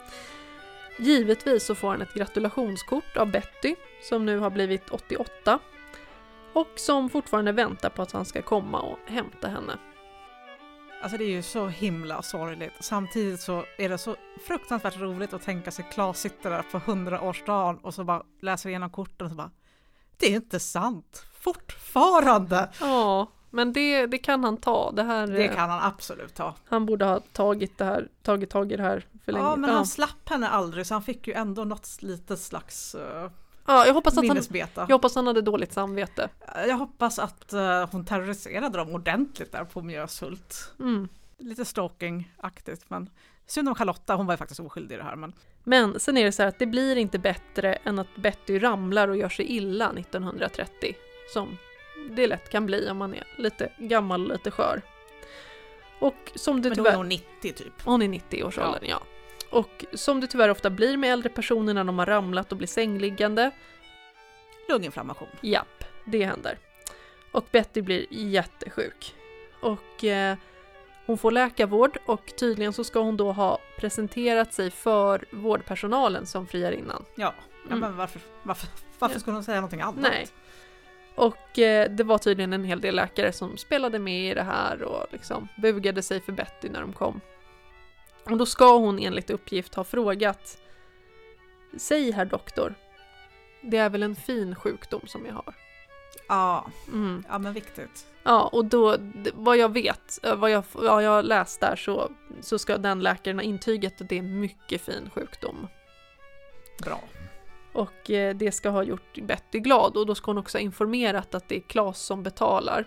Givetvis 0.98 1.64
så 1.66 1.74
får 1.74 1.88
han 1.88 2.02
ett 2.02 2.14
gratulationskort 2.14 3.16
av 3.16 3.30
Betty, 3.30 3.74
som 4.02 4.26
nu 4.26 4.38
har 4.38 4.50
blivit 4.50 4.90
88. 4.90 5.58
Och 6.52 6.68
som 6.76 7.08
fortfarande 7.10 7.52
väntar 7.52 7.88
på 7.90 8.02
att 8.02 8.12
han 8.12 8.24
ska 8.24 8.42
komma 8.42 8.80
och 8.80 8.98
hämta 9.06 9.48
henne. 9.48 9.72
Alltså 11.02 11.18
det 11.18 11.24
är 11.24 11.30
ju 11.30 11.42
så 11.42 11.68
himla 11.68 12.22
sorgligt. 12.22 12.72
Samtidigt 12.80 13.40
så 13.40 13.64
är 13.78 13.88
det 13.88 13.98
så 13.98 14.16
fruktansvärt 14.46 14.96
roligt 15.00 15.32
att 15.32 15.42
tänka 15.42 15.70
sig 15.70 15.84
Klas 15.92 16.20
sitter 16.20 16.50
där 16.50 16.62
på 16.62 16.78
hundraårsdagen 16.78 17.78
och 17.78 17.94
så 17.94 18.04
bara 18.04 18.22
läser 18.40 18.68
igenom 18.68 18.90
korten 18.90 19.24
och 19.24 19.30
så 19.30 19.36
bara 19.36 19.50
Det 20.16 20.26
är 20.26 20.36
inte 20.36 20.60
sant! 20.60 21.24
Fortfarande! 21.40 22.68
Ja, 22.80 23.30
men 23.50 23.72
det, 23.72 24.06
det 24.06 24.18
kan 24.18 24.44
han 24.44 24.56
ta. 24.56 24.92
Det 24.92 25.02
här, 25.02 25.26
Det 25.26 25.44
eh, 25.46 25.54
kan 25.54 25.70
han 25.70 25.82
absolut 25.82 26.34
ta. 26.34 26.54
Han 26.64 26.86
borde 26.86 27.04
ha 27.04 27.20
tagit, 27.20 27.78
det 27.78 27.84
här, 27.84 28.08
tagit 28.22 28.50
tag 28.50 28.72
i 28.72 28.76
det 28.76 28.82
här 28.82 29.06
för 29.24 29.32
länge. 29.32 29.44
Ja, 29.44 29.56
men 29.56 29.70
ja. 29.70 29.76
han 29.76 29.86
slapp 29.86 30.28
henne 30.28 30.48
aldrig 30.48 30.86
så 30.86 30.94
han 30.94 31.02
fick 31.02 31.26
ju 31.26 31.32
ändå 31.32 31.64
något 31.64 32.02
litet 32.02 32.40
slags 32.40 32.94
uh, 32.94 33.30
ja, 33.66 33.86
jag, 33.86 33.94
hoppas 33.94 34.18
att 34.18 34.28
han, 34.28 34.42
jag 34.74 34.94
hoppas 34.94 35.14
han 35.14 35.26
hade 35.26 35.42
dåligt 35.42 35.72
samvete. 35.72 36.28
Jag 36.68 36.76
hoppas 36.76 37.18
att 37.18 37.52
eh, 37.52 37.88
hon 37.92 38.04
terroriserade 38.04 38.78
dem 38.78 38.90
ordentligt 38.94 39.52
där 39.52 39.64
på 39.64 39.82
Mjöshult. 39.82 40.72
Mm. 40.80 41.08
Lite 41.38 41.64
stalking-aktigt 41.64 42.84
men 42.88 43.10
synd 43.46 43.68
om 43.68 43.74
Charlotta, 43.74 44.14
hon 44.14 44.26
var 44.26 44.34
ju 44.34 44.38
faktiskt 44.38 44.60
oskyldig 44.60 44.94
i 44.94 44.98
det 44.98 45.04
här 45.04 45.16
men 45.16 45.32
Men 45.64 46.00
sen 46.00 46.16
är 46.16 46.24
det 46.24 46.32
så 46.32 46.42
här 46.42 46.48
att 46.48 46.58
det 46.58 46.66
blir 46.66 46.96
inte 46.96 47.18
bättre 47.18 47.74
än 47.74 47.98
att 47.98 48.16
Betty 48.16 48.58
ramlar 48.58 49.08
och 49.08 49.16
gör 49.16 49.28
sig 49.28 49.46
illa 49.46 49.92
1930. 49.92 50.94
Som 51.32 51.56
det 52.10 52.26
lätt 52.26 52.48
kan 52.48 52.66
bli 52.66 52.90
om 52.90 52.96
man 52.96 53.14
är 53.14 53.24
lite 53.38 53.72
gammal 53.78 54.22
och 54.22 54.32
lite 54.32 54.50
skör. 54.50 54.82
Och 56.00 56.32
som 56.34 56.62
det 56.62 56.68
men 56.68 56.78
då 56.78 56.82
är 56.82 56.86
tyvärr... 56.86 56.96
hon 56.96 57.08
90 57.08 57.52
typ. 57.52 57.82
Hon 57.84 58.02
är 58.02 58.08
90 58.08 58.44
års 58.44 58.58
åldern, 58.58 58.84
ja. 58.88 59.02
Och 59.52 59.84
som 59.92 60.20
det 60.20 60.26
tyvärr 60.26 60.48
ofta 60.48 60.70
blir 60.70 60.96
med 60.96 61.12
äldre 61.12 61.28
personer 61.28 61.74
när 61.74 61.84
de 61.84 61.98
har 61.98 62.06
ramlat 62.06 62.52
och 62.52 62.58
blir 62.58 62.68
sängliggande, 62.68 63.50
Lunginflammation. 64.68 65.28
japp, 65.40 65.84
det 66.04 66.24
händer. 66.24 66.58
Och 67.32 67.44
Betty 67.52 67.82
blir 67.82 68.06
jättesjuk. 68.10 69.14
Och 69.60 70.04
eh, 70.04 70.36
hon 71.06 71.18
får 71.18 71.30
läkarvård 71.30 71.98
och 72.06 72.32
tydligen 72.36 72.72
så 72.72 72.84
ska 72.84 73.00
hon 73.00 73.16
då 73.16 73.32
ha 73.32 73.58
presenterat 73.78 74.52
sig 74.52 74.70
för 74.70 75.24
vårdpersonalen 75.32 76.26
som 76.26 76.46
friarinnan. 76.46 77.04
Ja, 77.14 77.34
ja 77.64 77.66
Mm. 77.66 77.80
men 77.80 77.96
varför, 77.96 78.20
varför, 78.42 78.68
varför 78.98 79.20
skulle 79.20 79.34
hon 79.36 79.44
säga 79.44 79.56
någonting 79.56 79.80
annat? 79.80 79.96
Nej. 80.00 80.26
Och 81.14 81.58
eh, 81.58 81.90
det 81.90 82.04
var 82.04 82.18
tydligen 82.18 82.52
en 82.52 82.64
hel 82.64 82.80
del 82.80 82.96
läkare 82.96 83.32
som 83.32 83.56
spelade 83.56 83.98
med 83.98 84.30
i 84.30 84.34
det 84.34 84.42
här 84.42 84.82
och 84.82 85.06
liksom 85.10 85.48
bugade 85.62 86.02
sig 86.02 86.20
för 86.20 86.32
Betty 86.32 86.68
när 86.68 86.80
de 86.80 86.92
kom. 86.92 87.20
Och 88.24 88.36
då 88.36 88.46
ska 88.46 88.76
hon 88.78 88.98
enligt 88.98 89.30
uppgift 89.30 89.74
ha 89.74 89.84
frågat 89.84 90.58
Säg 91.76 92.10
herr 92.12 92.24
doktor, 92.24 92.74
det 93.60 93.76
är 93.76 93.90
väl 93.90 94.02
en 94.02 94.16
fin 94.16 94.54
sjukdom 94.54 95.00
som 95.06 95.26
jag 95.26 95.34
har? 95.34 95.54
Ja, 96.28 96.66
Mm. 96.88 97.24
ja 97.28 97.38
men 97.38 97.52
viktigt. 97.52 98.06
Ja, 98.22 98.48
och 98.52 98.64
då, 98.64 98.96
vad 99.34 99.56
jag 99.56 99.72
vet, 99.72 100.24
eh, 100.24 100.34
vad 100.34 100.50
jag, 100.50 100.64
vad 100.72 101.02
jag 101.02 101.24
läst 101.24 101.60
där 101.60 101.76
så, 101.76 102.10
så 102.40 102.58
ska 102.58 102.78
den 102.78 103.00
läkaren 103.00 103.38
ha 103.38 103.42
intygat 103.42 104.00
att 104.00 104.08
det 104.08 104.14
är 104.14 104.18
en 104.18 104.40
mycket 104.40 104.80
fin 104.80 105.10
sjukdom. 105.14 105.68
Bra. 106.84 107.00
Och 107.72 108.10
eh, 108.10 108.36
det 108.36 108.52
ska 108.52 108.68
ha 108.68 108.82
gjort 108.82 109.18
Betty 109.22 109.58
glad 109.60 109.96
och 109.96 110.06
då 110.06 110.14
ska 110.14 110.30
hon 110.30 110.38
också 110.38 110.58
ha 110.58 110.62
informerat 110.62 111.34
att 111.34 111.48
det 111.48 111.56
är 111.56 111.60
Klas 111.60 112.00
som 112.00 112.22
betalar. 112.22 112.86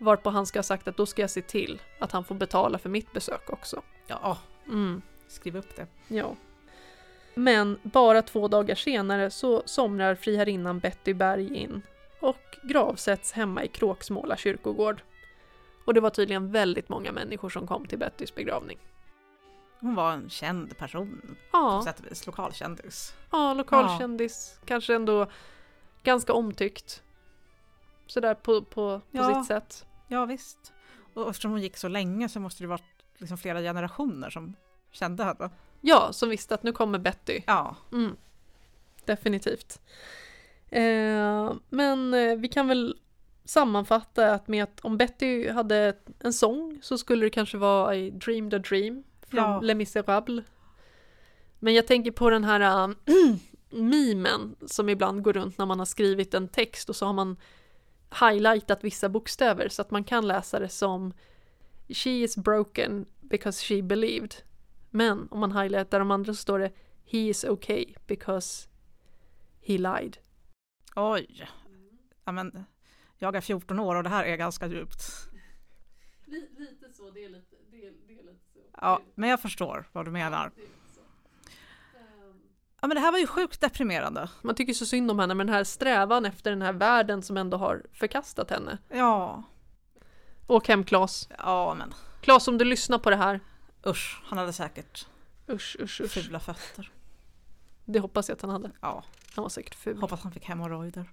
Varpå 0.00 0.30
han 0.30 0.46
ska 0.46 0.58
ha 0.58 0.62
sagt 0.64 0.88
att 0.88 0.96
då 0.96 1.06
ska 1.06 1.22
jag 1.22 1.30
se 1.30 1.42
till 1.42 1.82
att 1.98 2.12
han 2.12 2.24
får 2.24 2.34
betala 2.34 2.78
för 2.78 2.88
mitt 2.88 3.12
besök 3.12 3.50
också. 3.50 3.82
Ja, 4.06 4.38
Mm, 4.68 5.02
skriv 5.28 5.56
upp 5.56 5.76
det. 5.76 5.86
ja. 6.08 6.34
Men 7.34 7.78
bara 7.82 8.22
två 8.22 8.48
dagar 8.48 8.74
senare 8.74 9.30
så 9.30 9.62
somnar 9.64 10.14
friherrinnan 10.14 10.78
Betty 10.78 11.14
Berg 11.14 11.56
in 11.56 11.82
och 12.20 12.56
gravsätts 12.62 13.32
hemma 13.32 13.64
i 13.64 13.68
Kråksmåla 13.68 14.36
kyrkogård. 14.36 15.02
Och 15.84 15.94
det 15.94 16.00
var 16.00 16.10
tydligen 16.10 16.52
väldigt 16.52 16.88
många 16.88 17.12
människor 17.12 17.48
som 17.48 17.66
kom 17.66 17.86
till 17.86 17.98
Bettys 17.98 18.34
begravning. 18.34 18.78
Hon 19.80 19.94
var 19.94 20.12
en 20.12 20.30
känd 20.30 20.78
person 20.78 21.20
på 21.50 21.58
Ja, 21.58 21.82
sätt 21.84 22.00
och 22.00 22.06
vis, 22.10 22.26
lokalkändis. 22.26 23.14
ja 23.32 23.54
lokalkändis, 23.54 24.60
kanske 24.64 24.94
ändå 24.94 25.26
ganska 26.02 26.32
omtyckt. 26.32 27.02
Sådär 28.06 28.34
på, 28.34 28.62
på, 28.62 28.64
på 28.64 29.00
Ja. 29.10 29.34
sitt 29.34 29.46
sätt. 29.46 29.86
Ja 30.10 30.24
visst. 30.26 30.72
Och 31.14 31.30
eftersom 31.30 31.50
hon 31.50 31.62
gick 31.62 31.76
så 31.76 31.88
länge 31.88 32.28
så 32.28 32.40
måste 32.40 32.62
det 32.62 32.68
varit 32.68 33.04
liksom 33.18 33.38
flera 33.38 33.60
generationer 33.60 34.30
som 34.30 34.56
kände 34.90 35.24
henne. 35.24 35.50
Ja, 35.80 36.12
som 36.12 36.28
visste 36.28 36.54
att 36.54 36.62
nu 36.62 36.72
kommer 36.72 36.98
Betty. 36.98 37.40
Ja, 37.46 37.76
Mm. 37.92 38.16
Definitivt. 39.04 39.80
Eh, 40.68 41.52
men 41.68 42.14
eh, 42.14 42.36
vi 42.36 42.48
kan 42.48 42.68
väl 42.68 42.96
sammanfatta 43.44 44.32
att 44.34 44.48
med 44.48 44.64
att 44.64 44.80
om 44.80 44.96
Betty 44.96 45.50
hade 45.50 45.96
en 46.18 46.32
sång 46.32 46.78
så 46.82 46.98
skulle 46.98 47.26
det 47.26 47.30
kanske 47.30 47.58
vara 47.58 47.96
I 47.96 48.10
dreamed 48.10 48.54
a 48.54 48.58
dream 48.58 49.02
från 49.26 49.40
Ja. 49.40 49.60
Les 49.60 49.76
Misérables. 49.76 50.44
Men 51.58 51.74
jag 51.74 51.86
tänker 51.86 52.10
på 52.10 52.30
den 52.30 52.44
här 52.44 52.60
äh, 53.06 53.34
memen 53.70 54.56
som 54.66 54.88
ibland 54.88 55.22
går 55.22 55.32
runt 55.32 55.58
när 55.58 55.66
man 55.66 55.78
har 55.78 55.86
skrivit 55.86 56.34
en 56.34 56.48
text 56.48 56.88
och 56.88 56.96
så 56.96 57.06
har 57.06 57.12
man 57.12 57.36
highlightat 58.10 58.84
vissa 58.84 59.08
bokstäver 59.08 59.68
så 59.68 59.82
att 59.82 59.90
man 59.90 60.04
kan 60.04 60.26
läsa 60.26 60.58
det 60.58 60.68
som 60.68 61.12
She 61.88 62.10
is 62.10 62.36
broken 62.36 63.06
because 63.20 63.64
she 63.64 63.82
believed. 63.82 64.34
Men 64.90 65.28
om 65.30 65.40
man 65.40 65.52
highlightar 65.52 65.98
de 65.98 66.10
andra 66.10 66.32
så 66.34 66.42
står 66.42 66.58
det 66.58 66.72
He 67.04 67.18
is 67.18 67.44
okay 67.44 67.94
because 68.06 68.68
he 69.60 69.78
lied. 69.78 70.16
oj. 70.96 71.48
Ja, 72.24 72.32
men, 72.32 72.64
jag 73.18 73.36
är 73.36 73.40
14 73.40 73.78
år 73.78 73.96
och 73.96 74.02
det 74.02 74.08
här 74.08 74.24
är 74.24 74.36
ganska 74.36 74.66
djupt. 74.66 75.02
Lite 76.26 76.92
så, 76.92 77.10
det 77.10 77.24
är 77.24 77.28
lite, 77.28 77.56
det 77.70 77.86
är, 77.86 77.92
det 78.06 78.12
är 78.12 78.22
lite 78.22 78.44
så. 78.52 78.58
Ja, 78.80 79.00
men 79.14 79.30
jag 79.30 79.40
förstår 79.40 79.88
vad 79.92 80.04
du 80.04 80.10
menar. 80.10 80.50
Ja, 82.80 82.88
men 82.88 82.94
det 82.94 83.00
här 83.00 83.12
var 83.12 83.18
ju 83.18 83.26
sjukt 83.26 83.60
deprimerande. 83.60 84.28
Man 84.42 84.54
tycker 84.54 84.72
så 84.74 84.86
synd 84.86 85.10
om 85.10 85.18
henne 85.18 85.34
med 85.34 85.46
den 85.46 85.54
här 85.54 85.64
strävan 85.64 86.24
efter 86.26 86.50
den 86.50 86.62
här 86.62 86.72
världen 86.72 87.22
som 87.22 87.36
ändå 87.36 87.56
har 87.56 87.82
förkastat 87.92 88.50
henne. 88.50 88.78
Ja, 88.88 89.42
Åk 90.46 90.68
hem 90.68 90.84
Klas. 90.84 91.28
ja 91.38 91.74
men 91.74 91.94
Klas 92.20 92.48
om 92.48 92.58
du 92.58 92.64
lyssnar 92.64 92.98
på 92.98 93.10
det 93.10 93.16
här. 93.16 93.40
usch, 93.86 94.22
han 94.24 94.38
hade 94.38 94.52
säkert 94.52 95.06
Usch, 95.48 95.76
usch, 95.80 96.00
usch. 96.00 96.10
fula 96.12 96.40
fötter. 96.40 96.90
Det 97.84 97.98
hoppas 98.00 98.28
jag 98.28 98.36
att 98.36 98.42
han 98.42 98.50
hade. 98.50 98.70
Ja, 98.80 99.04
Han 99.34 99.42
var 99.42 99.48
säkert 99.48 99.74
ful. 99.74 100.00
hoppas 100.00 100.20
han 100.22 100.32
fick 100.32 100.44
hemorrojder. 100.44 101.10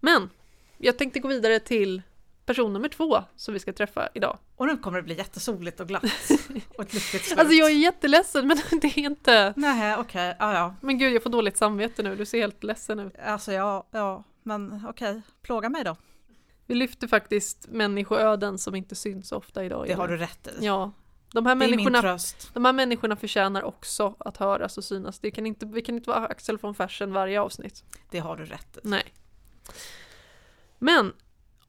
Men, 0.00 0.30
jag 0.78 0.98
tänkte 0.98 1.20
gå 1.20 1.28
vidare 1.28 1.60
till 1.60 2.02
person 2.48 2.72
nummer 2.72 2.88
två 2.88 3.24
som 3.36 3.54
vi 3.54 3.60
ska 3.60 3.72
träffa 3.72 4.08
idag. 4.14 4.38
Och 4.56 4.66
nu 4.66 4.76
kommer 4.76 4.98
det 4.98 5.02
bli 5.02 5.16
jättesoligt 5.16 5.80
och 5.80 5.88
glatt 5.88 6.04
och 6.76 6.82
ett 6.84 6.94
lyckligt 6.94 7.24
slut. 7.24 7.38
Alltså 7.38 7.54
jag 7.54 7.70
är 7.70 7.74
jätteledsen 7.74 8.46
men 8.46 8.56
det 8.80 8.86
är 8.86 8.98
inte... 8.98 9.54
Nej, 9.56 9.96
okej, 9.98 10.36
ja 10.38 10.54
ja. 10.54 10.74
Men 10.80 10.98
gud 10.98 11.12
jag 11.12 11.22
får 11.22 11.30
dåligt 11.30 11.56
samvete 11.56 12.02
nu, 12.02 12.16
du 12.16 12.26
ser 12.26 12.38
helt 12.38 12.64
ledsen 12.64 12.98
ut. 12.98 13.14
Alltså 13.24 13.52
ja, 13.52 13.88
ja, 13.90 14.24
men 14.42 14.86
okej, 14.88 15.22
plåga 15.42 15.68
mig 15.68 15.84
då. 15.84 15.96
Vi 16.66 16.74
lyfter 16.74 17.06
faktiskt 17.06 17.68
människoöden 17.68 18.58
som 18.58 18.74
inte 18.74 18.94
syns 18.94 19.32
ofta 19.32 19.64
idag. 19.64 19.84
Det 19.86 19.94
har 19.94 20.08
du 20.08 20.16
rätt 20.16 20.46
i. 20.46 20.64
Ja. 20.66 20.92
De 21.32 21.46
här, 21.46 21.54
det 21.54 21.64
är 21.64 21.68
min 21.68 21.70
människorna, 21.70 22.00
tröst. 22.00 22.50
de 22.54 22.64
här 22.64 22.72
människorna 22.72 23.16
förtjänar 23.16 23.62
också 23.62 24.14
att 24.18 24.36
höras 24.36 24.78
och 24.78 24.84
synas. 24.84 25.18
Det 25.18 25.30
kan 25.30 25.46
inte, 25.46 25.66
vi 25.66 25.82
kan 25.82 25.94
inte 25.94 26.10
vara 26.10 26.26
Axel 26.26 26.58
von 26.58 26.74
Fersen 26.74 27.12
varje 27.12 27.40
avsnitt. 27.40 27.84
Det 28.10 28.18
har 28.18 28.36
du 28.36 28.44
rätt 28.44 28.76
i. 28.76 28.80
Nej. 28.82 29.14
Men 30.78 31.12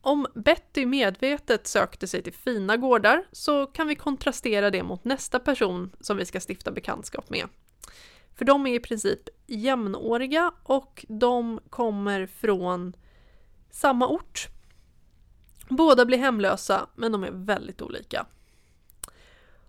om 0.01 0.27
Betty 0.35 0.85
medvetet 0.85 1.67
sökte 1.67 2.07
sig 2.07 2.23
till 2.23 2.33
fina 2.33 2.77
gårdar 2.77 3.23
så 3.31 3.67
kan 3.67 3.87
vi 3.87 3.95
kontrastera 3.95 4.69
det 4.69 4.83
mot 4.83 5.03
nästa 5.03 5.39
person 5.39 5.95
som 5.99 6.17
vi 6.17 6.25
ska 6.25 6.39
stifta 6.49 6.71
bekantskap 6.71 7.29
med. 7.29 7.47
För 8.35 8.45
de 8.45 8.67
är 8.67 8.73
i 8.73 8.79
princip 8.79 9.19
jämnåriga 9.47 10.51
och 10.63 11.05
de 11.09 11.59
kommer 11.69 12.27
från 12.27 12.93
samma 13.71 14.07
ort. 14.07 14.47
Båda 15.69 16.05
blir 16.05 16.17
hemlösa 16.17 16.87
men 16.95 17.11
de 17.11 17.23
är 17.23 17.31
väldigt 17.31 17.81
olika. 17.81 18.25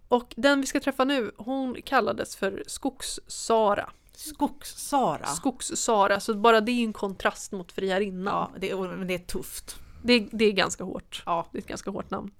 Och 0.08 0.34
den 0.36 0.60
vi 0.60 0.66
ska 0.66 0.80
träffa 0.80 1.04
nu, 1.04 1.32
hon 1.36 1.82
kallades 1.82 2.36
för 2.36 2.64
Skogs-Sara. 2.66 3.90
Skogs-Sara. 4.12 5.26
Skogs-Sara, 5.26 6.20
så 6.20 6.34
bara 6.34 6.60
det 6.60 6.72
är 6.72 6.84
en 6.84 6.92
kontrast 6.92 7.52
mot 7.52 7.72
friarinnan. 7.72 8.50
Ja, 8.52 8.58
det 8.58 8.70
är, 8.70 8.76
men 8.76 9.06
det 9.06 9.14
är 9.14 9.18
tufft. 9.18 9.76
Det, 10.02 10.28
det 10.32 10.44
är 10.44 10.52
ganska 10.52 10.84
hårt. 10.84 11.22
Ja, 11.26 11.46
Det 11.52 11.58
är 11.58 11.62
ett 11.62 11.68
ganska 11.68 11.90
hårt 11.90 12.10
namn. 12.10 12.30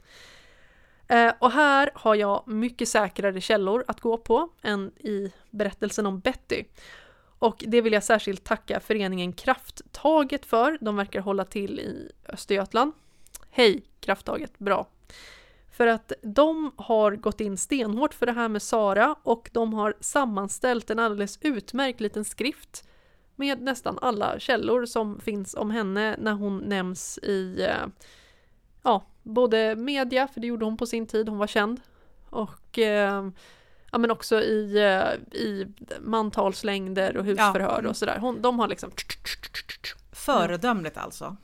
Eh, 1.08 1.32
och 1.38 1.50
här 1.50 1.90
har 1.94 2.14
jag 2.14 2.48
mycket 2.48 2.88
säkrare 2.88 3.40
källor 3.40 3.84
att 3.88 4.00
gå 4.00 4.16
på 4.16 4.48
än 4.62 4.92
i 4.98 5.32
berättelsen 5.50 6.06
om 6.06 6.20
Betty. 6.20 6.64
Och 7.38 7.64
det 7.66 7.80
vill 7.80 7.92
jag 7.92 8.04
särskilt 8.04 8.44
tacka 8.44 8.80
föreningen 8.80 9.32
Krafttaget 9.32 10.46
för. 10.46 10.78
De 10.80 10.96
verkar 10.96 11.20
hålla 11.20 11.44
till 11.44 11.80
i 11.80 12.10
Östergötland. 12.28 12.92
Hej 13.50 13.82
Krafttaget, 14.00 14.58
bra. 14.58 14.86
För 15.70 15.86
att 15.86 16.12
de 16.22 16.72
har 16.76 17.16
gått 17.16 17.40
in 17.40 17.56
stenhårt 17.56 18.14
för 18.14 18.26
det 18.26 18.32
här 18.32 18.48
med 18.48 18.62
Sara 18.62 19.16
och 19.22 19.50
de 19.52 19.74
har 19.74 19.94
sammanställt 20.00 20.90
en 20.90 20.98
alldeles 20.98 21.38
utmärkt 21.42 22.00
liten 22.00 22.24
skrift 22.24 22.89
med 23.40 23.62
nästan 23.62 23.98
alla 24.02 24.38
källor 24.38 24.86
som 24.86 25.20
finns 25.20 25.54
om 25.54 25.70
henne 25.70 26.16
när 26.18 26.32
hon 26.32 26.58
nämns 26.58 27.18
i 27.18 27.62
eh, 27.62 27.86
ja, 28.82 29.04
både 29.22 29.76
media, 29.76 30.28
för 30.28 30.40
det 30.40 30.46
gjorde 30.46 30.64
hon 30.64 30.76
på 30.76 30.86
sin 30.86 31.06
tid, 31.06 31.28
hon 31.28 31.38
var 31.38 31.46
känd, 31.46 31.80
och 32.30 32.78
eh, 32.78 33.30
ja, 33.92 33.98
men 33.98 34.10
också 34.10 34.40
i, 34.40 34.76
eh, 34.76 35.38
i 35.40 35.66
mantalslängder 36.00 37.16
och 37.16 37.24
husförhör 37.24 37.78
mm. 37.78 37.90
och 37.90 37.96
sådär. 37.96 38.18
Hon, 38.18 38.42
de 38.42 38.58
har 38.58 38.68
liksom 38.68 38.90
föredömligt 40.12 40.96
alltså. 40.96 41.36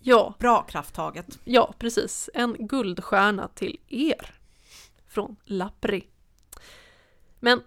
Ja, 0.00 0.34
Bra 0.38 0.62
krafttaget. 0.62 1.38
ja, 1.44 1.74
precis. 1.78 2.30
En 2.34 2.56
guldstjärna 2.58 3.48
till 3.48 3.80
er. 3.88 4.34
Från 5.06 5.36
Lappri. 5.44 6.06
Men 7.40 7.62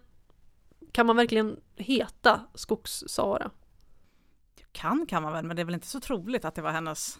kan 0.91 1.05
man 1.05 1.15
verkligen 1.15 1.59
heta 1.75 2.41
Skogs-Sara? 2.53 3.51
Kan 4.78 5.05
kan 5.05 5.23
man 5.23 5.34
väl, 5.34 5.45
men 5.45 5.55
det 5.55 5.61
är 5.61 5.65
väl 5.65 5.73
inte 5.75 5.88
så 5.88 5.99
troligt 5.99 6.45
att 6.45 6.55
det 6.55 6.61
var 6.61 6.71
hennes 6.71 7.19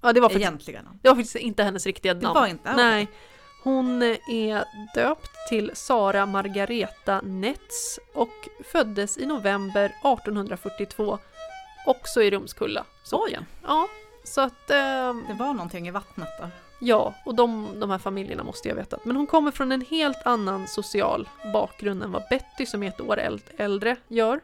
Ja, 0.00 0.12
det 0.12 0.20
var 0.20 0.28
faktiskt, 0.28 0.42
egentliga 0.48 0.82
namn. 0.82 0.98
det 1.02 1.08
var 1.08 1.16
faktiskt 1.16 1.36
inte 1.36 1.62
hennes 1.62 1.86
riktiga 1.86 2.14
Det 2.14 2.20
namn. 2.22 2.34
var 2.34 2.46
inte? 2.46 2.72
Nej. 2.76 3.08
Hon 3.64 4.02
är 4.28 4.64
döpt 4.94 5.30
till 5.48 5.70
Sara 5.74 6.26
Margareta 6.26 7.20
Nets 7.20 7.98
och 8.14 8.48
föddes 8.72 9.18
i 9.18 9.26
november 9.26 9.84
1842, 9.84 11.18
också 11.86 12.22
i 12.22 12.30
Rumskulla 12.30 12.84
socken. 13.04 13.44
Ja, 13.62 13.88
så 14.24 14.40
att... 14.40 14.70
ehm, 14.70 15.24
Det 15.28 15.34
var 15.34 15.52
någonting 15.52 15.88
i 15.88 15.90
vattnet 15.90 16.28
där. 16.40 16.50
Ja, 16.80 17.14
och 17.24 17.34
de, 17.34 17.68
de 17.80 17.90
här 17.90 17.98
familjerna 17.98 18.42
måste 18.44 18.68
jag 18.68 18.76
veta. 18.76 18.98
Men 19.04 19.16
hon 19.16 19.26
kommer 19.26 19.50
från 19.50 19.72
en 19.72 19.80
helt 19.90 20.26
annan 20.26 20.66
social 20.68 21.28
bakgrund 21.52 22.02
än 22.02 22.12
vad 22.12 22.22
Betty, 22.30 22.66
som 22.66 22.82
är 22.82 22.88
ett 22.88 23.00
år 23.00 23.16
äld- 23.18 23.50
äldre, 23.56 23.96
gör. 24.08 24.40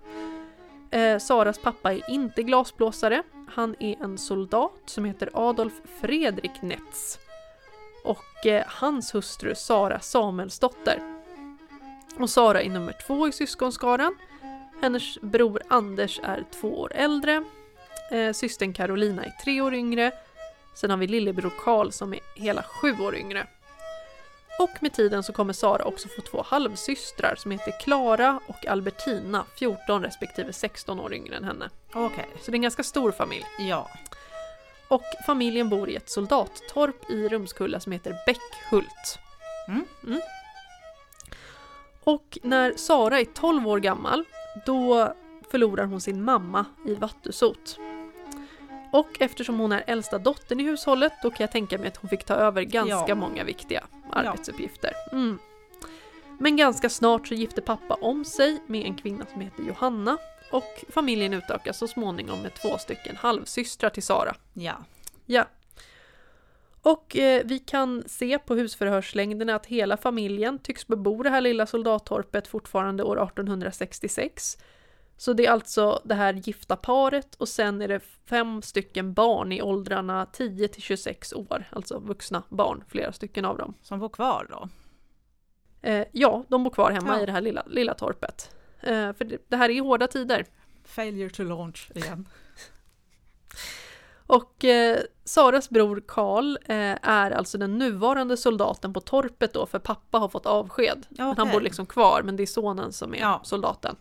Eh, 0.95 1.19
Saras 1.19 1.59
pappa 1.59 1.93
är 1.93 2.11
inte 2.11 2.43
glasblåsare. 2.43 3.23
Han 3.49 3.77
är 3.81 4.03
en 4.03 4.19
soldat 4.19 4.83
som 4.87 5.05
heter 5.05 5.31
Adolf 5.33 5.73
Fredrik 6.01 6.63
Netz. 6.63 7.19
Och 8.05 8.47
eh, 8.47 8.65
hans 8.67 9.15
hustru 9.15 9.55
Sara 9.55 10.01
Samuelsdotter. 10.01 10.99
Och 12.19 12.31
Sara 12.31 12.63
är 12.63 12.71
nummer 12.71 12.97
två 13.07 13.29
i 13.29 13.33
syskonskaran. 13.33 14.17
Hennes 14.83 15.21
bror 15.21 15.63
Anders 15.69 16.21
är 16.23 16.45
två 16.61 16.81
år 16.81 16.93
äldre. 16.95 17.45
Eh, 18.11 18.33
systern 18.33 18.73
Carolina 18.73 19.25
är 19.25 19.31
tre 19.45 19.61
år 19.61 19.75
yngre. 19.75 20.13
Sen 20.75 20.91
har 20.91 20.97
vi 20.97 21.07
lillebror 21.07 21.53
Karl 21.65 21.91
som 21.91 22.15
är 22.15 22.21
hela 22.37 22.63
sju 22.63 22.97
år 23.01 23.17
yngre. 23.17 23.47
Och 24.59 24.71
med 24.83 24.93
tiden 24.93 25.23
så 25.23 25.33
kommer 25.33 25.53
Sara 25.53 25.85
också 25.85 26.09
få 26.09 26.23
två 26.23 26.43
halvsystrar 26.47 27.35
som 27.37 27.51
heter 27.51 27.81
Klara 27.81 28.41
och 28.47 28.67
Albertina, 28.67 29.45
14 29.59 30.03
respektive 30.03 30.53
16 30.53 31.01
år 31.01 31.15
yngre 31.15 31.37
än 31.37 31.45
henne. 31.45 31.71
Okej, 31.95 32.27
Så 32.41 32.51
det 32.51 32.55
är 32.55 32.59
en 32.59 32.63
ganska 32.63 32.83
stor 32.83 33.13
familj. 33.13 33.45
ja. 33.59 33.91
Och 34.89 35.03
familjen 35.27 35.69
bor 35.69 35.89
i 35.91 35.97
ett 35.97 36.11
soldattorp 36.11 37.11
i 37.11 37.29
Rumskulla 37.29 37.81
som 37.81 37.93
heter 37.93 38.17
Bäckhult. 38.27 39.19
Mm. 39.69 40.21
Och 42.05 42.39
när 42.43 42.77
Sara 42.77 43.21
är 43.21 43.25
12 43.25 43.69
år 43.69 43.79
gammal, 43.81 44.25
då 44.67 45.13
förlorar 45.51 45.85
hon 45.85 46.01
sin 46.01 46.25
mamma 46.25 46.65
i 46.87 46.95
vattusot. 46.95 47.79
Och 48.93 49.09
eftersom 49.21 49.59
hon 49.59 49.73
är 49.73 49.85
äldsta 49.87 50.19
dottern 50.19 50.61
i 50.61 50.63
hushållet, 50.63 51.13
då 51.23 51.31
kan 51.31 51.37
jag 51.45 51.53
tänka 51.53 51.79
mig 51.79 51.89
att 51.89 51.97
hon 51.97 52.11
fick 52.11 52.25
ta 52.25 52.35
över 52.35 52.63
ganska 52.63 53.05
Ja. 53.09 53.15
många 53.15 53.45
viktiga 53.45 53.85
arbetsuppgifter. 54.15 54.93
Mm. 55.13 55.39
Men 56.39 56.57
ganska 56.57 56.89
snart 56.89 57.29
så 57.29 57.35
gifte 57.35 57.61
pappa 57.61 57.95
om 57.95 58.25
sig 58.25 58.63
med 58.67 58.87
en 58.87 58.95
kvinna 58.95 59.27
som 59.33 59.41
heter 59.41 59.63
Johanna 59.63 60.19
och 60.51 60.85
familjen 60.89 61.35
utökas 61.35 61.79
så 61.79 61.89
småningom 61.89 62.43
med 62.43 62.55
två 62.55 62.79
stycken 62.79 63.17
halvsystrar 63.17 63.91
till 63.91 64.03
Sara. 64.03 64.35
Ja. 64.53 64.77
Ja. 65.27 65.49
Och 66.83 67.17
eh, 67.17 67.43
vi 67.45 67.59
kan 67.59 68.05
se 68.07 68.39
på 68.39 68.55
husförhörslängderna 68.55 69.55
att 69.55 69.67
hela 69.67 69.97
familjen 69.97 70.59
tycks 70.59 70.87
bebo 70.87 71.23
det 71.23 71.31
här 71.31 71.41
lilla 71.41 71.67
soldattorpet 71.67 72.49
fortfarande 72.49 73.03
år 73.03 73.17
1866. 73.23 74.59
Så 75.17 75.33
det 75.33 75.47
är 75.47 75.51
alltså 75.51 76.01
det 76.05 76.15
här 76.15 76.33
gifta 76.35 76.77
paret 76.77 77.35
och 77.35 77.49
sen 77.49 77.83
är 77.83 77.89
det 77.89 78.01
fem 78.27 78.63
stycken 78.63 79.15
barn 79.15 79.53
i 79.53 79.63
åldrarna 79.63 80.27
10 80.27 80.69
till 80.69 80.83
26 80.83 81.33
år, 81.33 81.65
alltså 81.71 81.99
vuxna 81.99 82.43
barn, 82.49 82.85
flera 82.89 83.13
stycken 83.13 83.45
av 83.45 83.59
dem. 83.59 83.75
Som 83.83 83.99
bor 84.01 84.09
kvar 84.09 84.47
då? 84.51 84.69
Eh, 85.89 86.07
ja, 86.13 86.45
de 86.49 86.65
bor 86.65 86.71
kvar 86.71 86.91
hemma 86.91 87.17
Ja. 87.17 87.23
i 87.23 87.27
det 87.27 87.33
här 87.33 87.41
lilla, 87.41 87.63
lilla 87.67 87.95
torpet. 87.95 88.55
Eh, 88.81 89.13
för 89.13 89.25
det, 89.25 89.39
det 89.51 89.57
här 89.57 89.71
är 89.71 89.81
hårda 89.81 90.07
tider. 90.07 90.45
Failure 90.85 91.31
to 91.31 91.43
launch 91.43 91.91
igen. 91.95 92.29
Och 94.27 94.65
eh, 94.65 94.99
Saras 95.25 95.71
bror 95.71 96.03
Karl 96.07 96.57
eh, 96.65 96.97
är 97.03 97.31
alltså 97.31 97.59
den 97.59 97.79
nuvarande 97.79 98.37
soldaten 98.37 98.93
på 98.93 99.01
torpet 99.01 99.53
då, 99.55 99.67
för 99.67 99.79
pappa 99.79 100.19
har 100.19 100.29
fått 100.29 100.47
avsked. 100.47 101.07
Men 101.11 101.37
han 101.37 101.51
bor 101.51 101.61
liksom 101.61 101.87
kvar, 101.87 102.23
men 102.25 102.37
det 102.37 102.43
är 102.43 102.47
sonen 102.47 102.93
som 102.93 103.15
är 103.15 103.19
Ja. 103.19 103.41
soldaten. 103.45 103.97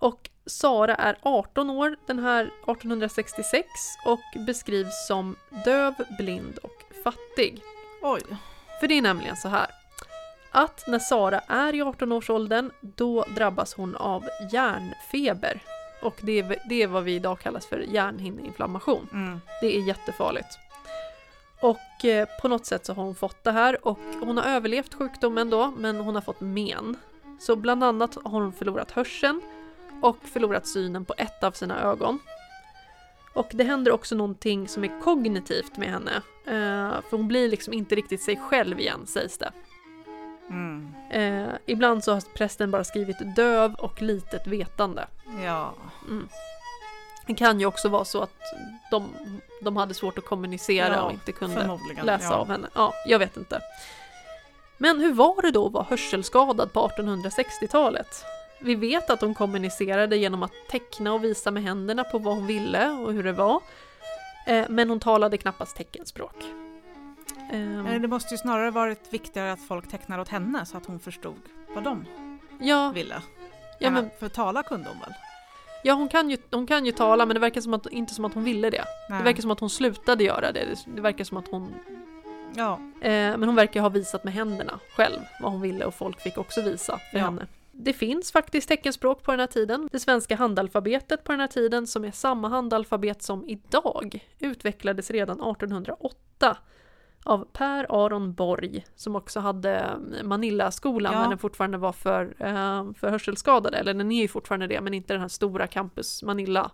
Och 0.00 0.30
Sara 0.46 0.94
är 0.94 1.16
18 1.22 1.70
år 1.70 1.96
den 2.06 2.18
här 2.18 2.44
1866 2.44 3.66
och 4.06 4.44
beskrivs 4.46 5.06
som 5.06 5.36
döv, 5.64 5.94
blind 6.18 6.58
och 6.62 6.84
fattig. 7.04 7.62
Oj. 8.02 8.22
För 8.80 8.88
det 8.88 8.98
är 8.98 9.02
nämligen 9.02 9.36
så 9.36 9.48
här 9.48 9.66
att 10.50 10.84
när 10.86 10.98
Sara 10.98 11.40
är 11.40 11.74
i 11.74 11.82
18-årsåldern 11.82 12.70
då 12.80 13.24
drabbas 13.36 13.74
hon 13.74 13.96
av 13.96 14.24
hjärnfeber. 14.52 15.62
Och 16.02 16.14
det 16.20 16.38
är, 16.38 16.56
det 16.68 16.82
är 16.82 16.86
vad 16.86 17.04
vi 17.04 17.14
idag 17.14 17.40
kallas 17.40 17.66
för 17.66 17.78
hjärnhinneinflammation. 17.78 19.08
Mm. 19.12 19.40
Det 19.60 19.76
är 19.76 19.80
jättefarligt. 19.80 20.58
Och 21.62 22.04
eh, 22.04 22.28
på 22.42 22.48
något 22.48 22.66
sätt 22.66 22.86
så 22.86 22.94
har 22.94 23.04
hon 23.04 23.14
fått 23.14 23.44
det 23.44 23.52
här 23.52 23.86
och 23.86 23.98
hon 24.20 24.36
har 24.36 24.44
överlevt 24.44 24.94
sjukdomen 24.94 25.50
då 25.50 25.72
men 25.76 26.00
hon 26.00 26.14
har 26.14 26.22
fått 26.22 26.40
men. 26.40 26.96
Så 27.40 27.56
bland 27.56 27.84
annat 27.84 28.14
har 28.24 28.40
hon 28.40 28.52
förlorat 28.52 28.90
hörseln 28.90 29.40
och 30.02 30.16
förlorat 30.22 30.66
synen 30.66 31.04
på 31.04 31.14
ett 31.18 31.44
av 31.44 31.52
sina 31.52 31.80
ögon. 31.82 32.18
Och 33.32 33.48
det 33.52 33.64
händer 33.64 33.92
också 33.92 34.14
någonting 34.14 34.68
som 34.68 34.84
är 34.84 35.00
kognitivt 35.00 35.76
med 35.76 35.88
henne. 35.88 36.22
Eh, 36.46 37.00
för 37.02 37.16
hon 37.16 37.28
blir 37.28 37.48
liksom 37.48 37.72
inte 37.72 37.94
riktigt 37.94 38.22
sig 38.22 38.36
själv 38.36 38.80
igen 38.80 39.06
sägs 39.06 39.38
det. 39.38 39.52
Mm. 40.48 40.94
Eh, 41.10 41.54
ibland 41.66 42.04
så 42.04 42.12
har 42.12 42.20
prästen 42.34 42.70
bara 42.70 42.84
skrivit 42.84 43.36
döv 43.36 43.74
och 43.74 44.02
litet 44.02 44.46
vetande. 44.46 45.06
Ja. 45.44 45.74
Mm. 46.08 46.28
Det 47.26 47.34
kan 47.34 47.60
ju 47.60 47.66
också 47.66 47.88
vara 47.88 48.04
så 48.04 48.22
att 48.22 48.40
de, 48.90 49.08
de 49.62 49.76
hade 49.76 49.94
svårt 49.94 50.18
att 50.18 50.24
kommunicera 50.24 50.94
Ja, 50.94 51.02
och 51.02 51.12
inte 51.12 51.32
kunde 51.32 51.78
läsa 52.02 52.24
ja. 52.24 52.34
av 52.34 52.48
henne. 52.48 52.68
Ja, 52.74 52.92
jag 53.06 53.18
vet 53.18 53.36
inte. 53.36 53.60
Men 54.78 55.00
hur 55.00 55.12
var 55.12 55.42
det 55.42 55.50
då 55.50 55.66
att 55.66 55.72
vara 55.72 55.86
hörselskadad 55.90 56.72
på 56.72 56.88
1860-talet? 56.88 58.24
Vi 58.62 58.74
vet 58.74 59.10
att 59.10 59.20
hon 59.20 59.34
kommunicerade 59.34 60.16
genom 60.16 60.42
att 60.42 60.52
teckna 60.70 61.12
och 61.12 61.24
visa 61.24 61.50
med 61.50 61.62
händerna 61.62 62.04
på 62.04 62.18
vad 62.18 62.34
hon 62.34 62.46
ville 62.46 62.88
och 62.90 63.12
hur 63.12 63.22
det 63.24 63.32
var. 63.32 63.60
Eh, 64.46 64.64
men 64.68 64.90
hon 64.90 65.00
talade 65.00 65.38
knappast 65.38 65.76
teckenspråk. 65.76 66.44
Ehm, 67.52 67.86
Eh, 67.86 68.00
Det 68.00 68.08
måste 68.08 68.34
ju 68.34 68.38
snarare 68.38 68.70
varit 68.70 69.12
viktigare 69.12 69.52
att 69.52 69.60
folk 69.68 69.88
tecknade 69.90 70.22
åt 70.22 70.28
henne 70.28 70.66
så 70.66 70.76
att 70.76 70.86
hon 70.86 71.00
förstod 71.00 71.40
vad 71.74 71.84
de 71.84 72.04
ja, 72.60 72.92
ville. 72.94 73.22
ja, 73.78 73.90
men, 73.90 74.06
att- 74.06 74.18
För 74.18 74.28
tala 74.28 74.62
kunde 74.62 74.88
hon 74.88 74.98
väl? 75.00 75.14
ja 75.84 75.94
hon, 75.94 76.08
kan 76.08 76.30
ju, 76.30 76.36
hon 76.50 76.66
kan 76.66 76.86
ju 76.86 76.92
tala 76.92 77.26
men 77.26 77.34
det 77.34 77.40
verkar 77.40 77.60
som 77.60 77.74
att, 77.74 77.86
inte 77.86 78.14
som 78.14 78.24
att 78.24 78.34
hon 78.34 78.44
ville 78.44 78.70
det. 78.70 78.84
Det 79.08 79.14
Nej. 79.14 79.22
verkar 79.22 79.42
som 79.42 79.50
att 79.50 79.60
hon 79.60 79.70
slutade 79.70 80.24
göra 80.24 80.52
det. 80.52 80.64
Det- 80.64 80.94
Det 80.96 81.00
verkar 81.00 81.24
som 81.24 81.36
att 81.36 81.48
hon 81.48 81.74
Ja. 82.54 82.72
Eh, 83.00 83.10
men 83.10 83.42
hon 83.44 83.54
verkar 83.54 83.80
ha 83.80 83.88
visat 83.88 84.24
med 84.24 84.32
händerna 84.32 84.78
själv 84.96 85.20
vad 85.40 85.52
hon 85.52 85.60
ville 85.60 85.84
och 85.84 85.94
folk 85.94 86.20
fick 86.20 86.38
också 86.38 86.62
visa 86.62 86.98
för 87.10 87.18
Ja. 87.18 87.24
henne. 87.24 87.46
Det 87.82 87.92
finns 87.92 88.32
faktiskt 88.32 88.68
teckenspråk 88.68 89.22
på 89.22 89.30
den 89.30 89.40
här 89.40 89.46
tiden. 89.46 89.88
Det 89.92 90.00
svenska 90.00 90.36
handalfabetet 90.36 91.24
på 91.24 91.32
den 91.32 91.40
här 91.40 91.46
tiden, 91.48 91.86
som 91.86 92.04
är 92.04 92.10
samma 92.10 92.48
handalfabet 92.48 93.22
som 93.22 93.48
idag, 93.48 94.28
utvecklades 94.38 95.10
redan 95.10 95.36
1808 95.40 96.56
av 97.24 97.48
Per 97.52 97.86
Aron 98.04 98.34
Borg, 98.34 98.86
som 98.94 99.16
också 99.16 99.40
hade 99.40 99.86
Manilla-skolan 100.24 101.12
Ja. 101.12 101.20
när 101.22 101.28
den 101.28 101.38
fortfarande 101.38 101.78
var 101.78 101.92
för, 101.92 102.34
eh, 102.38 102.92
för 102.92 103.10
hörselskadade. 103.10 103.76
Eller 103.76 103.94
den 103.94 104.12
är 104.12 104.22
ju 104.22 104.28
fortfarande 104.28 104.66
det, 104.66 104.80
men 104.80 104.94
inte 104.94 105.12
den 105.14 105.20
här 105.20 105.28
stora 105.28 105.66
campus 105.66 106.22
Manilla 106.22 106.70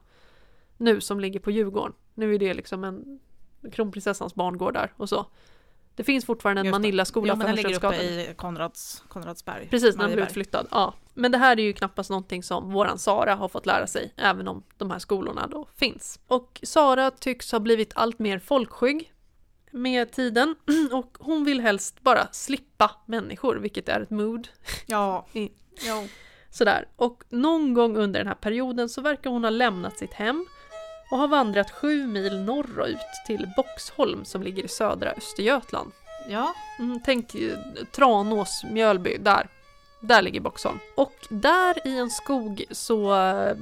nu 0.76 1.00
som 1.00 1.20
ligger 1.20 1.40
på 1.40 1.50
Djurgården. 1.50 1.92
Nu 2.14 2.34
är 2.34 2.38
det 2.38 2.54
liksom 2.54 2.84
en 2.84 3.20
kronprinsessans 3.72 4.34
barngård 4.34 4.74
där 4.74 4.92
och 4.96 5.08
så. 5.08 5.26
Det 5.96 6.04
finns 6.04 6.24
fortfarande 6.24 6.60
en. 6.60 6.70
Manilla-skola 6.70 7.28
Ja, 7.28 7.34
för 7.34 7.38
men 7.38 7.46
den 7.46 7.56
ligger 7.56 7.76
uppe 7.76 7.86
hörselskadade. 7.86 8.30
i 8.30 8.34
Konrads, 8.34 9.04
Konradsberg. 9.08 9.68
Precis, 9.70 9.96
när 9.96 10.04
den 10.04 10.12
blev 10.14 10.26
utflyttad. 10.26 10.66
Ja. 10.70 10.94
Men 11.14 11.32
det 11.32 11.38
här 11.38 11.58
är 11.58 11.62
ju 11.62 11.72
knappast 11.72 12.10
någonting 12.10 12.42
som 12.42 12.72
våran 12.72 12.98
Sara 12.98 13.34
har 13.34 13.48
fått 13.48 13.66
lära 13.66 13.86
sig, 13.86 14.12
även 14.16 14.48
om 14.48 14.62
de 14.76 14.90
här 14.90 14.98
skolorna 14.98 15.46
då 15.46 15.68
finns. 15.76 16.20
Och 16.26 16.60
Sara 16.62 17.10
tycks 17.10 17.52
ha 17.52 17.58
blivit 17.60 17.92
allt 17.94 18.18
mer 18.18 18.38
folkskygg 18.38 19.12
med 19.70 20.12
tiden 20.12 20.54
och 20.92 21.16
hon 21.20 21.44
vill 21.44 21.60
helst 21.60 22.00
bara 22.00 22.28
slippa 22.32 22.90
människor, 23.06 23.56
vilket 23.56 23.88
är 23.88 24.00
ett 24.00 24.10
mood. 24.10 24.48
Ja. 24.86 25.26
Ja. 25.86 26.04
Sådär. 26.50 26.88
Och 26.96 27.24
någon 27.28 27.74
gång 27.74 27.96
under 27.96 28.20
den 28.20 28.26
här 28.26 28.34
perioden 28.34 28.88
så 28.88 29.00
verkar 29.00 29.30
hon 29.30 29.44
ha 29.44 29.50
lämnat 29.50 29.98
sitt 29.98 30.12
hem 30.12 30.46
och 31.10 31.18
har 31.18 31.28
vandrat 31.28 31.70
sju 31.70 32.06
mil 32.06 32.38
norrut 32.38 32.98
till 33.26 33.48
Boxholm 33.56 34.24
som 34.24 34.42
ligger 34.42 34.64
i 34.64 34.68
södra 34.68 35.10
Östergötland. 35.10 35.92
Ja. 36.28 36.54
Mm, 36.78 37.00
tänk 37.04 37.34
eh, 37.34 37.58
Tranås, 37.92 38.64
Mjölby, 38.70 39.16
där. 39.18 39.48
Där 40.00 40.22
ligger 40.22 40.40
Boxholm. 40.40 40.78
Och 40.96 41.26
där 41.28 41.86
i 41.88 41.98
en 41.98 42.10
skog 42.10 42.64
så 42.70 43.14
eh, 43.26 43.56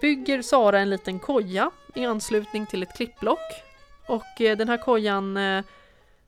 bygger 0.00 0.42
Sara 0.42 0.78
en 0.78 0.90
liten 0.90 1.18
koja 1.18 1.70
i 1.94 2.04
anslutning 2.04 2.66
till 2.66 2.82
ett 2.82 2.96
klippblock. 2.96 3.62
Och 4.06 4.40
eh, 4.40 4.56
den 4.56 4.68
här 4.68 4.76
kojan 4.76 5.34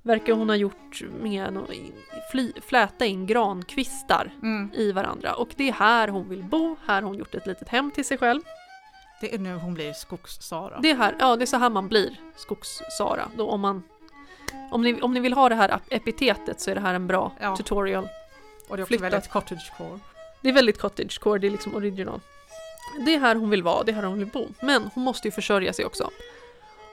verkar 0.03 0.32
hon 0.32 0.49
ha 0.49 0.57
gjort 0.57 1.03
med 1.20 1.59
fly, 2.32 2.53
fläta 2.62 3.07
in 3.07 3.26
grankvistar 3.26 4.30
Mm. 4.43 4.70
i 4.74 4.93
varandra. 4.93 5.34
Och 5.34 5.49
det 5.57 5.68
är 5.68 5.72
här 5.72 6.09
hon 6.09 6.28
vill 6.28 6.43
bo, 6.43 6.76
här 6.87 6.95
har 6.95 7.09
hon 7.09 7.18
gjort 7.18 7.34
ett 7.34 7.47
litet 7.47 7.68
hem 7.68 7.91
till 7.91 8.05
sig 8.05 8.18
själv. 8.18 8.41
Det 9.21 9.35
är 9.35 9.39
nu 9.39 9.55
hon 9.55 9.75
blir 9.75 9.93
Skogs-Sara. 9.93 10.79
Det 10.83 10.91
är, 10.91 10.95
här, 10.97 11.17
ja, 11.19 11.37
det 11.37 11.45
är 11.45 11.47
så 11.47 11.57
här 11.57 11.71
man 11.71 11.89
blir 11.89 12.17
Skogs-Sara. 12.37 13.29
Då 13.37 13.51
om, 13.51 13.61
man, 13.61 13.83
om, 14.71 14.83
ni, 14.83 15.01
om 15.03 15.14
ni 15.14 15.21
vill 15.21 15.33
ha 15.33 15.49
det 15.49 15.55
här 15.55 15.81
epitetet 15.89 16.61
så 16.61 16.71
är 16.71 16.75
det 16.75 16.81
här 16.81 16.95
en 16.95 17.07
bra 17.07 17.33
Ja. 17.41 17.57
tutorial. 17.57 18.09
Och 18.69 18.77
det 18.77 18.81
är 18.81 18.83
också 18.83 18.87
flyttat. 18.87 19.12
väldigt 19.12 19.31
cottagecore. 19.31 19.99
Det 20.41 20.49
är 20.49 20.53
väldigt 20.53 20.79
cottagecore, 20.79 21.39
det 21.39 21.47
är 21.47 21.51
liksom 21.51 21.75
original. 21.75 22.21
Det 23.07 23.14
är 23.14 23.19
här 23.19 23.35
hon 23.35 23.51
vill 23.51 23.62
vara, 23.62 23.83
det 23.85 23.91
är 23.93 23.95
här 23.97 24.03
hon 24.03 24.19
vill 24.19 24.27
bo. 24.29 24.47
Men 24.62 24.91
hon 24.95 25.05
måste 25.05 25.29
ju 25.29 25.33
försörja 25.33 25.73
sig 25.73 25.85
också. 25.85 26.11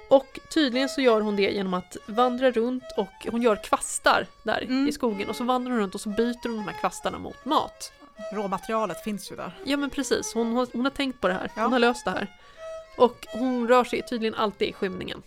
Och 0.09 0.39
tydligen 0.53 0.89
så 0.89 1.01
gör 1.01 1.21
hon 1.21 1.36
det 1.36 1.51
genom 1.51 1.74
att 1.74 1.97
vandra 2.05 2.51
runt 2.51 2.84
och 2.97 3.28
hon 3.32 3.41
gör 3.41 3.63
kvastar 3.63 4.28
där 4.43 4.61
Mm. 4.61 4.88
i 4.88 4.91
skogen 4.91 5.30
och 5.30 5.36
så 5.36 5.43
vandrar 5.43 5.71
hon 5.71 5.80
runt 5.82 5.95
och 5.95 6.01
så 6.01 6.09
byter 6.09 6.47
hon 6.47 6.55
de 6.57 6.67
här 6.67 6.80
kvastarna 6.80 7.17
mot 7.19 7.45
mat. 7.45 7.91
Råmaterialet 8.34 9.03
finns 9.03 9.32
ju 9.32 9.36
där. 9.36 9.51
Ja 9.64 9.78
men 9.78 9.89
precis, 9.89 10.34
hon, 10.34 10.53
har- 10.55 10.68
hon 10.74 10.84
har 10.86 10.91
tänkt 10.91 11.22
på 11.22 11.28
det 11.28 11.34
här. 11.34 11.51
Ja. 11.55 11.64
Hon 11.64 11.72
har 11.74 11.80
löst 11.80 12.05
det 12.05 12.11
här. 12.11 12.28
Och 12.97 13.28
hon 13.34 13.68
rör 13.68 13.84
sig 13.84 14.01
tydligen 14.01 14.36
alltid 14.36 14.68
i 14.70 14.74
skymningen. 14.74 15.22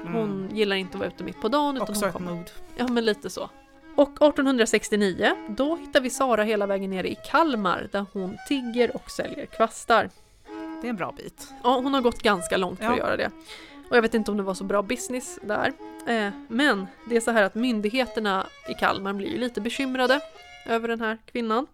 Mm. 0.00 0.12
Hon 0.14 0.48
gillar 0.52 0.76
inte 0.76 0.92
att 0.94 0.98
vara 1.00 1.08
ute 1.08 1.24
mitt 1.24 1.40
på 1.40 1.48
dagen 1.48 1.76
utan 1.76 1.88
Också 1.88 2.00
hon 2.00 2.08
ett 2.08 2.12
kommer. 2.12 2.32
mood. 2.32 2.50
Ja 2.76 2.88
men 2.88 3.04
lite 3.04 3.30
så. 3.30 3.50
Och 3.96 4.22
1869, 4.22 5.36
då 5.48 5.76
hittar 5.76 6.00
vi 6.00 6.10
Sara 6.10 6.42
hela 6.42 6.66
vägen 6.66 6.90
ner 6.90 7.04
i 7.04 7.16
Kalmar 7.26 7.88
där 7.92 8.06
hon 8.12 8.36
tigger 8.48 8.96
och 8.96 9.10
säljer 9.10 9.46
kvastar. 9.46 10.10
Det 10.82 10.86
är 10.86 10.90
en 10.90 10.96
bra 10.96 11.12
bit. 11.16 11.48
Ja, 11.64 11.74
hon 11.74 11.94
har 11.94 12.00
gått 12.00 12.22
ganska 12.22 12.56
långt 12.56 12.78
för 12.78 12.84
Ja. 12.84 12.92
att 12.92 12.98
göra 12.98 13.16
det. 13.16 13.30
Och 13.90 13.96
jag 13.96 14.02
vet 14.02 14.14
inte 14.14 14.30
om 14.30 14.36
det 14.36 14.42
var 14.42 14.54
så 14.54 14.64
bra 14.64 14.82
business 14.82 15.38
där. 15.42 15.72
Eh, 16.08 16.30
men 16.48 16.86
det 17.08 17.16
är 17.16 17.20
så 17.20 17.30
här 17.30 17.42
att 17.42 17.54
myndigheterna 17.54 18.46
i 18.68 18.74
Kalmar 18.74 19.12
blir 19.12 19.28
ju 19.28 19.38
lite 19.38 19.60
bekymrade 19.60 20.20
över 20.66 20.88
den 20.88 21.00
här 21.00 21.18
kvinnan. 21.32 21.66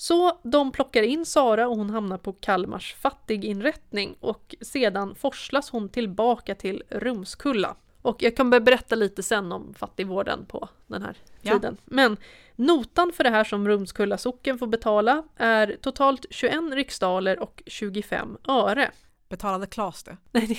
Så 0.00 0.38
de 0.42 0.72
plockar 0.72 1.02
in 1.02 1.26
Sara 1.26 1.68
och 1.68 1.76
hon 1.76 1.90
hamnar 1.90 2.18
på 2.18 2.32
Kalmars 2.32 2.94
fattiginrättning 2.94 4.16
och 4.20 4.54
sedan 4.60 5.14
forslas 5.14 5.70
hon 5.70 5.88
tillbaka 5.88 6.54
till 6.54 6.82
Rumskulla. 6.88 7.76
Och 8.02 8.22
jag 8.22 8.36
kan 8.36 8.50
börja 8.50 8.60
berätta 8.60 8.94
lite 8.96 9.22
sen 9.22 9.52
om 9.52 9.74
fattigvården 9.74 10.46
på 10.46 10.68
den 10.86 11.02
här 11.02 11.16
Ja. 11.42 11.52
tiden. 11.52 11.76
Men 11.84 12.16
notan 12.56 13.12
för 13.12 13.24
det 13.24 13.30
här 13.30 13.44
som 13.44 13.68
Rumskulla 13.68 14.18
socken 14.18 14.58
får 14.58 14.66
betala 14.66 15.22
är 15.36 15.76
totalt 15.80 16.26
21 16.30 16.54
riksdaler 16.72 17.38
och 17.38 17.62
25 17.66 18.36
öre. 18.48 18.90
Betalade 19.28 19.66
Klas 19.66 20.02
det? 20.02 20.16
Nej, 20.32 20.46
det, 20.46 20.56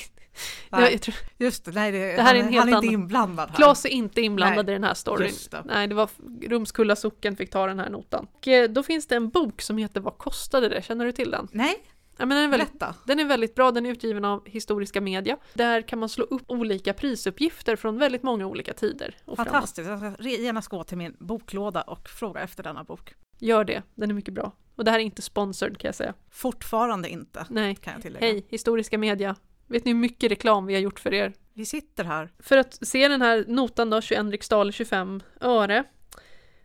Nej. 0.70 0.92
jag, 0.92 1.02
tror, 1.02 1.16
Just 1.38 1.66
det, 1.66 1.72
nej 1.72 1.92
det, 1.92 2.16
Det 2.16 2.22
här 2.22 2.36
är 2.36 2.40
han, 2.40 2.48
en 2.48 2.54
helt 2.54 2.60
han 2.60 2.68
är 2.74 2.78
inte 2.78 2.88
annan- 2.88 2.94
inblandad 2.94 3.50
här. 3.50 3.56
Klas 3.56 3.86
är 3.86 3.90
inte 3.90 4.22
inblandad 4.22 4.66
Nej, 4.66 4.74
i 4.74 4.76
den 4.76 4.84
här 4.84 4.94
storyn. 4.94 5.32
Det. 5.52 5.64
Nej, 5.66 5.88
det 5.88 5.96
var 5.96 6.10
Rumskulla 6.48 6.96
socken 6.96 7.36
fick 7.36 7.50
ta 7.52 7.68
den 7.68 7.80
här 7.80 7.90
notan. 7.90 8.28
Och 8.34 8.48
eh, 8.48 8.70
då 8.70 8.84
finns 8.84 9.08
det 9.08 9.16
en 9.16 9.30
bok 9.30 9.62
som 9.62 9.78
heter 9.78 10.02
Vad 10.02 10.18
kostade 10.18 10.70
det? 10.70 10.82
Känner 10.86 11.06
du 11.06 11.12
till 11.12 11.32
den? 11.32 11.48
Nej, 11.52 11.84
Ja, 12.22 12.26
men 12.26 12.38
den, 12.38 12.46
är 12.54 12.58
väldigt, 12.58 12.84
den 13.06 13.20
är 13.20 13.26
väldigt 13.26 13.56
bra, 13.56 13.72
den 13.72 13.86
är 13.86 13.90
utgiven 13.92 14.26
av 14.26 14.48
Historiska 14.48 15.02
Media. 15.02 15.38
Där 15.54 15.82
kan 15.82 16.00
man 16.00 16.10
slå 16.10 16.24
upp 16.24 16.44
olika 16.48 16.94
prisuppgifter 16.94 17.76
från 17.76 17.98
väldigt 17.98 18.24
många 18.24 18.48
olika 18.48 18.74
tider. 18.74 19.16
Och 19.26 19.36
framåt. 19.36 19.52
Fantastiskt, 19.52 19.90
jag 19.90 20.14
ska 20.14 20.24
genast 20.30 20.68
gå 20.68 20.84
till 20.84 20.98
min 20.98 21.16
boklåda 21.20 21.82
och 21.82 22.10
fråga 22.10 22.42
efter 22.42 22.64
denna 22.64 22.84
bok. 22.84 23.14
Gör 23.40 23.64
det, 23.64 23.82
den 23.96 24.10
är 24.10 24.14
mycket 24.14 24.34
bra. 24.34 24.52
Och 24.76 24.84
det 24.86 24.92
här 24.92 25.00
är 25.00 25.04
inte 25.04 25.22
sponsored 25.22 25.78
kan 25.78 25.88
jag 25.88 25.96
säga. 25.96 26.14
Fortfarande 26.32 27.10
inte, 27.10 27.46
Nej, 27.50 27.76
kan 27.76 27.94
jag 27.94 28.02
tillägga. 28.02 28.26
hej, 28.28 28.46
Historiska 28.50 28.98
Media. 28.98 29.36
Vet 29.68 29.86
ni 29.86 29.92
hur 29.92 30.00
mycket 30.00 30.32
reklam 30.32 30.66
vi 30.66 30.74
har 30.74 30.82
gjort 30.82 31.00
för 31.00 31.14
er? 31.14 31.34
Vi 31.54 31.66
sitter 31.66 32.04
här. 32.04 32.30
För 32.40 32.58
att 32.58 32.88
se 32.88 33.08
den 33.08 33.22
här 33.22 33.46
notan 33.48 33.90
då, 33.90 34.02
21 34.02 34.26
riksdaler 34.32 34.72
25 34.72 35.22
öre. 35.42 35.84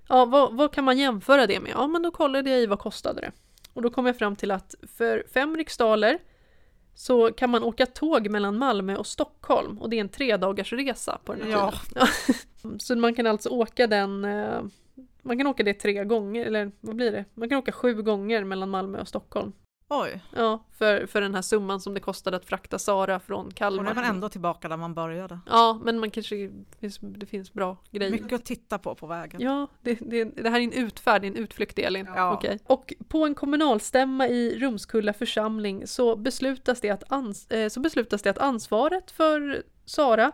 Ja, 0.08 0.24
vad, 0.24 0.56
vad 0.56 0.72
kan 0.72 0.84
man 0.84 0.98
jämföra 0.98 1.46
det 1.46 1.60
med? 1.60 1.70
Ja, 1.74 1.86
men 1.86 2.02
då 2.02 2.10
kollade 2.10 2.50
jag 2.50 2.60
i 2.60 2.66
vad 2.66 2.78
kostade 2.78 3.20
det. 3.20 3.32
Och 3.72 3.82
då 3.82 3.90
kom 3.90 4.06
jag 4.06 4.18
fram 4.18 4.36
till 4.36 4.50
att 4.50 4.74
för 4.96 5.24
5 5.34 5.56
riksdaler 5.56 6.18
så 6.94 7.32
kan 7.32 7.50
man 7.50 7.62
åka 7.62 7.86
tåg 7.86 8.28
mellan 8.30 8.58
Malmö 8.58 8.96
och 8.96 9.06
Stockholm 9.06 9.78
och 9.78 9.90
det 9.90 9.96
är 9.96 10.00
en 10.00 10.08
tre 10.08 10.36
dagars 10.36 10.72
resa 10.72 11.18
på 11.24 11.32
den 11.34 11.42
här 11.42 11.50
Ja. 11.50 11.72
tiden. 11.88 12.78
så 12.80 12.96
man 12.96 13.14
kan 13.14 13.26
alltså 13.26 13.48
åka 13.48 13.86
den, 13.86 14.24
eh, 14.24 14.60
man 15.24 15.38
kan 15.38 15.46
åka 15.46 15.62
det 15.62 15.74
tre 15.74 16.04
gånger, 16.04 16.46
eller 16.46 16.72
vad 16.80 16.96
blir 16.96 17.12
det? 17.12 17.24
Man 17.34 17.48
kan 17.48 17.58
åka 17.58 17.72
sju 17.72 17.94
gånger 18.02 18.44
mellan 18.44 18.70
Malmö 18.70 19.00
och 19.00 19.08
Stockholm. 19.08 19.52
Oj, 19.88 20.20
Ja, 20.36 20.64
för, 20.78 21.06
för 21.06 21.20
den 21.20 21.34
här 21.34 21.42
summan 21.42 21.80
som 21.80 21.94
det 21.94 22.00
kostade 22.00 22.36
att 22.36 22.44
frakta 22.44 22.78
Sara 22.78 23.20
från 23.20 23.38
och 23.38 23.44
då 23.52 23.56
Kalmar. 23.56 23.90
är 23.90 23.94
man 23.94 24.04
ändå 24.04 24.28
tillbaka 24.28 24.68
där 24.68 24.76
man 24.76 24.94
började. 24.94 25.38
Ja, 25.50 25.80
men 25.84 25.98
man 25.98 26.10
kanske, 26.10 26.50
det 27.00 27.26
finns, 27.26 27.52
bra 27.52 27.76
grejer. 27.90 28.10
Mycket 28.12 28.32
att 28.32 28.44
titta 28.44 28.78
på 28.78 28.94
på 28.94 29.06
vägen. 29.06 29.40
Ja, 29.40 29.66
det, 29.82 29.94
det, 30.00 30.24
det 30.24 30.50
här 30.50 30.60
är 30.60 30.64
en 30.64 30.72
utfärd, 30.72 31.24
en 31.24 31.36
utflykt 31.36 31.78
Elin. 31.78 32.08
Ja. 32.14 32.34
Okej. 32.34 32.58
Och 32.66 32.94
på 33.08 33.26
en 33.26 33.34
kommunalstämma 33.34 34.28
i 34.28 34.58
Rumskulla 34.58 35.12
församling 35.12 35.86
så 35.86 36.16
beslutas, 36.16 36.80
det 36.80 36.90
att 36.90 37.04
ans- 37.04 37.54
eh, 37.54 37.68
så 37.68 37.80
beslutas 37.80 38.22
det 38.22 38.30
att 38.30 38.38
ansvaret 38.38 39.10
för 39.10 39.62
Sara 39.84 40.32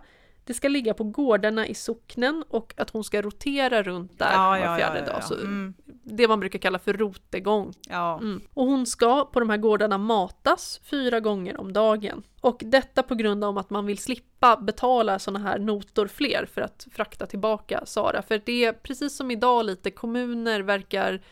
det 0.51 0.55
ska 0.55 0.69
ligga 0.69 0.95
på 0.95 1.05
gårdarna 1.05 1.67
i 1.67 1.75
socknen 1.75 2.45
och 2.49 2.75
att 2.77 2.91
hon 2.91 3.05
ska 3.05 3.23
rotera 3.23 3.83
runt 3.83 4.19
där 4.19 4.33
var 4.61 4.77
fjärde 4.79 5.01
dag. 5.07 5.25
Så 5.25 5.35
Mm, 5.35 5.75
Det 6.03 6.29
man 6.29 6.41
brukar 6.41 6.59
kalla 6.59 6.79
för 6.79 6.93
rotegång. 6.93 7.73
ja. 7.89 8.19
Mm. 8.19 8.41
Och 8.55 8.67
hon 8.67 8.87
ska 8.87 9.25
på 9.25 9.41
de 9.41 9.51
här 9.51 9.57
gårdarna 9.57 9.99
matas 9.99 10.81
fyra 10.85 11.21
gånger 11.21 11.61
om 11.61 11.73
dagen. 11.73 12.23
Och 12.41 12.63
detta 12.67 13.03
på 13.03 13.15
grund 13.15 13.45
av 13.45 13.59
att 13.59 13.71
man 13.71 13.87
vill 13.87 13.99
slippa 13.99 14.57
betala 14.57 15.19
sådana 15.19 15.49
här 15.49 15.59
notor 15.59 16.07
fler 16.07 16.47
för 16.55 16.61
att 16.61 16.87
frakta 16.93 17.27
tillbaka 17.27 17.87
Sara. 17.87 18.23
För 18.23 18.43
det 18.47 18.65
är 18.65 18.73
precis 18.73 19.17
som 19.17 19.31
idag 19.31 19.65
lite, 19.67 19.91
kommuner 19.91 20.61
verkar 20.61 21.23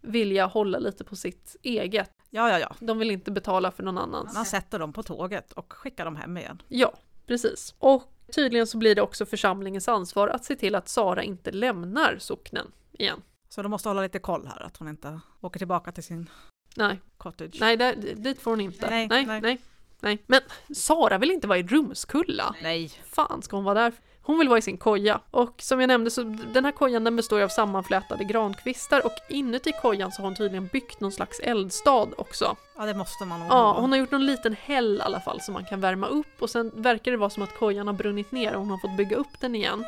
vilja 0.00 0.46
hålla 0.46 0.78
lite 0.78 1.04
på 1.04 1.16
sitt 1.16 1.56
eget. 1.62 2.10
ja, 2.30 2.50
ja, 2.50 2.58
ja. 2.58 2.74
De 2.80 2.98
vill 2.98 3.10
inte 3.10 3.30
betala 3.30 3.70
för 3.70 3.82
någon 3.82 3.98
annans. 3.98 4.34
Man 4.34 4.44
sätter 4.46 4.78
dem 4.78 4.92
på 4.92 5.02
tåget 5.02 5.52
och 5.52 5.72
skickar 5.72 6.04
dem 6.04 6.16
hem 6.16 6.36
igen. 6.36 6.62
Ja, 6.68 6.92
precis. 7.26 7.74
Och 7.78 8.02
tydligen 8.32 8.66
så 8.66 8.78
blir 8.78 8.94
det 8.94 9.02
också 9.02 9.26
församlingens 9.26 9.88
ansvar 9.88 10.28
att 10.28 10.44
se 10.44 10.56
till 10.56 10.74
att 10.74 10.88
Sara 10.88 11.22
inte 11.22 11.50
lämnar 11.50 12.16
socknen 12.18 12.72
igen. 12.92 13.22
Så 13.48 13.62
de 13.62 13.68
måste 13.68 13.88
hålla 13.88 14.02
lite 14.02 14.18
koll 14.18 14.46
här, 14.46 14.62
att 14.62 14.76
hon 14.76 14.88
inte 14.88 15.20
åker 15.40 15.58
tillbaka 15.58 15.92
till 15.92 16.04
sin 16.04 16.30
Nej, 16.76 17.00
cottage. 17.18 17.56
nej 17.60 17.76
där, 17.76 17.94
dit 18.16 18.42
får 18.42 18.50
hon 18.50 18.60
inte. 18.60 18.90
Nej, 18.90 19.08
nej, 19.08 19.26
nej. 19.26 19.40
nej. 19.40 19.58
nej. 20.00 20.18
Men 20.26 20.40
Sara 20.74 21.18
vill 21.18 21.30
inte 21.30 21.46
vara 21.46 21.58
i 21.58 21.62
Rumskulla. 21.62 22.54
Nej. 22.62 22.88
fan 23.04 23.42
ska 23.42 23.56
hon 23.56 23.64
vara 23.64 23.82
där? 23.82 23.92
Hon 24.22 24.38
vill 24.38 24.48
vara 24.48 24.58
i 24.58 24.62
sin 24.62 24.76
koja. 24.78 25.20
Och 25.30 25.54
som 25.58 25.80
jag 25.80 25.88
nämnde 25.88 26.10
så 26.10 26.22
den 26.52 26.64
här 26.64 26.72
kojan 26.72 27.04
den 27.04 27.16
består 27.16 27.40
av 27.40 27.48
sammanflätade 27.48 28.24
grankvistar 28.24 29.06
och 29.06 29.12
inuti 29.28 29.72
kojan 29.82 30.12
så 30.12 30.22
har 30.22 30.24
hon 30.28 30.34
tydligen 30.36 30.66
byggt 30.66 31.00
någon 31.00 31.12
slags 31.12 31.40
eldstad 31.40 32.08
också. 32.18 32.56
Ja, 32.76 32.84
det 32.86 32.94
måste 32.94 33.24
man 33.24 33.40
nog 33.40 33.48
Ja, 33.50 33.76
hon 33.80 33.90
har 33.92 33.98
gjort 33.98 34.10
någon 34.10 34.26
liten 34.26 34.56
häll 34.62 34.96
i 34.96 35.02
alla 35.02 35.20
fall 35.20 35.40
som 35.40 35.54
man 35.54 35.64
kan 35.64 35.80
värma 35.80 36.06
upp 36.06 36.42
och 36.42 36.50
sen 36.50 36.70
verkar 36.74 37.10
det 37.10 37.16
vara 37.16 37.30
som 37.30 37.42
att 37.42 37.58
kojan 37.58 37.86
har 37.86 37.94
brunnit 37.94 38.32
ner 38.32 38.54
och 38.54 38.60
hon 38.60 38.70
har 38.70 38.78
fått 38.78 38.96
bygga 38.96 39.16
upp 39.16 39.40
den 39.40 39.54
igen. 39.54 39.84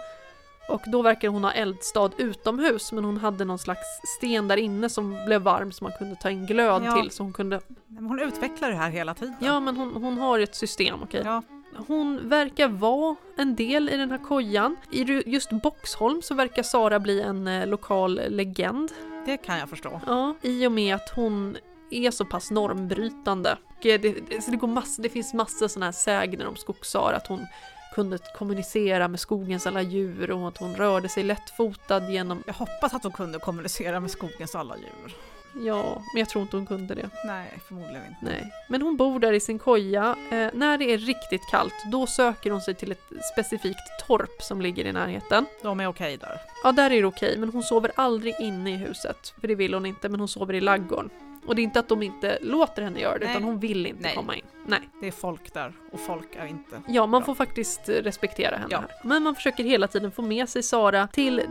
Och 0.69 0.83
då 0.87 1.03
verkar 1.03 1.29
hon 1.29 1.45
ha 1.45 1.53
eldstad 1.53 2.11
utomhus 2.17 2.93
men 2.93 3.05
hon 3.05 3.17
hade 3.17 3.45
någon 3.45 3.59
slags 3.59 3.81
sten 4.19 4.49
där 4.49 4.57
inne 4.57 4.89
som 4.89 5.25
blev 5.27 5.43
varm 5.43 5.73
så 5.73 5.85
man 5.85 5.93
kunde 5.99 6.17
ta 6.17 6.31
in 6.31 6.47
glöd 6.47 6.83
Ja. 6.85 7.01
till 7.01 7.11
så 7.11 7.23
hon 7.23 7.33
kunde... 7.33 7.61
Men 7.87 8.05
hon 8.07 8.21
utvecklar 8.21 8.71
det 8.71 8.77
här 8.77 8.91
hela 8.91 9.15
tiden. 9.15 9.35
Ja 9.41 9.61
men 9.61 9.77
hon, 9.77 10.03
hon 10.03 10.19
har 10.19 10.39
ett 10.39 10.55
system, 10.55 11.03
okej. 11.03 11.23
Ja, 11.25 11.43
Hon 11.77 12.29
verkar 12.29 12.69
vara 12.69 13.17
en 13.37 13.57
del 13.57 13.89
i 13.89 13.97
den 13.97 14.11
här 14.11 14.19
kojan. 14.19 14.77
I 14.91 15.03
ju- 15.03 15.23
just 15.27 15.51
Boxholm 15.51 16.23
så 16.23 16.35
verkar 16.35 16.63
Sara 16.63 17.01
bli 17.01 17.21
en 17.21 17.49
eh, 17.49 17.67
lokal 17.67 18.21
legend. 18.29 18.93
det 19.27 19.37
kan 19.37 19.59
jag 19.59 19.69
förstå. 19.69 20.01
Ja, 20.07 20.35
I 20.43 20.67
och 20.67 20.73
med 20.73 20.95
att 20.95 21.11
hon 21.17 21.57
är 21.91 22.11
så 22.11 22.25
pass 22.25 22.51
normbrytande. 22.51 23.51
Eh, 23.51 23.57
Det, 23.83 23.99
det, 23.99 24.43
så 24.43 24.51
det, 24.51 24.57
går 24.57 24.69
mass, 24.69 24.97
det 24.97 25.09
finns 25.09 25.35
massor 25.35 25.69
sådana 25.69 25.87
här 25.87 25.93
sägner 25.93 26.47
om 26.47 26.57
Skogs-Sara, 26.57 27.17
att 27.17 27.27
hon 27.27 27.47
kunde 27.95 28.19
kommunicera 28.39 29.09
med 29.09 29.21
skogens 29.21 29.67
alla 29.67 29.83
djur 29.83 30.31
och 30.31 30.49
att 30.49 30.59
hon 30.59 30.75
rörde 30.75 31.09
sig 31.09 31.23
lättfotad 31.25 32.09
genom... 32.11 32.43
Jag 32.47 32.55
hoppas 32.55 32.95
att 32.95 33.03
hon 33.03 33.13
kunde 33.13 33.39
kommunicera 33.39 34.01
med 34.01 34.11
skogens 34.11 34.55
alla 34.55 34.77
djur. 34.77 35.15
Ja, 35.55 36.03
men 36.15 36.21
jag 36.21 36.29
tror 36.29 36.43
inte 36.43 36.57
hon 36.57 36.67
kunde 36.67 36.95
det. 36.95 37.11
Nej, 37.27 37.59
förmodligen 37.69 38.07
inte. 38.07 38.17
Nej. 38.21 38.53
Men 38.69 38.83
hon 38.83 38.97
bor 38.97 39.19
där 39.19 39.33
i 39.33 39.41
sin 39.41 39.59
koja. 39.59 40.17
Eh, 40.31 40.51
när 40.53 40.79
det 40.79 40.85
är 40.85 40.99
riktigt 40.99 41.51
kallt, 41.51 41.75
då 41.93 42.07
söker 42.07 42.51
hon 42.51 42.61
sig 42.61 42.75
till 42.75 42.93
ett 42.93 43.03
specifikt 43.33 44.07
torp 44.09 44.43
som 44.43 44.61
ligger 44.61 44.85
i 44.85 44.93
närheten. 44.93 45.47
De 45.63 45.81
är 45.81 45.87
okej 45.87 46.17
där. 46.17 46.41
Ja, 46.65 46.73
där 46.73 46.91
är 46.91 47.01
det 47.01 47.07
okej, 47.07 47.39
men 47.39 47.49
hon 47.49 47.63
sover 47.63 47.93
aldrig 47.95 48.35
inne 48.41 48.73
i 48.73 48.77
huset. 48.77 49.35
För 49.41 49.49
det 49.49 49.55
vill 49.55 49.75
hon 49.75 49.87
inte, 49.87 50.09
men 50.09 50.21
hon 50.21 50.29
sover 50.29 50.55
i 50.55 50.61
laggården. 50.61 51.11
Och 51.47 51.55
det 51.55 51.61
är 51.63 51.65
inte 51.65 51.81
att 51.81 51.89
de 51.89 52.03
inte 52.03 52.39
låter 52.43 52.83
henne 52.83 53.01
göra 53.01 53.19
det, 53.19 53.25
Nej. 53.27 53.35
utan 53.35 53.45
hon 53.45 53.59
vill 53.59 53.87
inte 53.87 54.03
Nej. 54.03 54.15
komma 54.15 54.37
in. 54.37 54.45
Nej. 54.67 54.81
Det 55.01 55.07
är 55.07 55.13
folk 55.13 55.55
där 55.55 55.73
och 55.93 56.01
folk 56.01 56.37
är 56.37 56.47
inte... 56.47 56.83
Ja, 56.89 57.07
man 57.07 57.21
Bra. 57.21 57.27
får 57.27 57.35
faktiskt 57.35 57.89
respektera 57.89 58.57
henne 58.57 58.69
Ja. 58.71 58.79
här. 58.79 58.91
Men 59.05 59.23
man 59.23 59.35
försöker 59.35 59.65
hela 59.65 59.89
tiden 59.89 60.13
få 60.13 60.23
med 60.23 60.49
sig 60.49 60.63
Sara 60.63 61.09
till 61.13 61.39
eh, 61.39 61.47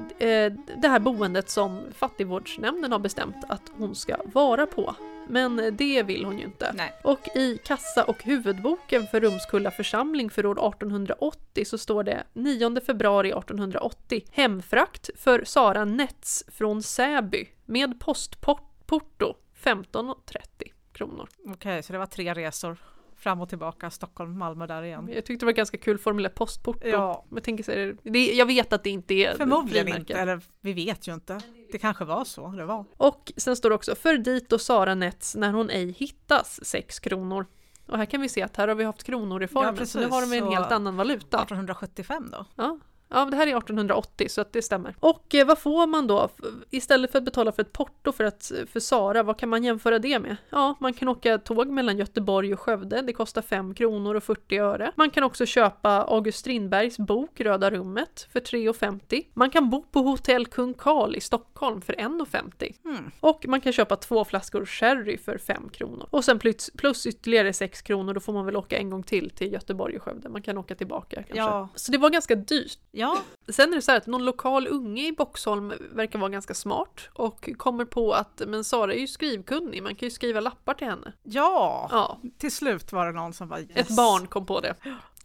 det 0.78 0.88
här 0.88 1.00
boendet 1.00 1.50
som 1.50 1.82
fattigvårdsnämnden 1.96 2.92
har 2.92 3.00
bestämt 3.00 3.36
att 3.50 3.62
hon 3.78 3.96
ska 3.96 4.16
vara 4.34 4.66
på. 4.66 4.96
Men 5.28 5.76
det 5.78 6.04
vill 6.04 6.26
hon 6.26 6.39
ju 6.39 6.46
inte. 6.46 6.72
Nej. 6.76 6.94
Och 7.04 7.28
i 7.36 7.58
kassa 7.58 8.04
och 8.04 8.24
huvudboken 8.24 9.08
för 9.08 9.20
Rumskulla 9.20 9.72
församling 9.72 10.30
för 10.30 10.46
år 10.46 10.68
1880 10.70 11.66
så 11.66 11.78
står 11.78 12.04
det 12.04 12.24
9 12.34 12.80
februari 12.86 13.30
1880 13.30 14.22
hemfrakt 14.32 15.10
för 15.18 15.44
Sara 15.46 15.86
Nets 15.86 16.44
från 16.48 16.84
Säby 16.84 17.48
med 17.66 18.00
postporto 18.00 19.36
15,30 19.64 20.72
kronor. 20.93 21.30
Okej, 21.47 21.84
så 21.84 21.93
det 21.93 21.99
var 21.99 22.05
tre 22.05 22.34
resor 22.34 22.78
fram 23.16 23.41
och 23.41 23.49
tillbaka, 23.49 23.89
Stockholm, 23.89 24.38
Malmö 24.38 24.68
där 24.68 24.84
igen. 24.84 25.09
Jag 25.14 25.26
tyckte 25.26 25.45
det 25.45 25.47
var 25.47 25.53
ganska 25.53 25.78
kul 25.78 25.97
formulerat 25.97 26.36
postporto. 26.36 26.88
Ja. 26.88 27.26
Men 27.30 27.36
jag, 27.36 27.43
tänker 27.43 27.64
så 27.64 27.72
här, 27.72 27.95
det, 28.03 28.34
jag 28.34 28.45
vet 28.45 28.74
att 28.74 28.84
det 28.84 28.89
inte 28.89 29.14
är 29.14 29.34
Förmodligen 29.38 29.88
inte, 29.88 30.14
eller 30.14 30.41
vi 30.62 30.74
vet 30.74 31.07
ju 31.07 31.14
inte. 31.14 31.41
Det 31.72 31.78
kanske 31.78 32.05
var 32.05 32.26
så 32.26 32.47
det 32.47 32.66
var. 32.66 32.86
Och 32.97 33.32
sen 33.38 33.55
står 33.55 33.70
det 33.70 33.76
också 33.76 33.95
för 33.95 34.18
dit 34.18 34.51
och 34.53 34.62
Sara 34.62 34.95
Nets 34.95 35.36
när 35.36 35.53
hon 35.53 35.70
ej 35.70 35.91
hittas 35.91 36.59
6 36.66 36.99
kronor. 36.99 37.45
Och 37.88 37.97
här 37.97 38.05
kan 38.05 38.22
vi 38.22 38.30
se 38.30 38.41
att 38.41 38.57
här 38.57 38.68
har 38.68 38.76
vi 38.76 38.84
haft 38.84 39.03
kronoreformen 39.03 39.76
Ja, 39.80 39.86
så 39.86 39.99
nu 39.99 40.03
precis. 40.05 40.14
har 40.16 40.22
de 40.22 40.38
en 40.38 40.43
Så- 40.45 40.51
helt 40.53 40.72
annan 40.72 40.95
valuta. 40.97 41.38
1875 41.38 42.30
då? 42.32 42.45
Ja. 42.55 42.80
Ja, 43.12 43.26
det 43.26 43.36
här 43.36 43.47
är 43.47 43.57
1880 43.57 44.30
så 44.30 44.41
att 44.41 44.53
det 44.53 44.62
stämmer. 44.62 44.95
Och 44.99 45.36
eh, 45.36 45.47
vad 45.47 45.59
får 45.59 45.88
man 45.88 46.07
då? 46.07 46.30
Istället 46.70 47.12
för 47.12 47.18
att 47.18 47.26
betala 47.26 47.51
för 47.51 47.62
ett 47.62 47.74
porto 47.74 48.12
för, 48.12 48.24
att, 48.24 48.51
för 48.72 48.80
Sara, 48.80 49.24
vad 49.24 49.38
kan 49.38 49.49
man 49.49 49.64
jämföra 49.64 49.99
det 49.99 50.20
med? 50.20 50.38
Ja, 50.49 50.76
man 50.80 50.93
kan 50.93 51.07
åka 51.07 51.38
tåg 51.38 51.68
mellan 51.68 51.97
Göteborg 51.97 52.53
och 52.53 52.59
Skövde, 52.59 53.01
det 53.01 53.14
kostar 53.14 53.41
5 53.41 53.74
kronor 53.74 54.16
och 54.16 54.24
40 54.24 54.57
öre. 54.57 54.91
Man 54.95 55.09
kan 55.09 55.24
också 55.24 55.45
köpa 55.45 55.89
August 55.89 56.39
Strindbergs 56.39 56.97
bok 56.97 57.41
Röda 57.41 57.72
rummet 57.72 58.28
för 58.34 58.39
3,50. 58.39 59.26
Man 59.34 59.49
kan 59.49 59.70
bo 59.70 59.84
på 59.84 59.99
hotell 59.99 60.47
Kung 60.47 60.74
Karl 60.74 61.16
i 61.16 61.22
Stockholm 61.22 61.82
för 61.82 61.93
1,50. 61.93 62.76
Hmm. 62.84 63.12
Och 63.20 63.45
man 63.47 63.62
kan 63.62 63.74
köpa 63.74 63.95
två 63.95 64.26
flaskor 64.26 64.66
sherry 64.66 65.18
för 65.18 65.38
5 65.38 65.70
kronor. 65.70 66.07
Och 66.09 66.26
sen 66.26 66.39
plus, 66.39 66.70
plus 66.78 67.05
ytterligare 67.05 67.53
6 67.53 67.82
kronor, 67.82 68.14
då 68.14 68.20
får 68.20 68.34
man 68.34 68.45
väl 68.45 68.55
åka 68.55 68.78
en 68.78 68.89
gång 68.89 69.03
till 69.03 69.30
till 69.30 69.53
Göteborg 69.53 69.97
och 69.97 70.03
Skövde. 70.03 70.30
Man 70.30 70.41
kan 70.41 70.57
åka 70.57 70.76
tillbaka 70.76 71.16
kanske. 71.16 71.38
Ja. 71.38 71.70
Så 71.76 71.91
det 71.91 71.97
var 71.97 72.09
ganska 72.09 72.36
dyrt. 72.36 72.80
Ja, 73.02 73.18
Sen 73.47 73.72
är 73.72 73.76
det 73.76 73.82
så 73.82 73.91
här 73.91 73.97
att 73.97 74.08
någon 74.08 74.26
lokal 74.26 74.68
unge 74.68 75.08
i 75.08 75.12
Boxholm 75.12 75.74
verkar 75.91 76.20
vara 76.20 76.30
ganska 76.30 76.54
smart 76.54 77.10
och 77.14 77.49
kommer 77.58 77.86
på 77.86 78.14
att 78.14 78.41
men 78.47 78.64
Sara 78.64 78.93
är 78.93 78.99
ju 78.99 79.08
skrivkunnig, 79.08 79.84
man 79.84 79.95
kan 79.95 80.06
ju 80.08 80.12
skriva 80.12 80.39
lappar 80.39 80.74
till 80.74 80.88
henne. 80.88 81.14
ja, 81.24 81.88
Ja, 81.91 82.20
till 82.38 82.52
slut 82.52 82.91
var 82.91 83.06
det 83.06 83.12
någon 83.12 83.34
som 83.34 83.47
var 83.47 83.60
yes. 83.60 83.70
ett 83.76 83.95
barn 83.95 84.28
kom 84.28 84.45
på 84.45 84.60
det. 84.60 84.76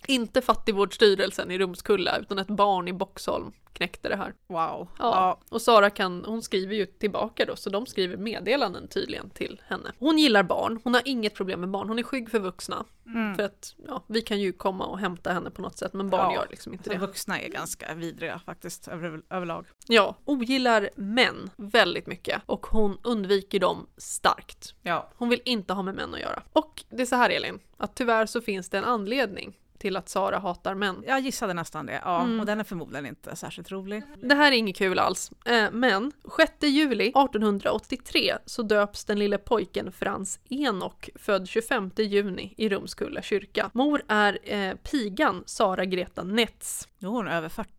Inte 0.06 0.40
fattigvårdsstyrelsen 0.42 1.50
i 1.50 1.58
Rumskulla 1.58 2.18
utan 2.18 2.38
ett 2.38 2.48
barn 2.48 2.88
i 2.88 2.92
Boxholm 2.92 3.52
knäckte 3.76 4.08
det 4.08 4.16
här. 4.16 4.34
Wow. 4.46 4.88
Ja. 4.98 5.40
Och 5.48 5.62
Sara 5.62 5.90
kan, 5.90 6.24
hon 6.24 6.42
skriver 6.42 6.74
ju 6.74 6.86
tillbaka 6.86 7.44
då, 7.44 7.56
så 7.56 7.70
de 7.70 7.86
skriver 7.86 8.16
meddelanden 8.16 8.88
tydligen 8.88 9.30
till 9.30 9.62
henne. 9.66 9.92
Hon 9.98 10.18
gillar 10.18 10.42
barn, 10.42 10.80
hon 10.84 10.94
har 10.94 11.02
inget 11.04 11.34
problem 11.34 11.60
med 11.60 11.68
barn, 11.68 11.88
hon 11.88 11.98
är 11.98 12.02
skygg 12.02 12.30
för 12.30 12.38
vuxna. 12.38 12.84
Mm. 13.06 13.34
För 13.36 13.42
att 13.42 13.74
ja, 13.86 14.04
vi 14.06 14.22
kan 14.22 14.40
ju 14.40 14.52
komma 14.52 14.86
och 14.86 14.98
hämta 14.98 15.32
henne 15.32 15.50
på 15.50 15.62
något 15.62 15.78
sätt, 15.78 15.92
men 15.92 16.10
barn 16.10 16.32
Ja. 16.32 16.34
gör 16.34 16.46
liksom 16.50 16.72
inte 16.72 16.90
det. 16.90 16.98
vuxna 16.98 17.40
är 17.40 17.48
ganska 17.48 17.94
vidriga 17.94 18.40
faktiskt 18.46 18.88
över, 18.88 19.22
överlag. 19.30 19.66
Ja, 19.86 20.16
ogillar 20.24 20.90
män 20.96 21.50
väldigt 21.56 22.06
mycket 22.06 22.42
och 22.46 22.66
hon 22.66 22.98
undviker 23.02 23.60
dem 23.60 23.86
starkt. 23.96 24.74
Ja. 24.82 25.10
Hon 25.16 25.28
vill 25.28 25.40
inte 25.44 25.72
ha 25.72 25.82
med 25.82 25.94
män 25.94 26.14
att 26.14 26.20
göra. 26.20 26.42
Och 26.52 26.84
det 26.90 27.02
är 27.02 27.06
så 27.06 27.16
här 27.16 27.30
Elin, 27.30 27.58
att 27.76 27.94
tyvärr 27.94 28.26
så 28.26 28.40
finns 28.40 28.68
det 28.68 28.78
en 28.78 28.84
anledning 28.84 29.56
till 29.78 29.96
att 29.96 30.08
Sara 30.08 30.38
hatar 30.38 30.74
män. 30.74 31.04
Jag 31.06 31.20
gissade 31.20 31.54
nästan 31.54 31.86
det, 31.86 32.00
ja. 32.04 32.22
Mm. 32.22 32.40
Och 32.40 32.46
den 32.46 32.60
är 32.60 32.64
förmodligen 32.64 33.06
inte 33.06 33.36
särskilt 33.36 33.70
rolig. 33.70 34.02
Det 34.22 34.34
här 34.34 34.52
är 34.52 34.56
inget 34.56 34.76
kul 34.76 34.98
alls. 34.98 35.30
Eh, 35.44 35.70
men 35.72 36.12
6 36.36 36.52
juli 36.60 37.08
1883 37.08 38.34
så 38.46 38.62
döps 38.62 39.04
den 39.04 39.18
lille 39.18 39.38
pojken 39.38 39.92
Frans 39.92 40.40
Enok, 40.48 41.10
född 41.14 41.48
25 41.48 41.90
juni 41.96 42.54
i 42.56 42.68
Rumskulla 42.68 43.22
kyrka. 43.22 43.70
Mor 43.74 44.02
är 44.08 44.38
eh, 44.42 44.74
pigan 44.74 45.42
Sara 45.46 45.84
Greta 45.84 46.22
Netz. 46.22 46.88
Nu 46.98 47.08
är 47.08 47.12
hon 47.12 47.28
över 47.28 47.48
40. 47.48 47.70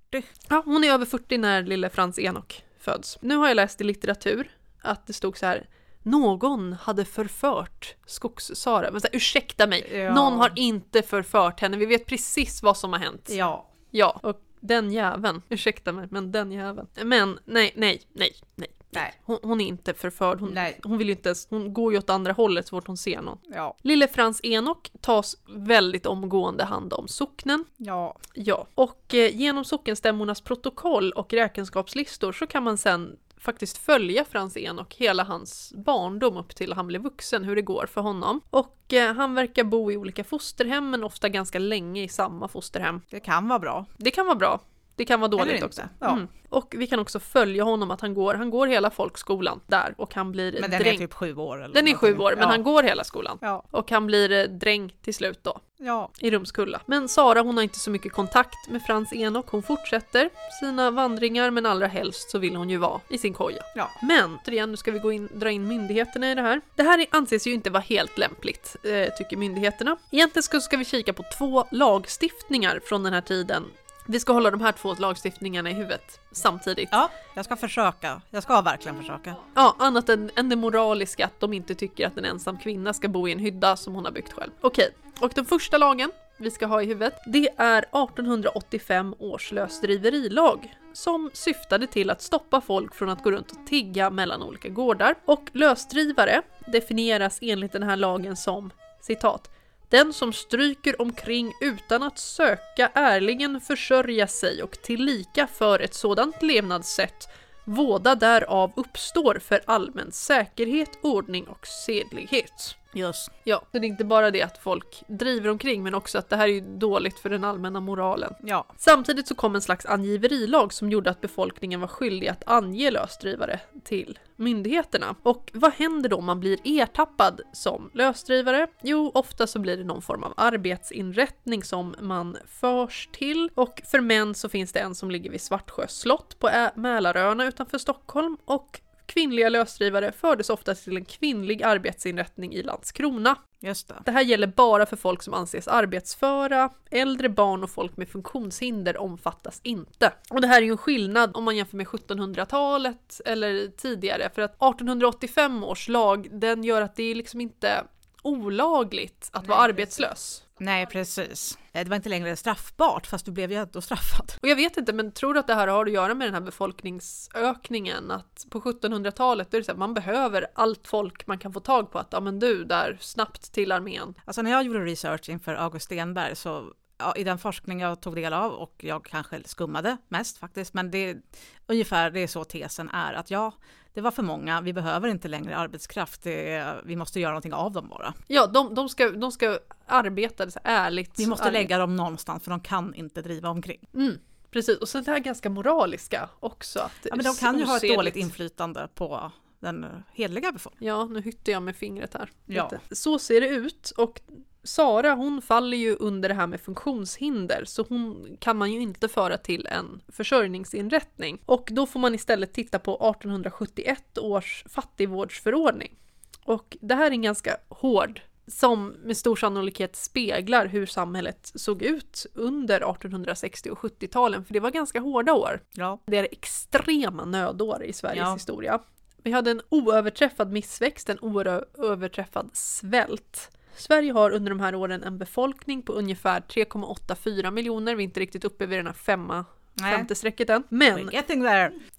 Ja, 0.50 0.62
hon 0.66 0.84
är 0.84 0.92
över 0.92 1.06
40 1.06 1.38
när 1.38 1.64
lille 1.64 1.90
Frans 1.90 2.20
Enok 2.20 2.64
föds. 2.80 3.18
Nu 3.22 3.36
har 3.36 3.48
jag 3.48 3.56
läst 3.56 3.82
i 3.82 3.84
litteratur 3.84 4.52
att 4.82 5.08
det 5.08 5.14
stod 5.14 5.38
så 5.38 5.46
här 5.46 5.68
någon 6.08 6.74
hade 6.74 7.06
förfört 7.06 7.96
Skogs-Sara. 8.06 8.92
Men 8.92 9.02
så 9.02 9.08
här, 9.08 9.16
ursäkta 9.16 9.68
mig, 9.68 9.88
Ja. 9.94 10.14
någon 10.14 10.34
har 10.34 10.52
inte 10.56 11.02
förfört 11.02 11.60
henne. 11.60 11.78
Vi 11.78 11.86
vet 11.86 12.06
precis 12.06 12.64
vad 12.64 12.78
som 12.78 12.94
har 12.94 13.00
hänt. 13.00 13.30
Ja. 13.32 13.68
Ja, 13.92 14.20
och 14.24 14.42
den 14.60 14.92
jäveln, 14.92 15.42
ursäkta 15.50 15.92
mig, 15.92 16.08
men 16.12 16.32
den 16.32 16.52
jäveln. 16.52 16.88
Men 17.04 17.40
nej, 17.46 17.74
nej, 17.76 18.02
nej, 18.14 18.32
nej. 18.56 18.68
Nej. 18.90 19.14
Hon, 19.26 19.40
hon 19.44 19.62
är 19.62 19.68
inte 19.68 19.94
förförd, 19.94 20.40
hon, 20.40 20.50
Nej. 20.54 20.80
hon 20.84 20.98
vill 20.98 21.08
ju 21.08 21.14
inte 21.14 21.30
ens, 21.30 21.48
hon 21.50 21.74
går 21.74 21.92
ju 21.94 21.98
åt 22.00 22.10
andra 22.10 22.34
hållet 22.34 22.68
så 22.68 22.76
fort 22.76 22.88
hon 22.88 22.98
ser 22.98 23.22
någon. 23.22 23.38
Ja. 23.44 23.78
Lille 23.84 24.08
Frans 24.08 24.40
Enok 24.44 24.92
tas 25.02 25.36
väldigt 25.48 26.06
omgående 26.06 26.64
hand 26.64 26.94
om 26.94 27.08
socknen. 27.08 27.66
Ja. 27.78 28.18
Ja, 28.34 28.68
och 28.76 29.14
eh, 29.14 29.36
genom 29.36 29.66
sockenstämmornas 29.66 30.42
protokoll 30.42 31.12
och 31.12 31.34
räkenskapslistor 31.34 32.32
så 32.32 32.48
kan 32.48 32.64
man 32.64 32.78
sen 32.78 33.18
faktiskt 33.40 33.78
följa 33.78 34.26
Frans 34.26 34.58
Enok 34.58 34.96
hela 34.96 35.24
hans 35.24 35.74
barndom 35.76 36.38
upp 36.38 36.56
till 36.56 36.74
han 36.74 36.88
blev 36.88 37.02
vuxen, 37.02 37.44
hur 37.44 37.56
det 37.56 37.62
går 37.62 37.86
för 37.86 38.02
honom. 38.02 38.42
Och 38.50 38.94
eh, 38.94 39.16
han 39.16 39.36
verkar 39.36 39.64
bo 39.64 39.92
i 39.92 39.98
olika 39.98 40.24
fosterhem, 40.24 40.90
men 40.90 41.04
ofta 41.04 41.30
ganska 41.30 41.60
länge 41.60 42.04
i 42.04 42.08
samma 42.08 42.48
fosterhem. 42.48 43.02
Det 43.10 43.20
kan 43.20 43.48
vara 43.48 43.60
bra. 43.60 43.86
Det 43.98 44.12
kan 44.12 44.26
vara 44.26 44.36
bra. 44.36 44.60
Det 44.98 45.06
kan 45.06 45.20
vara 45.20 45.28
dåligt 45.30 45.64
också. 45.64 45.82
Ja. 46.00 46.12
Mm. 46.12 46.28
Och 46.50 46.76
vi 46.78 46.88
kan 46.88 47.00
också 47.00 47.20
följa 47.20 47.64
honom 47.64 47.92
att 47.92 48.02
han 48.02 48.14
går, 48.14 48.34
han 48.34 48.50
går 48.50 48.68
hela 48.68 48.90
folkskolan 48.92 49.60
där 49.68 49.94
och 49.98 50.14
han 50.14 50.32
blir 50.32 50.52
Men 50.62 50.72
den 50.72 50.82
dräng. 50.82 50.94
är 50.96 50.98
typ 50.98 51.14
sju 51.14 51.36
år 51.36 51.64
eller 51.64 51.74
Den 51.74 51.88
är 51.88 51.94
sju 51.94 52.18
år, 52.18 52.32
men 52.32 52.42
ja. 52.44 52.48
han 52.48 52.64
går 52.64 52.84
hela 52.84 53.04
skolan. 53.04 53.38
Ja. 53.42 53.64
Och 53.72 53.92
han 53.92 54.06
blir 54.06 54.32
eh, 54.32 54.44
dräng 54.44 54.94
till 55.02 55.14
slut 55.14 55.40
då, 55.44 55.60
Ja. 55.78 56.12
i 56.20 56.32
Rumskulla. 56.32 56.82
Men 56.86 57.10
Sara 57.10 57.42
hon 57.42 57.56
har 57.58 57.64
inte 57.64 57.80
så 57.80 57.90
mycket 57.92 58.14
kontakt 58.14 58.70
med 58.70 58.82
Frans 58.84 59.14
Enok. 59.14 59.50
Hon 59.50 59.64
fortsätter 59.64 60.30
sina 60.60 60.92
vandringar, 60.92 61.52
men 61.52 61.66
allra 61.66 61.88
helst 61.88 62.32
så 62.32 62.38
vill 62.40 62.56
hon 62.56 62.70
ju 62.70 62.78
vara 62.78 63.02
i 63.10 63.18
sin 63.18 63.34
koja. 63.34 63.64
Ja. 63.76 63.90
Men 64.02 64.38
återigen, 64.46 64.72
nu 64.72 64.78
ska 64.78 64.92
vi 64.92 65.00
gå 65.00 65.12
in, 65.12 65.30
dra 65.34 65.52
in 65.52 65.68
myndigheterna 65.68 66.32
i 66.32 66.36
det 66.36 66.42
här. 66.42 66.62
Det 66.76 66.84
här 66.84 67.06
anses 67.12 67.48
ju 67.48 67.52
inte 67.54 67.70
vara 67.70 67.84
helt 67.84 68.18
lämpligt, 68.18 68.76
eh, 68.84 69.14
tycker 69.18 69.38
myndigheterna. 69.38 69.98
Egentligen 70.12 70.44
ska, 70.44 70.60
ska 70.60 70.78
vi 70.78 70.86
kika 70.86 71.14
på 71.14 71.24
två 71.38 71.66
lagstiftningar 71.72 72.80
från 72.86 73.04
den 73.04 73.14
här 73.14 73.22
tiden. 73.22 73.64
Vi 74.10 74.20
ska 74.20 74.34
hålla 74.34 74.52
de 74.52 74.62
här 74.62 74.72
två 74.72 74.94
lagstiftningarna 74.94 75.70
i 75.70 75.74
huvudet 75.74 76.20
samtidigt. 76.32 76.90
ja, 76.92 77.10
jag 77.36 77.46
ska 77.46 77.56
försöka. 77.56 78.22
Jag 78.30 78.44
ska 78.44 78.62
verkligen 78.62 78.98
försöka. 78.98 79.36
Ja, 79.56 79.76
annat 79.80 80.10
än, 80.10 80.32
än 80.36 80.50
det 80.50 80.56
moraliska 80.56 81.26
att 81.26 81.40
de 81.40 81.54
inte 81.54 81.76
tycker 81.76 82.08
att 82.08 82.18
en 82.18 82.26
ensam 82.26 82.58
kvinna 82.58 82.94
ska 82.94 83.08
bo 83.08 83.28
i 83.28 83.32
en 83.32 83.40
hydda 83.40 83.76
som 83.76 83.96
hon 83.96 84.06
har 84.06 84.12
byggt 84.12 84.34
själv. 84.34 84.52
Okej, 84.62 84.90
och 85.20 85.32
den 85.36 85.46
första 85.46 85.78
lagen 85.78 86.12
vi 86.38 86.52
ska 86.52 86.66
ha 86.66 86.82
i 86.82 86.86
huvudet, 86.86 87.14
det 87.26 87.50
är 87.58 87.78
1885 87.78 89.16
års 89.20 89.52
lösdriverilag 89.52 90.76
som 90.94 91.30
syftade 91.34 91.88
till 91.88 92.10
att 92.10 92.22
stoppa 92.22 92.62
folk 92.62 92.96
från 92.96 93.10
att 93.10 93.24
gå 93.24 93.32
runt 93.32 93.52
och 93.52 93.68
tigga 93.68 94.10
mellan 94.10 94.44
olika 94.44 94.70
gårdar. 94.70 95.16
Och 95.26 95.50
lösdrivare 95.54 96.42
definieras 96.68 97.40
enligt 97.42 97.72
den 97.72 97.84
här 97.84 97.96
lagen 97.96 98.36
som 98.36 98.72
citat 99.02 99.50
den 99.90 100.14
som 100.14 100.34
stryker 100.34 101.02
omkring 101.02 101.54
utan 101.62 102.04
att 102.04 102.20
söka 102.20 102.92
ärligen 102.94 103.62
försörja 103.62 104.28
sig 104.28 104.64
och 104.64 104.82
tillika 104.82 105.48
för 105.48 105.80
ett 105.80 105.94
sådant 105.94 106.44
levnadssätt 106.44 107.28
våda 107.68 108.16
därav 108.16 108.72
uppstår 108.76 109.40
för 109.40 109.62
allmän 109.66 110.12
säkerhet, 110.12 110.90
ordning 111.02 111.48
och 111.48 111.68
sedlighet. 111.68 112.76
Just. 112.94 113.32
Ja, 113.44 113.62
så 113.72 113.80
det 113.80 113.86
är 113.86 113.90
inte 113.90 114.06
bara 114.06 114.32
det 114.32 114.42
att 114.42 114.58
folk 114.58 115.04
driver 115.08 115.50
omkring 115.50 115.84
men 115.84 115.96
också 115.96 116.18
att 116.18 116.30
det 116.30 116.36
här 116.36 116.48
är 116.48 116.52
ju 116.54 116.62
dåligt 116.78 117.20
för 117.20 117.30
den 117.30 117.44
allmänna 117.44 117.80
moralen. 117.80 118.34
Ja. 118.44 118.66
Samtidigt 118.78 119.28
så 119.28 119.36
kom 119.36 119.56
en 119.56 119.62
slags 119.62 119.86
angiverilag 119.86 120.74
som 120.74 120.90
gjorde 120.92 121.10
att 121.10 121.22
befolkningen 121.22 121.82
var 121.82 121.88
skyldig 121.88 122.28
att 122.28 122.44
ange 122.48 122.92
lösdrivare 122.92 123.60
till 123.84 124.20
myndigheterna. 124.36 125.16
Och 125.24 125.52
vad 125.54 125.74
händer 125.74 126.10
då 126.10 126.18
om 126.18 126.26
man 126.26 126.40
blir 126.40 126.60
ertappad 126.64 127.42
som 127.54 127.90
lösdrivare? 127.94 128.68
Jo, 128.82 129.12
ofta 129.14 129.48
så 129.48 129.60
blir 129.60 129.78
det 129.78 129.84
någon 129.84 130.02
form 130.02 130.24
av 130.24 130.34
arbetsinrättning 130.38 131.64
som 131.64 131.96
man 132.00 132.38
förs 132.48 133.10
till. 133.12 133.50
Och 133.56 133.82
för 133.86 134.00
män 134.00 134.36
så 134.36 134.50
finns 134.50 134.72
det 134.72 134.80
en 134.80 134.96
som 134.96 135.12
ligger 135.12 135.32
vid 135.32 135.42
Svartsjö 135.42 135.88
slott 135.88 136.40
på 136.40 136.50
Ä- 136.50 136.72
Mälaröarna 136.76 137.46
utanför 137.46 137.78
Stockholm 137.78 138.38
och 138.46 138.82
kvinnliga 139.08 139.50
lösdrivare 139.50 140.12
fördes 140.12 140.50
ofta 140.50 140.76
till 140.76 140.98
en 140.98 141.06
kvinnlig 141.06 141.64
arbetsinrättning 141.64 142.54
i 142.54 142.64
Landskrona. 142.64 143.36
Just 143.60 143.88
det. 143.88 143.96
Det 144.06 144.12
här 144.12 144.22
gäller 144.22 144.48
bara 144.48 144.86
för 144.86 144.96
folk 144.96 145.24
som 145.24 145.34
anses 145.34 145.68
arbetsföra, 145.68 146.70
äldre 146.92 147.30
barn 147.30 147.64
och 147.64 147.70
folk 147.70 147.98
med 147.98 148.10
funktionshinder 148.10 148.98
omfattas 148.98 149.60
inte. 149.64 150.14
Och 150.30 150.42
det 150.42 150.48
här 150.48 150.62
är 150.62 150.66
ju 150.66 150.72
en 150.72 150.78
skillnad 150.78 151.32
om 151.34 151.44
man 151.44 151.58
jämför 151.58 151.78
med 151.78 151.88
1700-talet 151.88 153.22
eller 153.26 153.68
tidigare, 153.68 154.30
för 154.36 154.42
att 154.42 154.56
1885 154.56 155.64
års 155.64 155.88
lag, 155.88 156.28
den 156.32 156.64
gör 156.64 156.82
att 156.82 156.96
det 156.96 157.04
är 157.04 157.16
liksom 157.16 157.42
inte 157.42 157.84
olagligt 158.22 159.30
att 159.34 159.48
vara 159.48 159.60
arbetslös. 159.60 160.44
Nej, 160.60 160.86
precis. 160.86 161.58
Eh, 161.74 161.84
Det 161.84 161.90
var 161.90 161.96
inte 161.96 162.10
längre 162.10 162.36
straffbart, 162.36 163.08
fast 163.08 163.26
du 163.26 163.32
blev 163.32 163.52
ju 163.52 163.58
ändå 163.58 163.82
straffad. 163.82 164.32
Och 164.42 164.48
jag 164.48 164.56
vet 164.56 164.78
inte, 164.78 164.94
men 164.94 165.12
tror 165.12 165.34
du 165.34 165.40
att 165.40 165.48
det 165.48 165.54
här 165.54 165.68
har 165.68 165.86
att 165.86 165.92
göra 165.92 166.14
med 166.14 166.28
den 166.28 166.34
här 166.34 166.42
befolkningsökningen? 166.42 168.12
Att 168.12 168.46
på 168.50 168.62
1700-talet 168.62 169.54
är 169.54 169.58
det 169.58 169.64
så 169.64 169.72
att 169.72 169.78
man 169.78 169.94
behöver 169.94 170.48
allt 170.56 170.88
folk 170.88 171.28
man 171.28 171.38
kan 171.40 171.54
få 171.54 171.60
tag 171.60 171.92
på. 171.92 172.00
Att 172.00 172.08
ja 172.12 172.20
men 172.20 172.40
du, 172.40 172.64
där, 172.64 172.98
snabbt 173.02 173.52
till 173.54 173.72
armén. 173.72 174.14
Alltså 174.26 174.42
när 174.42 174.52
jag 174.52 174.64
gjorde 174.64 174.80
research 174.86 175.30
inför 175.30 175.56
August 175.56 175.86
Stenberg 175.86 176.36
så 176.36 176.74
ja, 176.98 177.14
i 177.16 177.24
den 177.24 177.38
forskning 177.38 177.80
jag 177.80 178.02
tog 178.02 178.16
del 178.16 178.34
av 178.34 178.52
och 178.52 178.76
jag 178.78 179.06
kanske 179.06 179.44
skummade 179.46 179.98
mest 180.08 180.38
faktiskt, 180.38 180.74
men 180.74 180.92
det 180.92 180.98
är 180.98 181.22
ungefär 181.68 182.12
det 182.12 182.20
är 182.20 182.28
så 182.28 182.44
tesen 182.44 182.90
är 182.90 183.14
att 183.14 183.32
ja, 183.32 183.52
det 183.94 184.02
var 184.02 184.12
för 184.12 184.24
många, 184.24 184.62
vi 184.62 184.74
behöver 184.74 185.08
inte 185.08 185.28
längre 185.28 185.58
arbetskraft, 185.58 186.26
är, 186.26 186.82
vi 186.86 186.96
måste 186.96 187.20
göra 187.20 187.32
någonting 187.32 187.54
av 187.54 187.72
dem 187.72 187.90
bara. 187.90 188.14
Ja, 188.28 188.48
de, 188.48 188.76
de, 188.76 188.90
ska, 188.90 189.10
de 189.12 189.32
ska 189.32 189.60
arbeta 189.86 190.52
så 190.52 190.60
ärligt. 190.64 191.20
Vi 191.20 191.28
måste 191.28 191.44
ärligt. 191.44 191.54
lägga 191.54 191.78
dem 191.78 191.96
någonstans 191.96 192.44
för 192.44 192.52
de 192.52 192.60
kan 192.60 192.94
inte 192.94 193.22
driva 193.22 193.50
omkring. 193.50 193.90
Mm, 193.94 194.20
precis, 194.52 194.78
och 194.78 194.90
sen 194.90 195.04
det 195.04 195.12
här 195.12 195.20
ganska 195.20 195.50
moraliska 195.50 196.30
också. 196.40 196.80
Att 196.80 196.92
Ja, 197.04 197.16
men 197.16 197.26
de 197.26 197.36
kan 197.36 197.60
ju 197.60 197.66
ha 197.66 197.78
ett 197.78 197.96
dåligt 197.96 198.16
inflytande 198.16 198.90
på 198.96 199.32
den 199.60 199.86
hedliga 200.14 200.52
befolkningen. 200.52 200.96
Ja, 200.96 201.06
nu 201.06 201.22
hytter 201.22 201.52
jag 201.52 201.64
med 201.64 201.76
fingret 201.76 202.14
här. 202.14 202.30
Ja. 202.46 202.70
Lite. 202.72 202.96
Så 202.96 203.20
ser 203.20 203.42
det 203.42 203.48
ut 203.48 203.94
och 203.98 204.22
Sara 204.68 205.14
hon 205.14 205.42
faller 205.42 205.78
ju 205.78 205.96
under 205.96 206.30
det 206.30 206.36
här 206.36 206.48
med 206.48 206.62
funktionshinder 206.62 207.64
så 207.66 207.86
hon 207.90 208.38
kan 208.40 208.58
man 208.58 208.72
ju 208.72 208.82
inte 208.82 209.08
föra 209.08 209.38
till 209.38 209.68
en 209.68 210.02
försörjningsinrättning. 210.08 211.42
Och 211.46 211.68
då 211.72 211.86
får 211.86 212.00
man 212.00 212.16
istället 212.16 212.54
titta 212.54 212.80
på 212.80 212.94
1871 212.96 214.18
års 214.18 214.64
fattigvårdsförordning. 214.70 215.96
Och 216.44 216.78
det 216.82 216.96
här 216.96 217.06
är 217.08 217.12
en 217.12 217.22
ganska 217.22 217.58
hård 217.70 218.22
som 218.48 218.88
med 218.88 219.18
stor 219.18 219.36
sannolikhet 219.36 219.96
speglar 219.96 220.66
hur 220.66 220.86
samhället 220.86 221.52
såg 221.56 221.82
ut 221.82 222.26
under 222.34 222.76
1860 222.76 223.70
och 223.70 223.78
70-talen, 223.78 224.46
för 224.46 224.54
det 224.54 224.60
var 224.60 224.72
ganska 224.72 225.00
hårda 225.00 225.34
år. 225.34 225.62
Ja, 225.74 226.00
Det 226.06 226.18
är 226.18 226.28
extrema 226.32 227.26
nödår 227.26 227.84
i 227.84 227.94
Sveriges 227.94 228.26
Ja. 228.28 228.34
historia. 228.34 228.80
Vi 229.24 229.32
hade 229.32 229.52
en 229.52 229.62
oöverträffad 229.70 230.52
missväxt, 230.52 231.10
en 231.10 231.20
oöverträffad 231.20 232.50
svält. 232.54 233.52
Sverige 233.78 234.12
har 234.12 234.32
under 234.32 234.50
de 234.50 234.60
här 234.60 234.76
åren 234.76 235.04
en 235.04 235.18
befolkning 235.18 235.82
på 235.82 235.94
ungefär 235.94 236.40
3,84 236.40 237.52
miljoner. 237.52 237.96
Vi 237.96 238.04
är 238.04 238.08
inte 238.08 238.20
riktigt 238.20 238.46
uppe 238.46 238.66
vid 238.66 238.80
den 238.80 238.88
här 238.88 238.94
femma, 238.94 239.46
nej. 239.74 239.96
femte 239.96 240.16
strecket 240.16 240.50
än. 240.50 240.64
Men, 240.70 241.10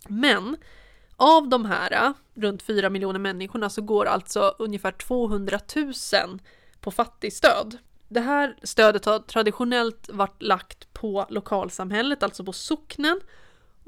men 0.09 0.57
av 1.17 1.49
de 1.49 1.65
här 1.65 1.93
äh, 1.93 2.13
runt 2.35 2.63
4 2.63 2.91
miljoner 2.91 3.19
människorna 3.19 3.71
så 3.71 3.83
går 3.83 4.07
alltså 4.07 4.55
ungefär 4.59 4.93
200 4.93 5.61
000 5.77 5.93
på 6.81 6.91
fattigstöd. 6.91 7.79
det 8.09 8.21
här 8.21 8.57
stödet 8.63 9.05
har 9.05 9.19
traditionellt 9.19 10.09
varit 10.13 10.43
lagt 10.43 10.93
på 10.93 11.27
lokalsamhället, 11.29 12.23
alltså 12.23 12.45
på 12.45 12.53
socknen. 12.53 13.21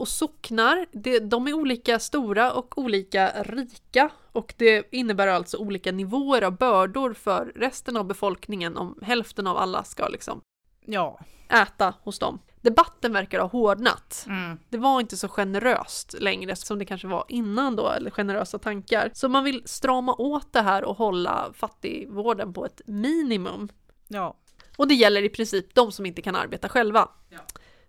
Och 0.01 0.09
socknar, 0.09 0.87
det, 0.93 1.19
de 1.19 1.49
är 1.49 1.53
olika 1.53 1.99
stora 1.99 2.53
och 2.53 2.79
olika 2.79 3.43
rika 3.43 4.11
och 4.33 4.55
det 4.57 4.89
innebär 4.93 5.27
alltså 5.27 5.57
olika 5.57 5.93
nivåer 5.93 6.43
av 6.43 6.57
bördor 6.57 7.15
för 7.15 7.53
resten 7.57 7.97
av 7.97 8.05
befolkningen 8.05 8.77
om 8.77 8.99
hälften 9.03 9.47
av 9.47 9.57
alla 9.57 9.85
ska 9.85 10.09
liksom 10.09 10.41
Ja. 10.87 11.21
äta 11.49 11.95
hos 12.03 12.19
dem. 12.19 12.39
Debatten 12.61 13.13
verkar 13.13 13.41
ha 13.41 13.47
hårdnat. 13.47 14.25
Mm. 14.29 14.59
Det 14.69 14.79
var 14.79 15.01
inte 15.01 15.17
så 15.17 15.29
generöst 15.29 16.15
längre 16.21 16.57
som 16.57 16.79
det 16.79 16.85
kanske 16.85 17.07
var 17.09 17.25
innan 17.29 17.77
då, 17.77 17.89
eller 17.89 18.11
generösa 18.11 18.59
tankar. 18.59 19.11
Så 19.15 19.29
man 19.29 19.45
vill 19.45 19.63
strama 19.65 20.15
åt 20.15 20.53
det 20.53 20.63
här 20.63 20.85
och 20.85 20.97
hålla 20.97 21.51
fattigvården 21.55 22.53
på 22.53 22.67
ett 22.67 22.81
minimum. 22.87 23.69
Ja. 24.09 24.37
Och 24.77 24.89
det 24.89 24.95
gäller 24.95 25.23
i 25.23 25.29
princip 25.29 25.75
de 25.75 25.93
som 25.93 26.07
inte 26.07 26.23
kan 26.23 26.37
arbeta 26.37 26.69
själva. 26.69 27.09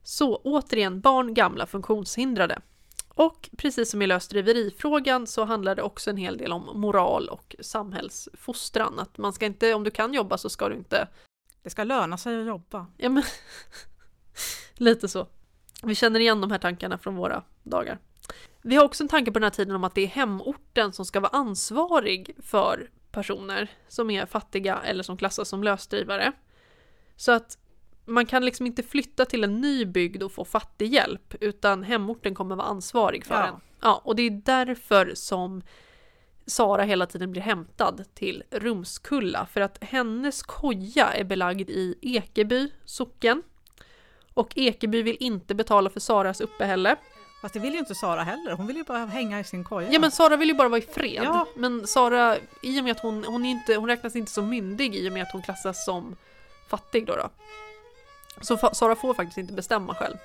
Så 0.04 0.36
återigen 0.36 1.02
barn, 1.02 1.34
gamla, 1.34 1.66
funktionshindrade. 1.66 2.62
Och 3.10 3.49
precis 3.58 3.91
som 3.91 4.02
i 4.02 4.08
lösdriverifrågan 4.08 5.28
så 5.28 5.45
handlar 5.45 5.76
det 5.76 5.82
också 5.82 6.10
en 6.10 6.18
hel 6.18 6.38
del 6.38 6.52
om 6.52 6.82
moral 6.82 7.30
och 7.30 7.56
samhällsfostran. 7.60 8.99
Att 8.99 9.18
man 9.18 9.34
ska 9.34 9.45
inte, 9.45 9.74
om 9.74 9.84
du 9.84 9.91
kan 9.91 10.14
jobba 10.14 10.38
så 10.38 10.49
ska 10.49 10.70
du 10.70 10.76
inte 10.76 11.08
Det 11.64 11.70
ska 11.70 11.84
löna 11.84 12.18
sig 12.18 12.41
att 12.41 12.47
jobba. 12.47 12.88
Ja, 12.97 13.10
men 13.10 13.24
lite 14.74 15.08
så. 15.08 15.28
Vi 15.84 15.95
känner 15.95 16.20
igen 16.20 16.41
de 16.41 16.52
här 16.52 16.60
tankarna 16.60 16.97
från 16.97 17.16
våra 17.16 17.43
dagar. 17.64 17.99
Vi 18.62 18.76
har 18.76 18.86
också 18.86 19.04
en 19.04 19.08
tanke 19.08 19.32
på 19.32 19.39
den 19.39 19.43
här 19.43 19.49
tiden 19.49 19.76
om 19.76 19.84
att 19.84 19.95
det 19.95 20.02
är 20.02 20.08
hemorten 20.08 20.93
som 20.93 21.06
ska 21.06 21.20
vara 21.20 21.32
ansvarig 21.32 22.36
för 22.43 22.89
personer 23.12 23.72
som 23.88 24.10
är 24.10 24.26
fattiga 24.26 24.80
eller 24.84 25.04
som 25.04 25.18
klassas 25.18 25.49
som 25.49 25.64
lösdrivare. 25.64 26.32
Så 27.16 27.32
att 27.32 27.58
man 28.06 28.26
kan 28.26 28.45
liksom 28.45 28.66
inte 28.66 28.84
flytta 28.84 29.26
till 29.26 29.43
en 29.43 29.62
ny 29.62 29.86
bygd 29.86 30.24
och 30.24 30.32
få 30.32 30.45
fattighjälp, 30.45 31.36
utan 31.39 31.84
hemorten 31.84 32.36
kommer 32.36 32.56
vara 32.56 32.68
ansvarig 32.68 33.26
för 33.26 33.36
Ja. 33.36 33.47
en. 33.47 33.54
Ja, 33.82 34.02
och 34.04 34.16
det 34.16 34.24
är 34.24 34.30
därför 34.45 35.12
som 35.16 35.62
Sara 36.45 36.84
hela 36.84 37.06
tiden 37.06 37.32
blir 37.32 37.41
hämtad 37.41 38.06
till 38.14 38.43
Rumskulla 38.52 39.45
för 39.45 39.62
att 39.62 39.78
hennes 39.82 40.43
koja 40.43 41.14
är 41.14 41.24
belagd 41.24 41.70
i 41.70 41.95
Ekeby 42.02 42.72
socken. 42.86 43.43
Och 44.34 44.54
Ekeby 44.56 45.02
vill 45.02 45.18
inte 45.20 45.56
betala 45.56 45.89
för 45.89 45.99
Saras 45.99 46.41
uppehälle. 46.41 46.95
Fast 47.41 47.54
det 47.54 47.60
vill 47.60 47.74
ju 47.74 47.80
inte 47.80 47.95
Sara 47.95 48.24
heller. 48.24 48.52
Hon 48.52 48.68
vill 48.68 48.76
ju 48.76 48.84
bara 48.84 49.06
hänga 49.06 49.39
i 49.39 49.43
sin 49.43 49.64
koja. 49.64 49.91
Ja 49.91 49.99
men 49.99 50.12
Sara 50.12 50.38
vill 50.38 50.49
ju 50.49 50.56
bara 50.56 50.70
vara 50.70 50.78
i 50.78 50.82
fred. 50.82 51.24
Ja. 51.24 51.47
Men 51.56 51.88
Sara, 51.88 52.38
i 52.64 52.80
och 52.80 52.84
med 52.84 52.91
att 52.91 52.99
hon, 52.99 53.24
hon, 53.24 53.45
inte, 53.45 53.76
hon 53.76 53.88
räknas 53.89 54.16
inte 54.16 54.32
som 54.32 54.49
myndig 54.49 54.95
i 54.95 55.10
och 55.10 55.14
med 55.14 55.24
att 55.24 55.32
hon 55.32 55.41
klassas 55.41 55.86
som 55.86 56.16
fattig 56.70 57.06
då. 57.06 57.16
då. 57.16 57.30
Så 58.41 58.57
Sara 58.73 58.95
får 58.95 59.13
faktiskt 59.13 59.37
inte 59.37 59.53
bestämma 59.53 59.95
själv. 59.95 60.15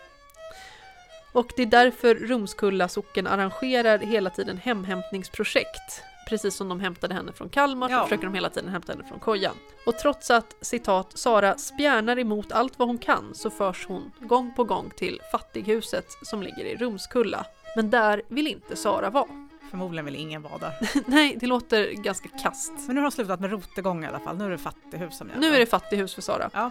Och 1.33 1.53
det 1.57 1.63
är 1.63 1.67
därför 1.67 2.15
Rumskulla 2.15 2.89
socken 2.89 3.27
arrangerar 3.27 3.99
hela 3.99 4.31
tiden 4.31 4.57
hemhämtningsprojekt. 4.59 6.03
Precis 6.29 6.55
som 6.55 6.69
de 6.69 6.81
hämtade 6.81 7.15
henne 7.15 7.33
från 7.33 7.49
Kalmar 7.49 7.89
så 7.89 7.95
Ja. 7.95 8.03
försöker 8.05 8.25
de 8.25 8.35
hela 8.35 8.51
tiden 8.51 8.71
hämta 8.71 8.93
henne 8.93 9.05
från 9.05 9.19
kojan. 9.19 9.55
Och 9.87 9.99
trots 9.99 10.31
att 10.31 10.57
citat 10.61 11.19
Sara 11.19 11.59
spjärnar 11.59 12.19
emot 12.19 12.53
allt 12.53 12.79
vad 12.79 12.89
hon 12.89 12.99
kan 12.99 13.35
så 13.35 13.51
förs 13.51 13.87
hon 13.87 14.13
gång 14.21 14.55
på 14.57 14.65
gång 14.65 14.91
till 14.97 15.21
fattighuset 15.33 16.07
som 16.23 16.43
ligger 16.43 16.65
i 16.65 16.77
Rumskulla. 16.77 17.47
Men 17.77 17.91
där 17.91 18.23
vill 18.29 18.47
inte 18.47 18.77
Sara 18.77 19.11
vara. 19.11 19.27
Förmodligen 19.71 20.05
vill 20.05 20.17
ingen 20.17 20.43
vara 20.43 20.59
där. 20.59 20.73
Nej, 21.07 21.37
det 21.41 21.47
låter 21.47 21.93
ganska 21.93 22.29
kast. 22.29 22.73
Men 22.87 22.95
nu 22.95 23.01
har 23.01 23.11
de 23.11 23.15
slutat 23.15 23.41
med 23.41 23.51
rotegång 23.51 24.05
i 24.05 24.07
alla 24.09 24.21
fall. 24.21 24.37
Nu 24.37 24.45
är 24.45 24.51
det 24.51 24.59
fattighus 24.59 25.19
som 25.19 25.29
gäller. 25.29 25.41
Nu 25.41 25.55
är 25.55 25.59
det 25.59 25.67
fattighus 25.67 26.15
för 26.15 26.23
Sara. 26.23 26.51
Ja. 26.53 26.71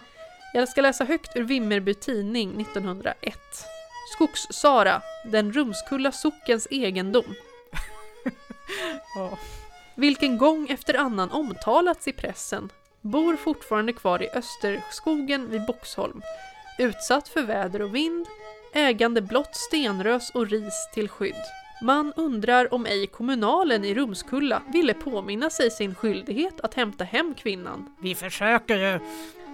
Jag 0.56 0.70
ska 0.70 0.82
läsa 0.82 1.04
högt 1.06 1.36
ur 1.36 1.44
Vimmerby 1.44 1.94
Tidning 1.94 2.62
1901. 2.62 3.40
Skogs-Sara, 4.14 5.02
den 5.26 5.54
Rumskulla 5.54 6.12
sockens 6.12 6.68
egendom, 6.72 7.36
Ja. 9.16 9.38
vilken 9.96 10.38
gång 10.38 10.70
efter 10.70 10.94
annan 10.94 11.32
omtalats 11.32 12.08
i 12.08 12.14
pressen, 12.14 12.70
bor 13.02 13.36
fortfarande 13.36 13.94
kvar 13.94 14.24
i 14.24 14.30
Österskogen 14.30 15.50
vid 15.50 15.66
Boxholm, 15.66 16.22
utsatt 16.80 17.28
för 17.28 17.42
väder 17.42 17.82
och 17.82 17.96
vind, 17.96 18.28
ägande 18.74 19.22
blott 19.22 19.56
stenrös 19.56 20.30
och 20.30 20.50
ris 20.50 20.90
till 20.94 21.10
skydd. 21.10 21.44
Man 21.86 22.14
undrar 22.16 22.74
om 22.74 22.86
ej 22.86 23.08
kommunalen 23.08 23.86
i 23.86 23.94
Rumskulla 23.94 24.62
ville 24.74 24.94
påminna 24.94 25.50
sig 25.50 25.72
sin 25.72 25.96
skyldighet 25.96 26.62
att 26.62 26.74
hämta 26.74 27.04
hem 27.04 27.34
kvinnan, 27.34 27.96
Vi 28.00 28.16
försöker 28.16 28.76
ju! 28.76 29.00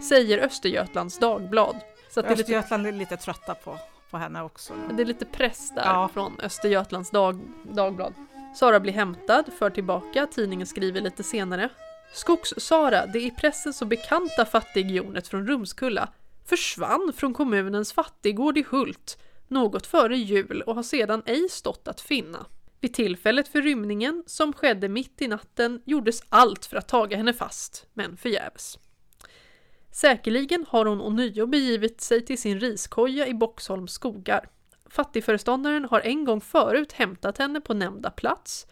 säger 0.02 0.38
Östergötlands 0.38 1.20
Dagblad. 1.20 1.76
Så 2.10 2.20
att 2.20 2.26
Östergötland 2.26 2.88
är 2.88 2.92
lite 2.92 3.18
trötta 3.18 3.56
på, 3.56 3.78
på 4.12 4.18
henne 4.18 4.42
också. 4.44 4.74
det 4.94 5.02
är 5.02 5.06
lite 5.06 5.26
press 5.26 5.72
där 5.76 5.84
Ja. 5.86 6.10
från 6.14 6.40
Östergötlands 6.40 7.12
dag, 7.12 7.40
Dagblad. 7.64 8.14
Sara 8.56 8.80
blir 8.80 8.94
hämtad, 8.94 9.46
för 9.60 9.70
tillbaka, 9.70 10.28
tidningen 10.32 10.68
skriver 10.68 11.02
lite 11.02 11.24
senare. 11.24 11.70
Skogs-Sara, 12.14 13.06
det 13.06 13.20
i 13.20 13.32
pressen 13.32 13.74
så 13.74 13.86
bekanta 13.86 14.46
fattighjonet 14.46 15.28
från 15.28 15.48
Rumskulla, 15.48 16.10
försvann 16.46 17.14
från 17.16 17.34
kommunens 17.34 17.94
fattiggård 17.94 18.58
i 18.58 18.66
Hult 18.70 19.18
något 19.52 19.88
före 19.88 20.18
jul 20.18 20.62
och 20.62 20.76
har 20.76 20.84
sedan 20.84 21.24
ej 21.26 21.50
stått 21.50 21.88
att 21.88 22.02
finna. 22.02 22.46
Vid 22.80 22.94
tillfället 22.94 23.48
för 23.48 23.62
rymningen, 23.62 24.24
som 24.26 24.54
skedde 24.54 24.90
mitt 24.90 25.22
i 25.22 25.28
natten, 25.28 25.82
gjordes 25.86 26.24
allt 26.30 26.66
för 26.66 26.78
att 26.78 26.88
taga 26.88 27.18
henne 27.18 27.34
fast, 27.34 27.86
men 27.94 28.18
förgäves. 28.18 28.80
Säkerligen 29.92 30.66
har 30.70 30.86
hon 30.86 31.02
ånyo 31.02 31.48
begivit 31.48 32.02
sig 32.02 32.26
till 32.26 32.38
sin 32.38 32.60
riskoja 32.60 33.28
i 33.28 33.34
Boxholms 33.34 33.92
skogar. 33.92 34.50
Fattigföreståndaren 34.90 35.86
har 35.86 36.00
en 36.00 36.26
gång 36.26 36.42
förut 36.42 36.94
hämtat 36.94 37.38
henne 37.38 37.62
på 37.62 37.74
nämnda 37.74 38.12
plats 38.12 38.68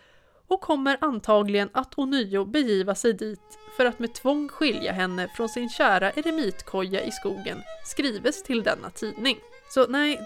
och 0.48 0.62
kommer 0.62 0.98
antagligen 1.02 1.70
att 1.74 1.98
ånyo 1.98 2.46
begiva 2.46 2.96
sig 2.96 3.14
dit 3.14 3.60
för 3.78 3.86
att 3.86 4.00
med 4.00 4.14
tvång 4.14 4.50
skilja 4.50 4.92
henne 4.92 5.28
från 5.36 5.50
sin 5.50 5.70
kära 5.70 6.12
eremitkoja 6.12 7.02
i 7.02 7.12
skogen, 7.12 7.62
skrives 7.86 8.44
till 8.44 8.64
denna 8.64 8.90
tidning. 8.90 9.38
Så 9.70 9.88
nej, 9.88 10.22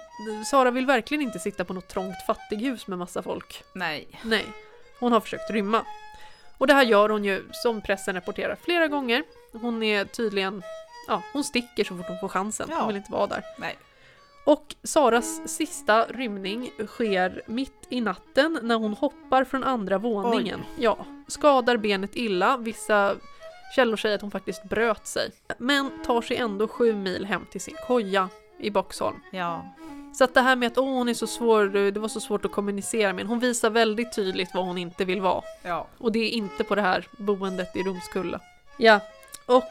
Sara 0.45 0.71
vill 0.71 0.85
verkligen 0.85 1.21
inte 1.21 1.39
sitta 1.39 1.65
på 1.65 1.73
något 1.73 1.87
trångt 1.87 2.15
fattighus 2.27 2.87
med 2.87 2.97
massa 2.99 3.23
folk. 3.23 3.63
Nej. 3.73 4.07
Nej, 4.21 4.45
hon 4.99 5.11
har 5.11 5.19
försökt 5.19 5.51
rymma. 5.51 5.85
Och 6.57 6.67
det 6.67 6.73
här 6.73 6.83
gör 6.83 7.09
hon 7.09 7.25
ju, 7.25 7.43
som 7.51 7.81
pressen 7.81 8.15
rapporterar, 8.15 8.57
flera 8.61 8.87
gånger. 8.87 9.23
Hon 9.51 9.83
är 9.83 10.05
tydligen, 10.05 10.63
ja, 11.07 11.21
hon 11.33 11.43
sticker 11.43 11.83
så 11.83 11.97
fort 11.97 12.07
hon 12.07 12.19
får 12.19 12.27
chansen. 12.27 12.67
Ja. 12.69 12.77
Hon 12.77 12.87
vill 12.87 12.97
inte 12.97 13.11
vara 13.11 13.27
där. 13.27 13.43
Nej. 13.57 13.77
Och 14.45 14.75
Saras 14.83 15.49
sista 15.49 16.05
rymning 16.05 16.71
sker 16.87 17.41
mitt 17.47 17.87
i 17.89 18.01
natten 18.01 18.59
när 18.61 18.75
hon 18.75 18.93
hoppar 18.93 19.43
från 19.43 19.63
andra 19.63 19.97
våningen. 19.97 20.59
Ja, 20.79 21.05
skadar 21.27 21.77
benet 21.77 22.15
illa. 22.15 22.57
Vissa 22.57 23.15
källor 23.75 23.97
säger 23.97 24.15
att 24.15 24.21
hon 24.21 24.31
faktiskt 24.31 24.63
bröt 24.63 25.07
sig. 25.07 25.31
Men 25.57 26.03
tar 26.05 26.21
sig 26.21 26.37
ändå 26.37 26.67
sju 26.67 26.93
mil 26.93 27.25
hem 27.25 27.45
till 27.51 27.61
sin 27.61 27.75
koja 27.87 28.29
i 28.59 28.71
Boxholm. 28.71 29.19
Ja. 29.31 29.65
Så 30.13 30.23
att 30.23 30.33
det 30.33 30.41
här 30.41 30.55
med 30.55 30.67
att 30.67 30.77
åh, 30.77 30.93
hon 30.93 31.09
är 31.09 31.13
så 31.13 31.27
svår, 31.27 31.91
det 31.91 31.99
var 31.99 32.07
så 32.07 32.19
svårt 32.19 32.45
att 32.45 32.51
kommunicera 32.51 33.13
med 33.13 33.25
hon 33.25 33.39
visar 33.39 33.69
väldigt 33.69 34.15
tydligt 34.15 34.53
vad 34.53 34.65
hon 34.65 34.77
inte 34.77 35.05
vill 35.05 35.21
vara. 35.21 35.43
Ja. 35.61 35.87
Och 35.97 36.11
det 36.11 36.19
är 36.19 36.29
inte 36.29 36.63
på 36.63 36.75
det 36.75 36.81
här 36.81 37.07
boendet 37.17 37.75
i 37.75 37.83
Rumskulla. 37.83 38.39
Ja, 38.77 38.99
och 39.45 39.69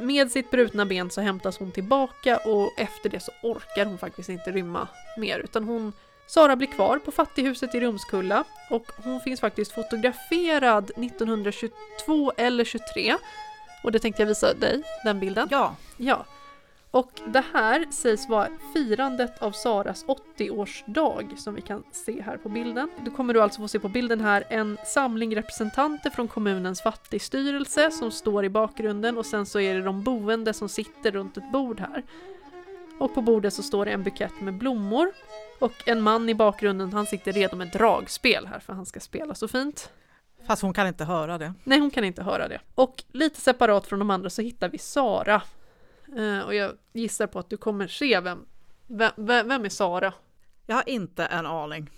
med 0.00 0.30
sitt 0.30 0.50
brutna 0.50 0.86
ben 0.86 1.10
så 1.10 1.20
hämtas 1.20 1.58
hon 1.58 1.72
tillbaka 1.72 2.36
och 2.36 2.70
efter 2.78 3.10
det 3.10 3.20
så 3.20 3.32
orkar 3.42 3.84
hon 3.86 3.98
faktiskt 3.98 4.28
inte 4.28 4.52
rymma 4.52 4.88
mer 5.18 5.38
utan 5.38 5.64
hon 5.64 5.92
Sara 6.26 6.56
blir 6.56 6.68
kvar 6.68 6.98
på 6.98 7.10
fattighuset 7.10 7.74
i 7.74 7.80
Rumskulla 7.80 8.44
och 8.70 8.86
hon 9.04 9.20
finns 9.20 9.40
faktiskt 9.40 9.72
fotograferad 9.72 10.84
1922 10.84 12.32
eller 12.36 12.64
23 12.64 13.16
och 13.82 13.92
det 13.92 13.98
tänkte 13.98 14.22
jag 14.22 14.26
visa 14.26 14.54
dig, 14.54 14.82
den 15.04 15.20
bilden. 15.20 15.48
Ja. 15.50 15.74
Ja. 15.96 16.24
Och 16.90 17.20
det 17.26 17.44
här 17.52 17.86
sägs 17.90 18.28
vara 18.28 18.48
firandet 18.74 19.42
av 19.42 19.52
Saras 19.52 20.04
80-årsdag 20.06 21.36
som 21.36 21.54
vi 21.54 21.60
kan 21.60 21.82
se 21.92 22.22
här 22.22 22.36
på 22.36 22.48
bilden. 22.48 22.90
Då 23.04 23.10
kommer 23.10 23.34
du 23.34 23.42
alltså 23.42 23.60
få 23.60 23.68
se 23.68 23.78
på 23.78 23.88
bilden 23.88 24.20
här 24.20 24.44
en 24.48 24.78
samling 24.86 25.36
representanter 25.36 26.10
från 26.10 26.28
kommunens 26.28 26.82
fattigstyrelse 26.82 27.90
som 27.90 28.10
står 28.10 28.44
i 28.44 28.48
bakgrunden 28.48 29.18
och 29.18 29.26
sen 29.26 29.46
så 29.46 29.60
är 29.60 29.74
det 29.74 29.82
de 29.82 30.02
boende 30.02 30.52
som 30.52 30.68
sitter 30.68 31.10
runt 31.12 31.36
ett 31.36 31.52
bord 31.52 31.80
här. 31.80 32.02
Och 32.98 33.14
på 33.14 33.22
bordet 33.22 33.54
så 33.54 33.62
står 33.62 33.84
det 33.84 33.90
en 33.90 34.02
bukett 34.02 34.40
med 34.40 34.54
blommor 34.54 35.12
och 35.58 35.88
en 35.88 36.02
man 36.02 36.28
i 36.28 36.34
bakgrunden 36.34 36.92
han 36.92 37.06
sitter 37.06 37.32
redo 37.32 37.56
med 37.56 37.68
dragspel 37.68 38.46
här 38.46 38.58
för 38.58 38.72
han 38.72 38.86
ska 38.86 39.00
spela 39.00 39.34
så 39.34 39.48
fint. 39.48 39.90
Fast 40.46 40.62
hon 40.62 40.72
kan 40.72 40.86
inte 40.86 41.04
höra 41.04 41.38
det. 41.38 41.54
Nej, 41.64 41.78
hon 41.78 41.90
kan 41.90 42.04
inte 42.04 42.22
höra 42.22 42.48
det. 42.48 42.60
Och 42.74 43.04
lite 43.12 43.40
separat 43.40 43.86
från 43.86 43.98
de 43.98 44.10
andra 44.10 44.30
så 44.30 44.42
hittar 44.42 44.68
vi 44.68 44.78
Sara. 44.78 45.42
Eh, 46.16 46.40
och 46.40 46.54
jag 46.54 46.72
gissar 46.92 47.26
på 47.26 47.38
att 47.38 47.50
du 47.50 47.56
kommer 47.56 47.86
se 47.86 48.20
vem, 48.20 48.46
vem, 48.86 49.12
vem 49.16 49.64
är 49.64 49.68
Sara? 49.68 50.12
Jag 50.66 50.76
har 50.76 50.88
inte 50.88 51.24
en 51.24 51.46
aning. 51.46 51.90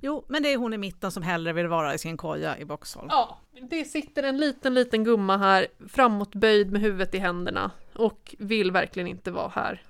Jo, 0.00 0.24
men 0.28 0.42
det 0.42 0.48
är 0.48 0.56
hon 0.56 0.74
i 0.74 0.78
mitten 0.78 1.10
som 1.10 1.22
hellre 1.22 1.52
vill 1.52 1.66
vara 1.66 1.94
i 1.94 1.98
sin 1.98 2.16
koja 2.16 2.58
i 2.58 2.64
Boxholm. 2.64 3.08
Ja, 3.10 3.38
det 3.70 3.84
sitter 3.84 4.22
en 4.22 4.36
liten, 4.36 4.74
liten 4.74 5.04
gumma 5.04 5.36
här 5.36 5.66
framåtböjd 5.88 6.72
med 6.72 6.80
huvudet 6.80 7.14
i 7.14 7.18
händerna 7.18 7.70
och 7.94 8.34
vill 8.38 8.70
verkligen 8.70 9.06
inte 9.06 9.30
vara 9.30 9.48
här. 9.48 9.82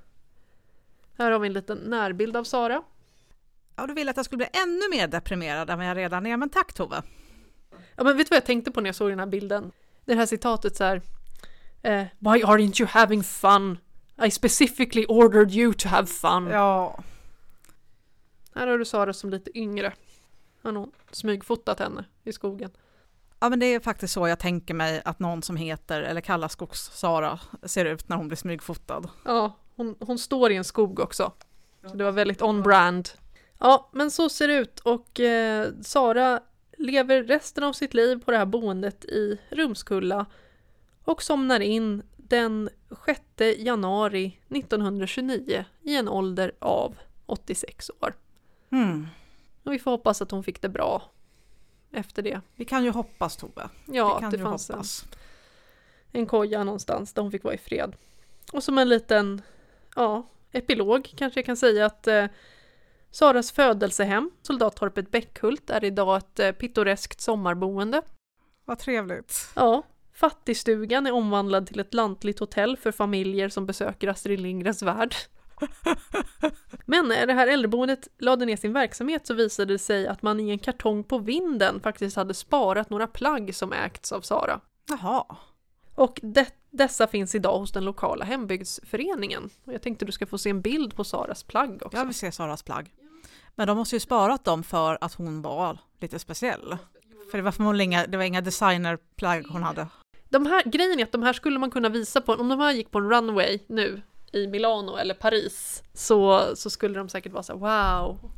Här 1.19 1.31
har 1.31 1.39
vi 1.39 1.47
en 1.47 1.53
liten 1.53 1.79
närbild 1.79 2.37
av 2.37 2.45
Sara. 2.45 2.83
Ja, 3.77 3.87
du 3.87 3.95
vill 3.95 4.09
att 4.09 4.17
jag 4.17 4.25
skulle 4.25 4.37
bli 4.37 4.61
ännu 4.63 4.91
mer 4.91 5.09
deprimerad 5.09 5.71
än 5.71 5.79
vad 5.79 5.89
jag 5.89 5.97
redan 5.97 6.27
är, 6.27 6.37
men 6.37 6.49
tack 6.49 6.73
Tove. 6.73 7.03
Ja, 7.97 8.05
men 8.05 8.17
vet 8.17 8.27
du 8.27 8.31
vad 8.31 8.37
jag 8.37 8.47
tänkte 8.47 8.71
på 8.71 8.81
när 8.81 8.89
jag 8.89 8.95
såg 8.95 9.11
den 9.11 9.19
här 9.19 9.27
bilden? 9.27 9.73
Det 10.05 10.15
här 10.15 10.27
citatet 10.27 10.77
så 10.77 10.85
här. 10.85 11.03
Eh, 11.83 12.05
Why 12.19 12.43
aren't 12.43 12.81
you 12.81 12.89
having 12.93 13.23
fun? 13.23 13.79
I 14.27 14.31
specifically 14.31 15.05
ordered 15.09 15.51
you 15.53 15.73
to 15.75 15.89
have 15.89 16.07
fun. 16.07 16.47
Ja, 16.47 17.03
Här 18.55 18.67
har 18.67 18.79
du 18.79 18.85
Sara 18.85 19.13
som 19.13 19.31
lite 19.31 19.59
yngre. 19.59 19.93
Har 20.63 20.73
någon 20.73 20.93
smygfotat 21.11 21.79
henne 21.79 22.05
i 22.25 22.33
skogen. 22.33 22.71
Ja 23.41 23.49
men 23.49 23.61
det 23.61 23.67
är 23.67 23.81
faktiskt 23.81 24.15
så 24.15 24.29
jag 24.29 24.39
tänker 24.39 24.75
mig 24.75 25.03
att 25.05 25.19
någon 25.19 25.43
som 25.43 25.57
heter 25.57 26.03
eller 26.03 26.21
kallas 26.21 26.53
Skogs-Sara 26.53 27.41
ser 27.63 27.85
ut 27.85 28.09
när 28.09 28.17
hon 28.17 28.29
blir 28.29 28.37
smygfotad. 28.37 29.03
Ja, 29.25 29.57
hon, 29.77 29.97
hon 30.01 30.19
står 30.19 30.53
i 30.53 30.57
en 30.57 30.65
skog 30.65 31.01
också. 31.01 31.33
Så 31.87 31.97
det 31.97 32.05
var 32.05 32.13
väldigt 32.13 32.43
on-brand. 32.43 33.09
Ja, 33.59 33.91
men 33.93 34.11
så 34.11 34.29
ser 34.29 34.49
det 34.49 34.55
ut 34.55 34.81
och 34.81 35.21
eh, 35.21 35.69
Sara 35.83 36.41
lever 36.79 37.23
resten 37.23 37.65
av 37.65 37.73
sitt 37.73 37.95
liv 37.95 38.25
på 38.25 38.31
det 38.31 38.37
här 38.39 38.47
boendet 38.47 39.05
i 39.05 39.39
Rumskulla 39.51 40.27
och 41.05 41.23
somnar 41.23 41.61
in 41.61 42.03
den 42.17 42.69
6 43.07 43.21
januari 43.59 44.39
1929 44.49 45.65
i 45.83 45.97
en 45.97 46.09
ålder 46.09 46.53
av 46.59 46.97
86 47.27 47.91
år. 48.01 48.15
Hmm. 48.71 49.07
Och 49.63 49.73
vi 49.73 49.79
får 49.79 49.91
hoppas 49.91 50.23
att 50.23 50.31
hon 50.31 50.45
fick 50.45 50.63
det 50.63 50.69
bra 50.69 51.03
efter 51.93 52.23
det. 52.23 52.41
Vi 52.57 52.65
kan 52.65 52.85
ju 52.85 52.91
hoppas 52.91 53.37
Tove. 53.37 53.69
Ja, 53.87 54.15
Vi 54.15 54.21
kan 54.21 54.31
det 54.31 54.37
ju 54.37 54.43
fanns 54.43 54.71
en, 54.71 54.75
hoppas. 54.77 55.05
en 56.13 56.27
koja 56.27 56.65
någonstans 56.65 57.13
där 57.13 57.23
hon 57.23 57.31
fick 57.31 57.45
vara 57.45 57.55
i 57.55 57.59
fred. 57.59 57.97
Och 58.53 58.65
som 58.65 58.79
en 58.79 58.89
liten, 58.89 59.43
ja, 59.97 60.27
epilog 60.53 61.13
kanske 61.17 61.41
jag 61.41 61.47
kan 61.47 61.57
säga 61.57 61.87
att 61.87 62.07
eh, 62.07 62.27
Saras 63.11 63.53
födelsehem, 63.53 64.31
Soldattorpet 64.43 65.11
Bäckhult, 65.11 65.71
är 65.71 65.85
idag 65.85 66.17
ett 66.17 66.39
eh, 66.39 66.53
pittoreskt 66.53 67.21
sommarboende. 67.21 68.03
Vad 68.65 68.79
trevligt. 68.79 69.49
Ja, 69.57 69.83
fattigstugan 70.13 71.07
är 71.07 71.13
omvandlad 71.13 71.67
till 71.67 71.81
ett 71.81 71.95
lantligt 71.95 72.39
hotell 72.39 72.77
för 72.77 72.93
familjer 72.93 73.49
som 73.49 73.67
besöker 73.67 74.09
Astrid 74.09 74.41
Lindgrens 74.41 74.83
värld. 74.83 75.15
Men 76.87 77.09
när 77.09 77.27
det 77.27 77.33
här 77.33 77.47
äldreboendet 77.47 78.09
lade 78.19 78.45
ner 78.45 78.57
sin 78.57 78.73
verksamhet 78.73 79.27
så 79.27 79.35
visade 79.35 79.75
det 79.75 79.79
sig 79.79 80.07
att 80.07 80.23
man 80.23 80.41
i 80.41 80.51
en 80.51 80.59
kartong 80.59 81.05
på 81.05 81.19
vinden 81.19 81.81
faktiskt 81.81 82.17
hade 82.17 82.35
sparat 82.35 82.91
några 82.91 83.07
plagg 83.07 83.55
som 83.55 83.73
ägts 83.73 84.13
av 84.13 84.21
Sara. 84.21 84.61
Jaha. 84.89 85.25
Och 85.95 86.21
de, 86.23 86.47
dessa 86.71 87.07
finns 87.07 87.35
idag 87.35 87.59
hos 87.59 87.73
den 87.73 87.85
lokala 87.85 88.25
hembygdsföreningen. 88.25 89.51
Och 89.65 89.73
jag 89.73 89.83
tänkte 89.83 90.05
du 90.05 90.13
ska 90.13 90.27
få 90.27 90.39
se 90.39 90.51
en 90.51 90.61
bild 90.61 90.97
på 90.97 91.05
Saras 91.05 91.43
plagg 91.43 91.83
också. 91.83 91.99
Jag 91.99 92.05
vill 92.05 92.15
se 92.15 92.33
Saras 92.33 92.63
plagg. 92.63 92.93
Men 93.55 93.67
de 93.67 93.77
måste 93.77 93.97
ju 93.97 94.01
sparat 94.01 94.45
dem 94.45 94.63
för 94.63 94.99
att 95.01 95.15
hon 95.15 95.43
var 95.43 95.79
lite 96.01 96.19
speciell. 96.19 96.77
För 97.31 97.39
det 97.39 97.45
var 97.45 97.53
förmodligen 97.53 97.93
inga, 97.93 98.07
det 98.07 98.17
var 98.17 98.25
inga 98.25 98.41
designerplagg 98.41 99.47
hon 99.49 99.63
hade. 99.63 99.87
De 100.33 100.47
här, 100.47 100.63
grejen 100.65 101.01
är 101.01 101.05
att 101.05 101.13
de 101.13 101.23
här 101.23 101.33
skulle 101.33 101.59
man 101.59 101.71
kunna 101.71 101.89
visa 101.89 102.21
på, 102.21 102.33
om 102.33 102.49
de 102.49 102.61
här 102.61 102.73
gick 102.73 102.91
på 102.91 102.99
en 102.99 103.11
runway 103.11 103.59
nu 103.67 104.03
i 104.33 104.47
Milano 104.47 104.97
eller 104.97 105.15
Paris 105.15 105.83
så, 105.95 106.43
så 106.57 106.71
skulle 106.71 106.99
de 106.99 107.09
säkert 107.09 107.33
vara 107.33 107.43
så 107.43 107.53
här, 107.53 107.61
wow, 107.61 108.31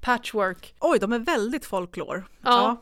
patchwork. 0.00 0.74
Oj, 0.80 0.98
de 0.98 1.12
är 1.12 1.18
väldigt 1.18 1.64
folklore. 1.64 2.22
Ja. 2.42 2.76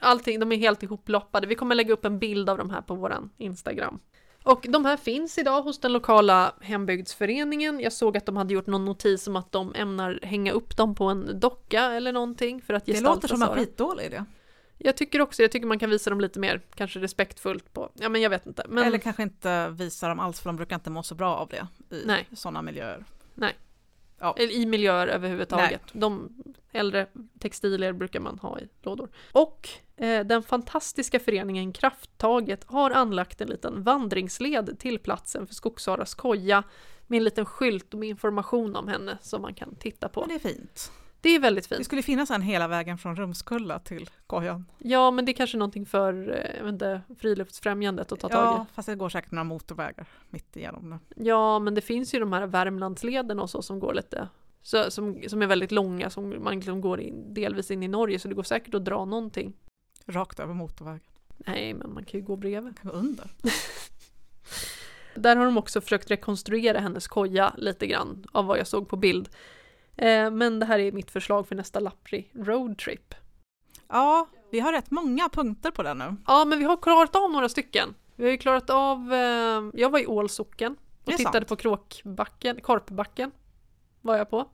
Allting, 0.00 0.40
de 0.40 0.52
är 0.52 0.56
helt 0.56 0.82
ihoploppade. 0.82 1.46
Vi 1.46 1.54
kommer 1.54 1.74
lägga 1.74 1.92
upp 1.92 2.04
en 2.04 2.18
bild 2.18 2.50
av 2.50 2.58
de 2.58 2.70
här 2.70 2.80
på 2.80 2.94
våran 2.94 3.30
Instagram. 3.38 4.00
Och 4.42 4.66
de 4.68 4.84
här 4.84 4.96
finns 4.96 5.38
idag 5.38 5.62
hos 5.62 5.80
den 5.80 5.92
lokala 5.92 6.54
hembygdsföreningen. 6.60 7.80
Jag 7.80 7.92
såg 7.92 8.16
att 8.16 8.26
de 8.26 8.36
hade 8.36 8.54
gjort 8.54 8.66
någon 8.66 8.84
notis 8.84 9.26
om 9.26 9.36
att 9.36 9.52
de 9.52 9.74
ämnar 9.74 10.20
hänga 10.22 10.52
upp 10.52 10.76
dem 10.76 10.94
på 10.94 11.04
en 11.04 11.40
docka 11.40 11.84
eller 11.84 12.12
någonting 12.12 12.62
för 12.62 12.74
att 12.74 12.86
Det 12.86 12.92
gestalta 12.92 13.14
låter 13.14 13.28
som 13.28 13.42
en 13.42 13.48
skitdålig 13.48 14.04
idé. 14.04 14.24
Jag 14.82 14.96
tycker 14.96 15.20
också, 15.20 15.42
jag 15.42 15.50
tycker 15.50 15.66
man 15.66 15.78
kan 15.78 15.90
visa 15.90 16.10
dem 16.10 16.20
lite 16.20 16.40
mer, 16.40 16.60
kanske 16.74 16.98
respektfullt 16.98 17.72
på, 17.72 17.90
ja 17.94 18.08
men 18.08 18.20
jag 18.20 18.30
vet 18.30 18.46
inte. 18.46 18.64
Men 18.68 18.84
Eller 18.84 18.98
kanske 18.98 19.22
inte 19.22 19.68
visa 19.68 20.08
dem 20.08 20.20
alls 20.20 20.40
för 20.40 20.48
de 20.48 20.56
brukar 20.56 20.76
inte 20.76 20.90
må 20.90 21.02
så 21.02 21.14
bra 21.14 21.36
av 21.36 21.48
det 21.48 21.66
i 21.96 22.02
Nej. 22.06 22.28
sådana 22.32 22.62
miljöer. 22.62 23.04
eller 24.36 24.52
i 24.52 24.66
miljöer 24.66 25.06
överhuvudtaget. 25.06 25.82
De 25.92 26.42
äldre 26.72 27.06
textilier 27.38 27.92
brukar 27.92 28.20
man 28.20 28.38
ha 28.38 28.60
i 28.60 28.68
lådor. 28.82 29.08
Och 29.32 29.68
eh, 29.96 30.26
den 30.26 30.42
fantastiska 30.42 31.20
föreningen 31.20 31.72
Krafttaget 31.72 32.64
har 32.64 32.90
anlagt 32.90 33.40
en 33.40 33.48
liten 33.48 33.82
vandringsled 33.82 34.78
till 34.78 34.98
platsen 34.98 35.46
för 35.46 35.54
Skogsaras 35.54 36.14
koja 36.14 36.62
med 37.06 37.16
en 37.16 37.24
liten 37.24 37.46
skylt 37.46 37.92
med 37.92 38.08
information 38.08 38.76
om 38.76 38.88
henne 38.88 39.18
som 39.22 39.42
man 39.42 39.54
kan 39.54 39.74
titta 39.74 40.08
på. 40.08 40.20
Men 40.20 40.28
det 40.28 40.34
är 40.34 40.54
fint. 40.54 40.92
Det 41.20 41.28
är 41.28 41.40
väldigt 41.40 41.68
Det 41.68 41.74
fint. 41.76 41.84
skulle 41.86 42.02
finnas 42.02 42.30
en 42.30 42.42
hela 42.42 42.68
vägen 42.68 42.98
från 42.98 43.16
Rumskulla 43.16 43.78
till 43.78 44.10
kojan. 44.26 44.66
Ja, 44.78 45.10
men 45.10 45.24
det 45.24 45.32
är 45.32 45.34
kanske 45.34 45.56
någonting 45.56 45.86
för 45.86 46.12
eh, 46.30 46.56
jag 46.56 46.64
vet 46.64 46.72
inte, 46.72 47.00
friluftsfrämjandet 47.18 48.12
att 48.12 48.20
ta 48.20 48.28
tag 48.28 48.54
i. 48.54 48.56
Ja, 48.58 48.66
fast 48.74 48.86
det 48.88 48.94
går 48.94 49.08
säkert 49.08 49.30
några 49.30 49.44
motorvägar 49.44 50.08
mitt 50.30 50.56
igenom 50.56 50.90
nu. 50.90 51.24
Ja, 51.24 51.58
men 51.58 51.74
det 51.74 51.80
finns 51.80 52.14
ju 52.14 52.18
de 52.20 52.32
här 52.32 52.46
Värmlandslederna 52.46 53.42
och 53.42 53.50
så 53.50 53.62
som 53.62 53.80
går 53.80 53.94
lite 53.94 54.28
så, 54.62 54.90
som, 54.90 55.22
som 55.28 55.42
är 55.42 55.46
väldigt 55.46 55.72
långa, 55.72 56.10
som 56.10 56.44
man 56.44 56.54
liksom 56.54 56.80
går 56.80 57.00
in, 57.00 57.34
delvis 57.34 57.70
in 57.70 57.82
i 57.82 57.88
Norge, 57.88 58.18
så 58.18 58.28
det 58.28 58.34
går 58.34 58.42
säkert 58.42 58.74
att 58.74 58.84
dra 58.84 59.04
någonting. 59.04 59.52
Rakt 60.06 60.40
över 60.40 60.54
motorvägen. 60.54 61.00
Nej, 61.36 61.74
men 61.74 61.94
man 61.94 62.04
kan 62.04 62.20
ju 62.20 62.26
gå 62.26 62.36
bredvid. 62.36 62.80
Kan 62.80 62.90
gå 62.90 62.96
under. 62.96 63.30
Där 65.14 65.36
har 65.36 65.44
de 65.44 65.58
också 65.58 65.80
försökt 65.80 66.10
rekonstruera 66.10 66.78
hennes 66.78 67.08
koja 67.08 67.54
lite 67.56 67.86
grann 67.86 68.24
av 68.32 68.46
vad 68.46 68.58
jag 68.58 68.66
såg 68.66 68.88
på 68.88 68.96
bild. 68.96 69.28
Eh, 70.00 70.30
men 70.30 70.58
det 70.58 70.66
här 70.66 70.78
är 70.78 70.92
mitt 70.92 71.10
förslag 71.10 71.48
för 71.48 71.54
nästa 71.56 71.80
Lappri 71.80 72.30
roadtrip. 72.34 73.14
Ja, 73.88 74.28
vi 74.50 74.60
har 74.60 74.72
rätt 74.72 74.90
många 74.90 75.28
punkter 75.28 75.70
på 75.70 75.82
den 75.82 75.98
nu. 75.98 76.16
Ja, 76.26 76.44
men 76.44 76.58
vi 76.58 76.64
har 76.64 76.76
klarat 76.76 77.16
av 77.16 77.30
några 77.32 77.48
stycken. 77.48 77.94
Vi 78.16 78.24
har 78.24 78.30
ju 78.30 78.38
klarat 78.38 78.70
av, 78.70 79.12
eh, 79.12 79.62
jag 79.74 79.90
var 79.90 79.98
i 79.98 80.06
Ålsocken 80.06 80.76
och 81.04 81.12
tittade 81.12 81.32
sant. 81.38 81.48
på 81.48 81.56
Kråkbacken, 81.56 82.60
Korpbacken 82.60 83.30
var 84.00 84.16
jag 84.16 84.30
på. 84.30 84.48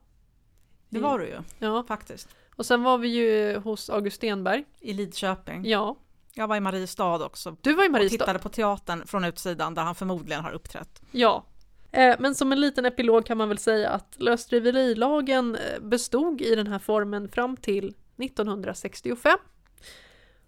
Det 0.89 0.99
var 0.99 1.19
du 1.19 1.25
ju, 1.27 1.39
Ja, 1.59 1.83
faktiskt. 1.87 2.29
och 2.55 2.65
sen 2.65 2.83
var 2.83 2.97
vi 2.97 3.07
ju 3.07 3.57
hos 3.57 3.89
August 3.89 4.15
Stenberg. 4.17 4.65
I 4.79 4.93
Lidköping. 4.93 5.65
Ja, 5.65 5.95
Jag 6.33 6.47
var 6.47 6.55
i 6.55 6.59
Mariestad 6.59 7.25
också. 7.25 7.55
du 7.61 7.73
var 7.73 7.83
i 7.83 7.87
Och 7.87 7.91
Mariestad. 7.91 8.17
tittade 8.17 8.39
på 8.39 8.49
teatern 8.49 9.07
från 9.07 9.23
utsidan 9.23 9.73
där 9.73 9.83
han 9.83 9.95
förmodligen 9.95 10.43
har 10.43 10.51
uppträtt. 10.51 11.01
Ja. 11.11 11.45
Eh, 11.91 12.15
Men 12.19 12.35
som 12.35 12.51
en 12.51 12.61
liten 12.61 12.85
epilog 12.85 13.25
kan 13.25 13.37
man 13.37 13.49
väl 13.49 13.57
säga 13.57 13.89
att 13.89 14.15
lösdriverilagen 14.17 15.55
eh, 15.55 15.79
bestod 15.81 16.41
i 16.41 16.55
den 16.55 16.67
här 16.67 16.79
formen 16.79 17.29
fram 17.29 17.57
till 17.57 17.95
1965 18.17 19.37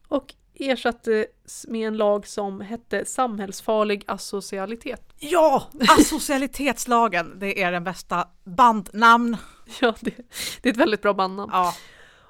och 0.08 0.34
ersattes 0.54 1.66
med 1.68 1.88
en 1.88 1.98
lag 1.98 2.28
som 2.28 2.62
hette 2.62 3.06
samhällsfarlig 3.06 4.04
asocialitet. 4.08 5.14
Ja! 5.20 5.68
Asocialitetslagen, 6.00 7.34
det 7.40 7.62
är 7.62 7.72
den 7.72 7.84
bästa 7.84 8.28
bandnamn. 8.44 9.38
Ja, 9.82 9.96
det, 10.02 10.14
det 10.62 10.70
är 10.70 10.74
ett 10.74 10.78
väldigt 10.80 11.02
bra 11.02 11.14
bandnamn. 11.14 11.52
Ja. 11.54 11.74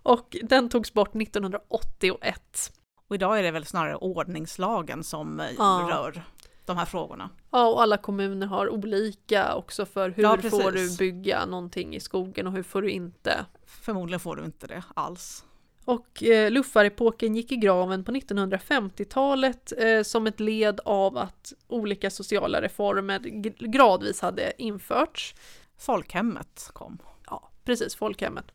Och 0.03 0.37
den 0.43 0.69
togs 0.69 0.93
bort 0.93 1.15
1981. 1.15 2.71
Och 3.09 3.15
idag 3.15 3.39
är 3.39 3.43
det 3.43 3.51
väl 3.51 3.65
snarare 3.65 3.95
ordningslagen 3.95 5.03
som 5.03 5.39
eh, 5.39 5.45
Ja. 5.57 5.87
rör 5.91 6.23
de 6.65 6.77
här 6.77 6.85
frågorna. 6.85 7.29
Ja, 7.51 7.67
och 7.67 7.81
alla 7.81 7.97
kommuner 7.97 8.47
har 8.47 8.69
olika 8.69 9.55
också 9.55 9.85
för 9.85 10.09
hur 10.09 10.23
Ja, 10.23 10.37
får 10.37 10.71
du 10.71 10.97
bygga 10.97 11.45
någonting 11.45 11.95
i 11.95 11.99
skogen 11.99 12.47
och 12.47 12.53
hur 12.53 12.63
får 12.63 12.81
du 12.81 12.89
inte. 12.89 13.45
Förmodligen 13.65 14.19
får 14.19 14.35
du 14.35 14.45
inte 14.45 14.67
det 14.67 14.83
alls. 14.93 15.45
Och 15.85 16.23
eh, 16.23 16.51
luffarepoken 16.51 17.35
gick 17.35 17.51
i 17.51 17.55
graven 17.55 18.03
på 18.03 18.11
1950-talet 18.11 19.73
eh, 19.77 20.03
som 20.03 20.27
ett 20.27 20.39
led 20.39 20.79
av 20.85 21.17
att 21.17 21.53
olika 21.67 22.09
sociala 22.09 22.61
reformer 22.61 23.19
gradvis 23.67 24.21
hade 24.21 24.53
införts. 24.57 25.35
Folkhemmet 25.77 26.69
kom. 26.73 26.97
Ja, 27.25 27.49
precis, 27.63 27.95
folkhemmet. 27.95 28.45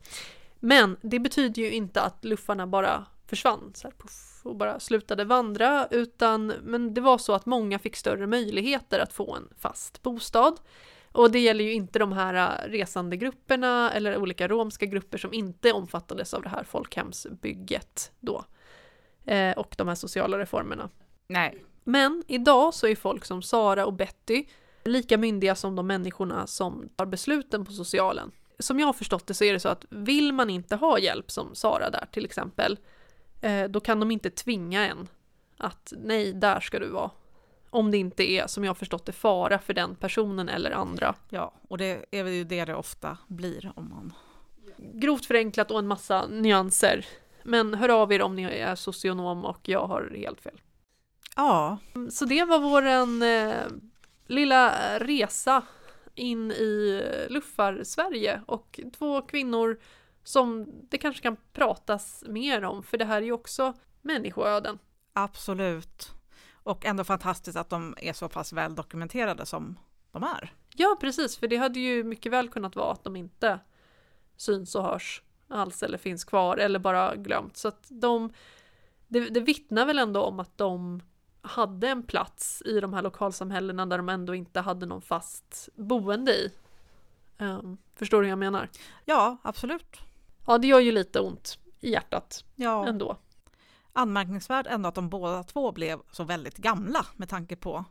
Men 0.60 0.96
det 1.02 1.18
betyder 1.18 1.62
ju 1.62 1.70
inte 1.70 2.00
att 2.00 2.24
luffarna 2.24 2.66
bara 2.66 3.06
försvann 3.26 3.72
så 3.74 3.88
här, 3.88 3.94
puff, 3.98 4.40
och 4.42 4.56
bara 4.56 4.80
slutade 4.80 5.24
vandra, 5.24 5.88
utan 5.90 6.46
men 6.46 6.94
det 6.94 7.00
var 7.00 7.18
så 7.18 7.32
att 7.32 7.46
många 7.46 7.78
fick 7.78 7.96
större 7.96 8.26
möjligheter 8.26 8.98
att 8.98 9.12
få 9.12 9.34
en 9.34 9.48
fast 9.58 10.02
bostad. 10.02 10.60
Och 11.12 11.30
det 11.30 11.38
gäller 11.38 11.64
ju 11.64 11.72
inte 11.72 11.98
de 11.98 12.12
här 12.12 12.34
eh, 12.34 12.70
resande 12.70 13.16
grupperna 13.16 13.92
eller 13.92 14.16
olika 14.16 14.48
romska 14.48 14.86
grupper 14.86 15.18
som 15.18 15.32
inte 15.32 15.72
omfattades 15.72 16.34
av 16.34 16.42
det 16.42 16.48
här 16.48 16.64
folkhemsbygget 16.64 18.12
då. 18.20 18.44
Eh, 19.24 19.52
och 19.52 19.74
de 19.78 19.88
här 19.88 19.94
sociala 19.94 20.38
reformerna. 20.38 20.90
Nej. 21.26 21.64
Men 21.84 22.24
idag 22.26 22.74
så 22.74 22.86
är 22.86 22.96
folk 22.96 23.24
som 23.24 23.42
Sara 23.42 23.86
och 23.86 23.92
Betty 23.92 24.44
lika 24.84 25.18
myndiga 25.18 25.54
som 25.54 25.76
de 25.76 25.86
människorna 25.86 26.46
som 26.46 26.88
tar 26.96 27.06
besluten 27.06 27.64
på 27.64 27.72
socialen. 27.72 28.30
som 28.58 28.80
jag 28.80 28.86
har 28.86 28.92
förstått 28.92 29.26
det 29.26 29.34
så 29.34 29.44
är 29.44 29.52
det 29.52 29.60
så 29.60 29.68
att 29.68 29.84
vill 29.90 30.32
man 30.32 30.50
inte 30.50 30.76
ha 30.76 30.98
hjälp 30.98 31.30
som 31.30 31.54
Sara 31.54 31.90
där 31.90 32.06
till 32.12 32.24
exempel, 32.24 32.78
då 33.68 33.80
kan 33.80 34.00
de 34.00 34.10
inte 34.10 34.30
tvinga 34.30 34.86
en 34.86 35.08
att 35.56 35.92
nej, 35.96 36.32
där 36.32 36.60
ska 36.60 36.78
du 36.78 36.88
vara. 36.88 37.10
Om 37.70 37.90
det 37.90 37.96
inte 37.96 38.30
är, 38.30 38.46
som 38.46 38.64
jag 38.64 38.76
förstått 38.76 39.06
det, 39.06 39.12
fara 39.12 39.58
för 39.58 39.74
den 39.74 39.94
personen 39.94 40.48
eller 40.48 40.70
andra. 40.70 41.14
Ja, 41.28 41.52
och 41.68 41.78
det 41.78 42.04
är 42.10 42.24
ju 42.24 42.44
det 42.44 42.64
det 42.64 42.74
ofta 42.74 43.18
blir 43.26 43.72
om 43.76 43.88
man... 43.88 44.12
Grovt 44.76 45.26
förenklat 45.26 45.70
och 45.70 45.78
en 45.78 45.86
massa 45.86 46.26
nyanser. 46.26 47.06
Men 47.42 47.74
hör 47.74 47.88
av 47.88 48.12
er 48.12 48.22
om 48.22 48.36
ni 48.36 48.42
är 48.42 48.74
socionom 48.74 49.44
och 49.44 49.68
jag 49.68 49.86
har 49.86 50.12
helt 50.16 50.40
fel. 50.40 50.60
Ja, 51.36 51.78
Så 52.10 52.24
det 52.24 52.44
var 52.44 52.58
våran 52.58 53.22
eh, 53.22 53.54
lilla 54.26 54.72
resa 54.98 55.62
in 56.14 56.52
i 56.52 57.02
luffar-Sverige 57.28 58.40
och 58.46 58.80
två 58.98 59.22
kvinnor 59.22 59.78
som 60.24 60.66
det 60.88 60.98
kanske 60.98 61.22
kan 61.22 61.36
pratas 61.52 62.24
mer 62.26 62.64
om, 62.64 62.82
för 62.82 62.98
det 62.98 63.04
här 63.04 63.16
är 63.16 63.26
ju 63.26 63.32
också 63.32 63.74
människoöden. 64.02 64.78
absolut. 65.12 66.10
Och 66.52 66.84
ändå 66.86 67.04
fantastiskt 67.04 67.56
att 67.56 67.70
de 67.70 67.94
är 67.98 68.12
så 68.12 68.28
pass 68.28 68.52
väl 68.52 68.74
dokumenterade 68.74 69.46
som 69.46 69.78
de 70.12 70.22
är. 70.22 70.52
Ja, 70.74 70.96
precis, 71.00 71.36
för 71.36 71.48
det 71.48 71.56
hade 71.56 71.80
ju 71.80 72.04
mycket 72.04 72.32
väl 72.32 72.48
kunnat 72.48 72.76
vara 72.76 72.92
att 72.92 73.04
de 73.04 73.16
inte 73.16 73.58
syns 74.36 74.74
och 74.74 74.82
hörs 74.82 75.22
alls 75.48 75.82
eller 75.82 75.98
finns 75.98 76.24
kvar 76.24 76.56
eller 76.56 76.78
bara 76.78 77.16
glömt. 77.16 77.56
Så 77.56 77.68
att 77.68 77.86
de, 77.88 78.32
det, 79.08 79.20
det 79.20 79.40
vittnar 79.40 79.86
väl 79.86 79.98
ändå 79.98 80.22
om 80.22 80.40
att 80.40 80.58
de 80.58 81.02
hade 81.42 81.88
en 81.88 82.02
plats 82.02 82.62
i 82.66 82.80
de 82.80 82.92
här 82.92 83.02
lokalsamhällena 83.02 83.86
där 83.86 83.96
de 83.96 84.08
ändå 84.08 84.34
inte 84.34 84.60
hade 84.60 84.86
någon 84.86 85.02
fast 85.02 85.68
boende 85.74 86.32
i. 86.32 86.52
Ehm, 87.38 87.76
förstår 87.94 88.20
du 88.20 88.26
hur 88.26 88.30
jag 88.30 88.38
menar? 88.38 88.68
Ja, 89.04 89.36
absolut. 89.42 89.96
Ja, 90.46 90.58
det 90.58 90.66
gör 90.66 90.80
ju 90.80 90.92
lite 90.92 91.20
ont 91.20 91.58
i 91.80 91.90
hjärtat 91.92 92.44
Ja, 92.54 92.86
ändå. 92.88 93.16
anmärkningsvärt 93.92 94.66
ändå 94.66 94.88
att 94.88 94.94
de 94.94 95.08
båda 95.08 95.42
två 95.42 95.72
blev 95.72 96.00
så 96.12 96.24
väldigt 96.24 96.56
gamla 96.56 97.06
med 97.16 97.28
tanke 97.28 97.56
på 97.56 97.84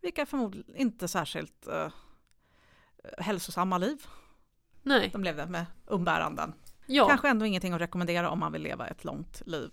vilka 0.00 0.26
förmodligen 0.26 0.76
inte 0.76 1.08
särskilt 1.08 1.66
eh, 1.66 1.88
hälsosamma 3.18 3.78
liv 3.78 4.06
Nej, 4.82 5.08
de 5.12 5.24
levde 5.24 5.46
med 5.46 5.66
umbäranden. 5.86 6.54
ja. 6.86 7.08
Kanske 7.08 7.28
ändå 7.28 7.46
ingenting 7.46 7.72
att 7.72 7.80
rekommendera 7.80 8.30
om 8.30 8.38
man 8.38 8.52
vill 8.52 8.62
leva 8.62 8.86
ett 8.88 9.04
långt 9.04 9.42
liv. 9.46 9.70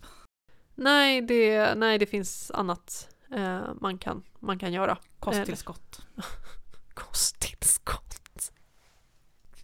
Nej, 0.76 1.22
det, 1.22 1.76
nej, 1.76 1.98
det 1.98 2.06
finns 2.06 2.52
annat 2.52 3.16
eh, 3.32 3.60
man, 3.82 3.98
kan, 3.98 4.24
man 4.40 4.60
kan 4.60 4.74
göra. 4.74 4.98
Kosttillskott. 5.20 6.02
Kosttillskott. 6.94 8.09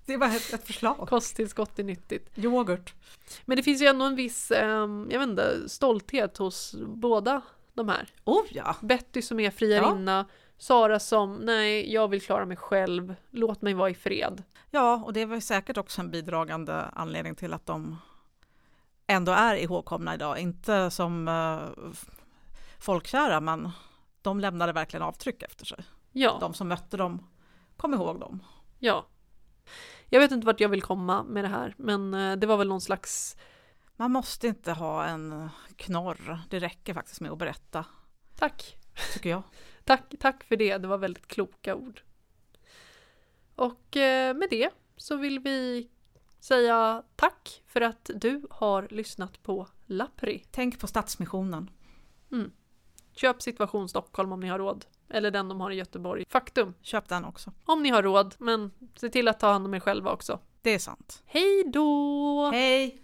Det 0.05 0.17
var 0.17 0.27
ett, 0.27 0.53
ett 0.53 0.67
förslag. 0.67 1.07
Kosttillskott 1.09 1.79
är 1.79 1.83
nyttigt. 1.83 2.37
Yoghurt. 2.37 2.93
Men 3.45 3.57
det 3.57 3.63
finns 3.63 3.81
ju 3.81 3.85
ändå 3.85 4.05
en 4.05 4.15
viss, 4.15 4.51
eh, 4.51 4.87
jag 5.09 5.19
vet 5.19 5.29
inte, 5.29 5.69
stolthet 5.69 6.37
hos 6.37 6.75
båda 6.87 7.41
de 7.73 7.89
här. 7.89 8.09
Oh 8.23 8.43
ja! 8.49 8.75
Betty 8.81 9.21
som 9.21 9.39
är 9.39 9.51
friarinna, 9.51 10.25
Sara 10.57 10.99
som, 10.99 11.35
nej, 11.35 11.93
jag 11.93 12.07
vill 12.07 12.21
klara 12.21 12.45
mig 12.45 12.57
själv, 12.57 13.15
låt 13.29 13.61
mig 13.61 13.73
vara 13.73 13.89
i 13.89 13.95
fred. 13.95 14.43
Ja, 14.71 15.03
och 15.05 15.13
det 15.13 15.25
var 15.25 15.39
säkert 15.39 15.77
också 15.77 16.01
en 16.01 16.11
bidragande 16.11 16.73
anledning 16.93 17.35
till 17.35 17.53
att 17.53 17.65
de 17.65 17.97
ändå 19.07 19.31
är 19.31 19.55
ihågkomna 19.55 20.13
idag. 20.13 20.39
Inte 20.39 20.91
som 20.91 21.27
uh, 21.27 21.93
folkkära, 22.79 23.39
men 23.39 23.69
de 24.21 24.39
lämnade 24.39 24.73
verkligen 24.73 25.03
avtryck 25.03 25.43
efter 25.43 25.65
sig. 25.65 25.83
Ja, 26.11 26.37
De 26.39 26.53
som 26.53 26.67
mötte 26.67 26.97
dem 26.97 27.27
kom 27.77 27.93
ihåg 27.93 28.19
dem. 28.19 28.43
ja. 28.79 29.05
Jag 30.15 30.19
vet 30.21 30.31
inte 30.31 30.47
vart 30.47 30.59
jag 30.59 30.69
vill 30.69 30.81
komma 30.81 31.23
med 31.23 31.43
det 31.43 31.47
här, 31.47 31.75
men 31.77 32.13
eh, 32.13 32.35
det 32.35 32.47
var 32.47 32.57
väl 32.57 32.67
någon 32.67 32.81
slags, 32.81 33.37
Man 33.95 34.11
måste 34.11 34.47
inte 34.47 34.71
ha 34.71 35.05
en 35.05 35.49
knorr, 35.75 36.39
det 36.49 36.59
räcker 36.59 36.93
faktiskt 36.93 37.21
med 37.21 37.31
att 37.31 37.37
berätta, 37.37 37.85
tack. 38.35 38.77
tycker 39.13 39.29
jag. 39.29 39.43
Tack, 39.83 40.13
tack 40.19 40.43
för 40.43 40.55
det, 40.55 40.77
det 40.77 40.87
var 40.87 40.97
väldigt 40.97 41.27
kloka 41.27 41.75
ord. 41.75 42.01
Och 43.55 43.97
eh, 43.97 44.35
med 44.35 44.49
det 44.49 44.69
så 44.97 45.15
vill 45.15 45.39
vi 45.39 45.89
säga 46.39 47.03
tack 47.15 47.63
för 47.67 47.81
att 47.81 48.09
du 48.15 48.47
har 48.49 48.87
lyssnat 48.91 49.43
på 49.43 49.67
Lappri. 49.85 50.45
Tänk 50.51 50.79
på 50.79 50.87
Stadsmissionen. 50.87 51.69
Köp 53.11 53.41
Situation 53.41 53.89
Stockholm 53.89 54.31
om 54.31 54.39
ni 54.39 54.47
har 54.47 54.59
råd. 54.59 54.85
Eller 55.09 55.31
den 55.31 55.49
de 55.49 55.61
har 55.61 55.71
i 55.71 55.75
Göteborg. 55.75 56.25
Faktum, 56.29 56.73
Köp 56.81 57.09
den 57.09 57.25
också. 57.25 57.51
om 57.65 57.83
ni 57.83 57.89
har 57.89 58.03
råd, 58.03 58.35
men 58.37 58.71
se 58.95 59.09
till 59.09 59.27
att 59.27 59.39
ta 59.39 59.51
hand 59.51 59.65
om 59.65 59.73
er 59.73 59.79
själva 59.79 60.11
också. 60.11 60.39
Det 60.61 60.73
är 60.73 60.79
sant. 60.79 61.23
Hej 61.25 61.63
då! 61.73 62.49
Hej! 62.53 63.01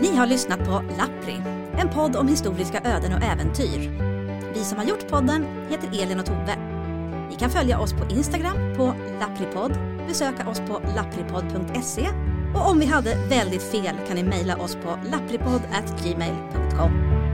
Ni 0.00 0.16
har 0.16 0.26
lyssnat 0.26 0.58
på 0.58 0.82
Lappri, 0.98 1.42
en 1.78 1.90
podd 1.94 2.16
om 2.16 2.28
historiska 2.28 2.80
öden 2.80 3.12
och 3.12 3.22
äventyr. 3.22 3.90
Vi 4.54 4.64
som 4.64 4.78
har 4.78 4.84
gjort 4.84 5.08
podden 5.08 5.44
heter 5.68 6.02
Elin 6.02 6.20
och 6.20 6.26
Tove. 6.26 6.56
Ni 7.30 7.36
kan 7.38 7.50
följa 7.50 7.80
oss 7.80 7.92
på 7.92 8.04
Instagram 8.10 8.56
på 8.76 8.94
lappripodd, 9.20 9.72
besöka 10.08 10.48
oss 10.48 10.60
på 10.60 10.82
lappripodd.se 10.96 12.08
och 12.54 12.70
om 12.70 12.78
vi 12.78 12.86
hade 12.86 13.14
väldigt 13.28 13.62
fel 13.62 13.96
kan 14.06 14.16
ni 14.16 14.22
mejla 14.22 14.56
oss 14.56 14.74
på 14.76 14.98
lappripodd.gmail.com. 15.10 17.25